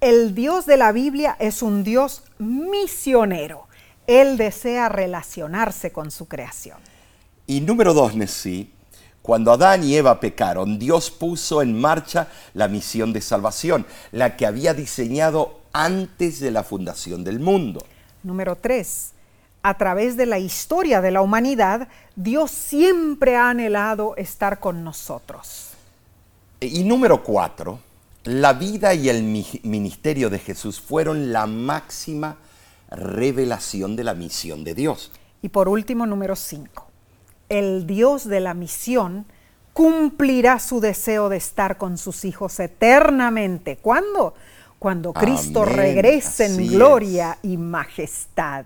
el 0.00 0.34
Dios 0.34 0.66
de 0.66 0.76
la 0.76 0.92
Biblia 0.92 1.36
es 1.38 1.62
un 1.62 1.82
Dios 1.82 2.22
misionero. 2.38 3.66
Él 4.06 4.36
desea 4.36 4.88
relacionarse 4.88 5.90
con 5.90 6.10
su 6.10 6.26
creación. 6.28 6.78
Y 7.46 7.60
número 7.60 7.94
dos, 7.94 8.14
Nessie, 8.14 8.70
cuando 9.26 9.50
Adán 9.50 9.82
y 9.82 9.96
Eva 9.96 10.20
pecaron, 10.20 10.78
Dios 10.78 11.10
puso 11.10 11.60
en 11.60 11.76
marcha 11.76 12.28
la 12.54 12.68
misión 12.68 13.12
de 13.12 13.20
salvación, 13.20 13.84
la 14.12 14.36
que 14.36 14.46
había 14.46 14.72
diseñado 14.72 15.62
antes 15.72 16.38
de 16.38 16.52
la 16.52 16.62
fundación 16.62 17.24
del 17.24 17.40
mundo. 17.40 17.84
Número 18.22 18.54
tres, 18.54 19.14
a 19.64 19.76
través 19.76 20.16
de 20.16 20.26
la 20.26 20.38
historia 20.38 21.00
de 21.00 21.10
la 21.10 21.22
humanidad, 21.22 21.88
Dios 22.14 22.52
siempre 22.52 23.34
ha 23.34 23.50
anhelado 23.50 24.14
estar 24.14 24.60
con 24.60 24.84
nosotros. 24.84 25.70
Y 26.60 26.84
número 26.84 27.24
cuatro, 27.24 27.80
la 28.22 28.52
vida 28.52 28.94
y 28.94 29.08
el 29.08 29.24
ministerio 29.24 30.30
de 30.30 30.38
Jesús 30.38 30.80
fueron 30.80 31.32
la 31.32 31.46
máxima 31.46 32.36
revelación 32.90 33.96
de 33.96 34.04
la 34.04 34.14
misión 34.14 34.62
de 34.62 34.74
Dios. 34.76 35.10
Y 35.42 35.48
por 35.48 35.68
último, 35.68 36.06
número 36.06 36.36
5. 36.36 36.85
El 37.48 37.86
Dios 37.86 38.28
de 38.28 38.40
la 38.40 38.54
misión 38.54 39.26
cumplirá 39.72 40.58
su 40.58 40.80
deseo 40.80 41.28
de 41.28 41.36
estar 41.36 41.76
con 41.76 41.98
sus 41.98 42.24
hijos 42.24 42.58
eternamente. 42.60 43.76
¿Cuándo? 43.76 44.34
Cuando 44.78 45.12
Cristo 45.12 45.64
regrese 45.64 46.46
en 46.46 46.68
gloria 46.68 47.38
y 47.42 47.56
majestad. 47.56 48.64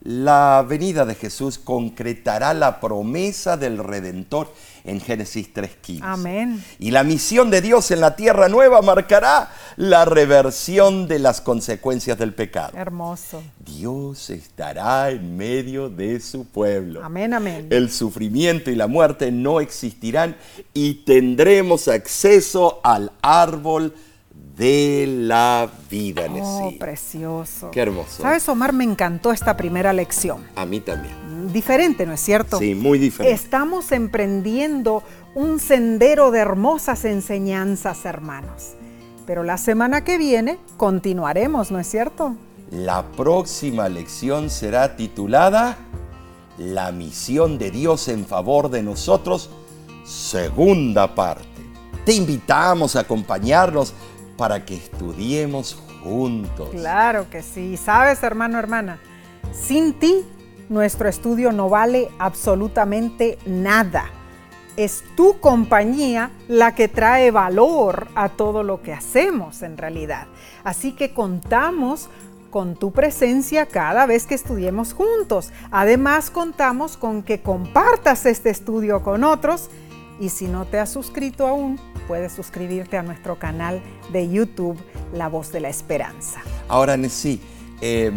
la 0.00 0.64
venida 0.68 1.04
de 1.04 1.14
Jesús 1.14 1.58
concretará 1.58 2.54
la 2.54 2.80
promesa 2.80 3.56
del 3.56 3.78
Redentor 3.78 4.52
en 4.86 5.00
Génesis 5.00 5.52
3.15. 5.52 6.00
Amén. 6.02 6.64
Y 6.78 6.92
la 6.92 7.04
misión 7.04 7.50
de 7.50 7.60
Dios 7.60 7.90
en 7.90 8.00
la 8.00 8.16
tierra 8.16 8.48
nueva 8.48 8.80
marcará 8.82 9.50
la 9.76 10.04
reversión 10.04 11.08
de 11.08 11.18
las 11.18 11.40
consecuencias 11.40 12.18
del 12.18 12.32
pecado. 12.32 12.76
Hermoso. 12.76 13.42
Dios 13.58 14.30
estará 14.30 15.10
en 15.10 15.36
medio 15.36 15.90
de 15.90 16.20
su 16.20 16.46
pueblo. 16.46 17.04
Amén, 17.04 17.34
amén. 17.34 17.66
El 17.70 17.90
sufrimiento 17.90 18.70
y 18.70 18.76
la 18.76 18.86
muerte 18.86 19.30
no 19.30 19.60
existirán 19.60 20.36
y 20.72 21.04
tendremos 21.04 21.88
acceso 21.88 22.80
al 22.82 23.12
árbol 23.20 23.92
de 24.56 25.04
la 25.06 25.70
vida. 25.90 26.26
Oh, 26.28 26.64
Nesí. 26.64 26.78
precioso. 26.78 27.70
Qué 27.70 27.80
hermoso. 27.80 28.22
¿Sabes, 28.22 28.48
Omar? 28.48 28.72
Me 28.72 28.84
encantó 28.84 29.32
esta 29.32 29.56
primera 29.56 29.92
lección. 29.92 30.46
A 30.56 30.64
mí 30.64 30.80
también. 30.80 31.14
Diferente, 31.52 32.06
¿no 32.06 32.14
es 32.14 32.20
cierto? 32.20 32.58
Sí, 32.58 32.74
muy 32.74 32.98
diferente. 32.98 33.34
Estamos 33.34 33.92
emprendiendo 33.92 35.02
un 35.34 35.60
sendero 35.60 36.30
de 36.30 36.40
hermosas 36.40 37.04
enseñanzas, 37.04 38.04
hermanos. 38.06 38.74
Pero 39.26 39.42
la 39.42 39.58
semana 39.58 40.04
que 40.04 40.18
viene 40.18 40.58
continuaremos, 40.76 41.70
¿no 41.70 41.78
es 41.78 41.86
cierto? 41.86 42.36
La 42.70 43.04
próxima 43.12 43.88
lección 43.88 44.50
será 44.50 44.96
titulada 44.96 45.76
La 46.58 46.90
misión 46.92 47.58
de 47.58 47.70
Dios 47.70 48.08
en 48.08 48.24
favor 48.24 48.70
de 48.70 48.82
nosotros, 48.82 49.50
segunda 50.04 51.14
parte. 51.14 51.44
Te 52.04 52.14
invitamos 52.14 52.96
a 52.96 53.00
acompañarnos 53.00 53.92
para 54.36 54.64
que 54.64 54.76
estudiemos 54.76 55.74
juntos. 56.02 56.70
Claro 56.70 57.28
que 57.30 57.42
sí. 57.42 57.76
Sabes, 57.76 58.22
hermano, 58.22 58.58
hermana, 58.58 58.98
sin 59.52 59.94
ti 59.94 60.24
nuestro 60.68 61.08
estudio 61.08 61.52
no 61.52 61.68
vale 61.68 62.10
absolutamente 62.18 63.38
nada. 63.46 64.06
Es 64.76 65.04
tu 65.16 65.40
compañía 65.40 66.30
la 66.48 66.74
que 66.74 66.88
trae 66.88 67.30
valor 67.30 68.08
a 68.14 68.28
todo 68.28 68.62
lo 68.62 68.82
que 68.82 68.92
hacemos 68.92 69.62
en 69.62 69.78
realidad. 69.78 70.26
Así 70.64 70.92
que 70.92 71.14
contamos 71.14 72.10
con 72.50 72.74
tu 72.74 72.92
presencia 72.92 73.66
cada 73.66 74.06
vez 74.06 74.26
que 74.26 74.34
estudiemos 74.34 74.92
juntos. 74.92 75.50
Además, 75.70 76.30
contamos 76.30 76.96
con 76.96 77.22
que 77.22 77.40
compartas 77.40 78.26
este 78.26 78.50
estudio 78.50 79.02
con 79.02 79.24
otros 79.24 79.70
y 80.20 80.28
si 80.28 80.46
no 80.46 80.64
te 80.66 80.78
has 80.78 80.90
suscrito 80.90 81.46
aún, 81.46 81.78
puedes 82.06 82.32
suscribirte 82.32 82.96
a 82.96 83.02
nuestro 83.02 83.38
canal 83.38 83.82
de 84.12 84.28
YouTube, 84.28 84.78
La 85.12 85.28
Voz 85.28 85.52
de 85.52 85.60
la 85.60 85.68
Esperanza. 85.68 86.40
Ahora, 86.68 86.96
Nesí, 86.96 87.40
eh, 87.80 88.12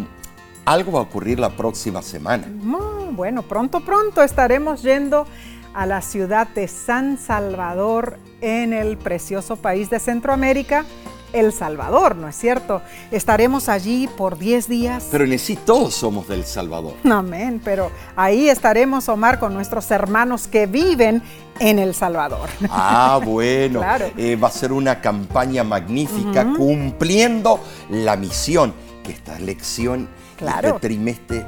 algo 0.64 0.92
va 0.92 1.00
a 1.00 1.02
ocurrir 1.02 1.38
la 1.38 1.50
próxima 1.50 2.02
semana. 2.02 2.46
Mm, 2.46 3.16
Bueno, 3.16 3.42
pronto, 3.42 3.80
pronto 3.80 4.22
estaremos 4.22 4.82
yendo 4.82 5.26
a 5.74 5.84
la 5.84 6.00
ciudad 6.00 6.48
de 6.48 6.68
San 6.68 7.18
Salvador 7.18 8.18
en 8.40 8.72
el 8.72 8.96
precioso 8.96 9.56
país 9.56 9.90
de 9.90 9.98
Centroamérica, 9.98 10.84
El 11.32 11.52
Salvador, 11.52 12.16
¿no 12.16 12.28
es 12.28 12.36
cierto? 12.36 12.82
Estaremos 13.10 13.68
allí 13.68 14.08
por 14.16 14.38
10 14.38 14.68
días. 14.68 15.08
Pero 15.10 15.26
Nesí, 15.26 15.56
todos 15.56 15.94
somos 15.94 16.26
del 16.28 16.44
Salvador. 16.44 16.94
Amén, 17.10 17.60
pero 17.64 17.90
ahí 18.16 18.48
estaremos, 18.48 19.08
Omar, 19.08 19.38
con 19.38 19.54
nuestros 19.54 19.90
hermanos 19.90 20.46
que 20.48 20.66
viven 20.66 21.22
en 21.58 21.78
El 21.78 21.94
Salvador. 21.94 22.48
Ah, 22.70 23.20
bueno. 23.24 23.80
Claro. 23.90 24.10
Eh, 24.16 24.36
va 24.36 24.48
a 24.48 24.50
ser 24.50 24.72
una 24.72 25.00
campaña 25.00 25.62
magnífica 25.64 26.44
cumpliendo 26.56 27.60
la 27.90 28.16
misión 28.16 28.72
que 29.04 29.12
esta 29.12 29.38
lección, 29.38 30.08
Claro. 30.36 30.68
este 30.68 30.80
trimestre, 30.88 31.46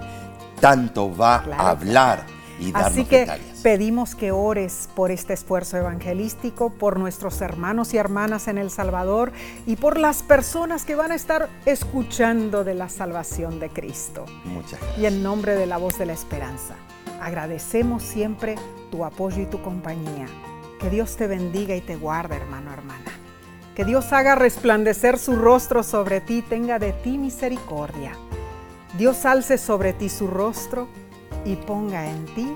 tanto 0.60 1.14
va 1.16 1.42
Claro, 1.42 1.62
a 1.62 1.70
hablar 1.70 2.26
y 2.60 2.70
darnos 2.72 2.92
Así 2.92 3.04
que 3.04 3.18
detalles. 3.20 3.51
Pedimos 3.62 4.16
que 4.16 4.32
ores 4.32 4.88
por 4.96 5.10
este 5.10 5.32
esfuerzo 5.34 5.76
evangelístico, 5.76 6.70
por 6.70 6.98
nuestros 6.98 7.40
hermanos 7.40 7.94
y 7.94 7.96
hermanas 7.96 8.48
en 8.48 8.58
El 8.58 8.70
Salvador 8.70 9.32
y 9.66 9.76
por 9.76 9.98
las 9.98 10.22
personas 10.22 10.84
que 10.84 10.96
van 10.96 11.12
a 11.12 11.14
estar 11.14 11.48
escuchando 11.64 12.64
de 12.64 12.74
la 12.74 12.88
salvación 12.88 13.60
de 13.60 13.70
Cristo. 13.70 14.26
Muchas 14.44 14.80
gracias. 14.80 14.98
Y 14.98 15.06
en 15.06 15.22
nombre 15.22 15.54
de 15.54 15.66
la 15.66 15.76
voz 15.76 15.96
de 15.98 16.06
la 16.06 16.12
esperanza, 16.12 16.74
agradecemos 17.20 18.02
siempre 18.02 18.56
tu 18.90 19.04
apoyo 19.04 19.40
y 19.40 19.46
tu 19.46 19.62
compañía. 19.62 20.26
Que 20.80 20.90
Dios 20.90 21.16
te 21.16 21.28
bendiga 21.28 21.76
y 21.76 21.80
te 21.80 21.94
guarde, 21.94 22.36
hermano, 22.36 22.72
hermana. 22.72 23.12
Que 23.76 23.84
Dios 23.84 24.12
haga 24.12 24.34
resplandecer 24.34 25.18
su 25.18 25.36
rostro 25.36 25.84
sobre 25.84 26.20
ti 26.20 26.38
y 26.38 26.42
tenga 26.42 26.80
de 26.80 26.92
ti 26.92 27.16
misericordia. 27.16 28.12
Dios 28.98 29.24
alce 29.24 29.56
sobre 29.56 29.92
ti 29.92 30.08
su 30.08 30.26
rostro 30.26 30.88
y 31.44 31.56
ponga 31.56 32.10
en 32.10 32.26
ti 32.34 32.48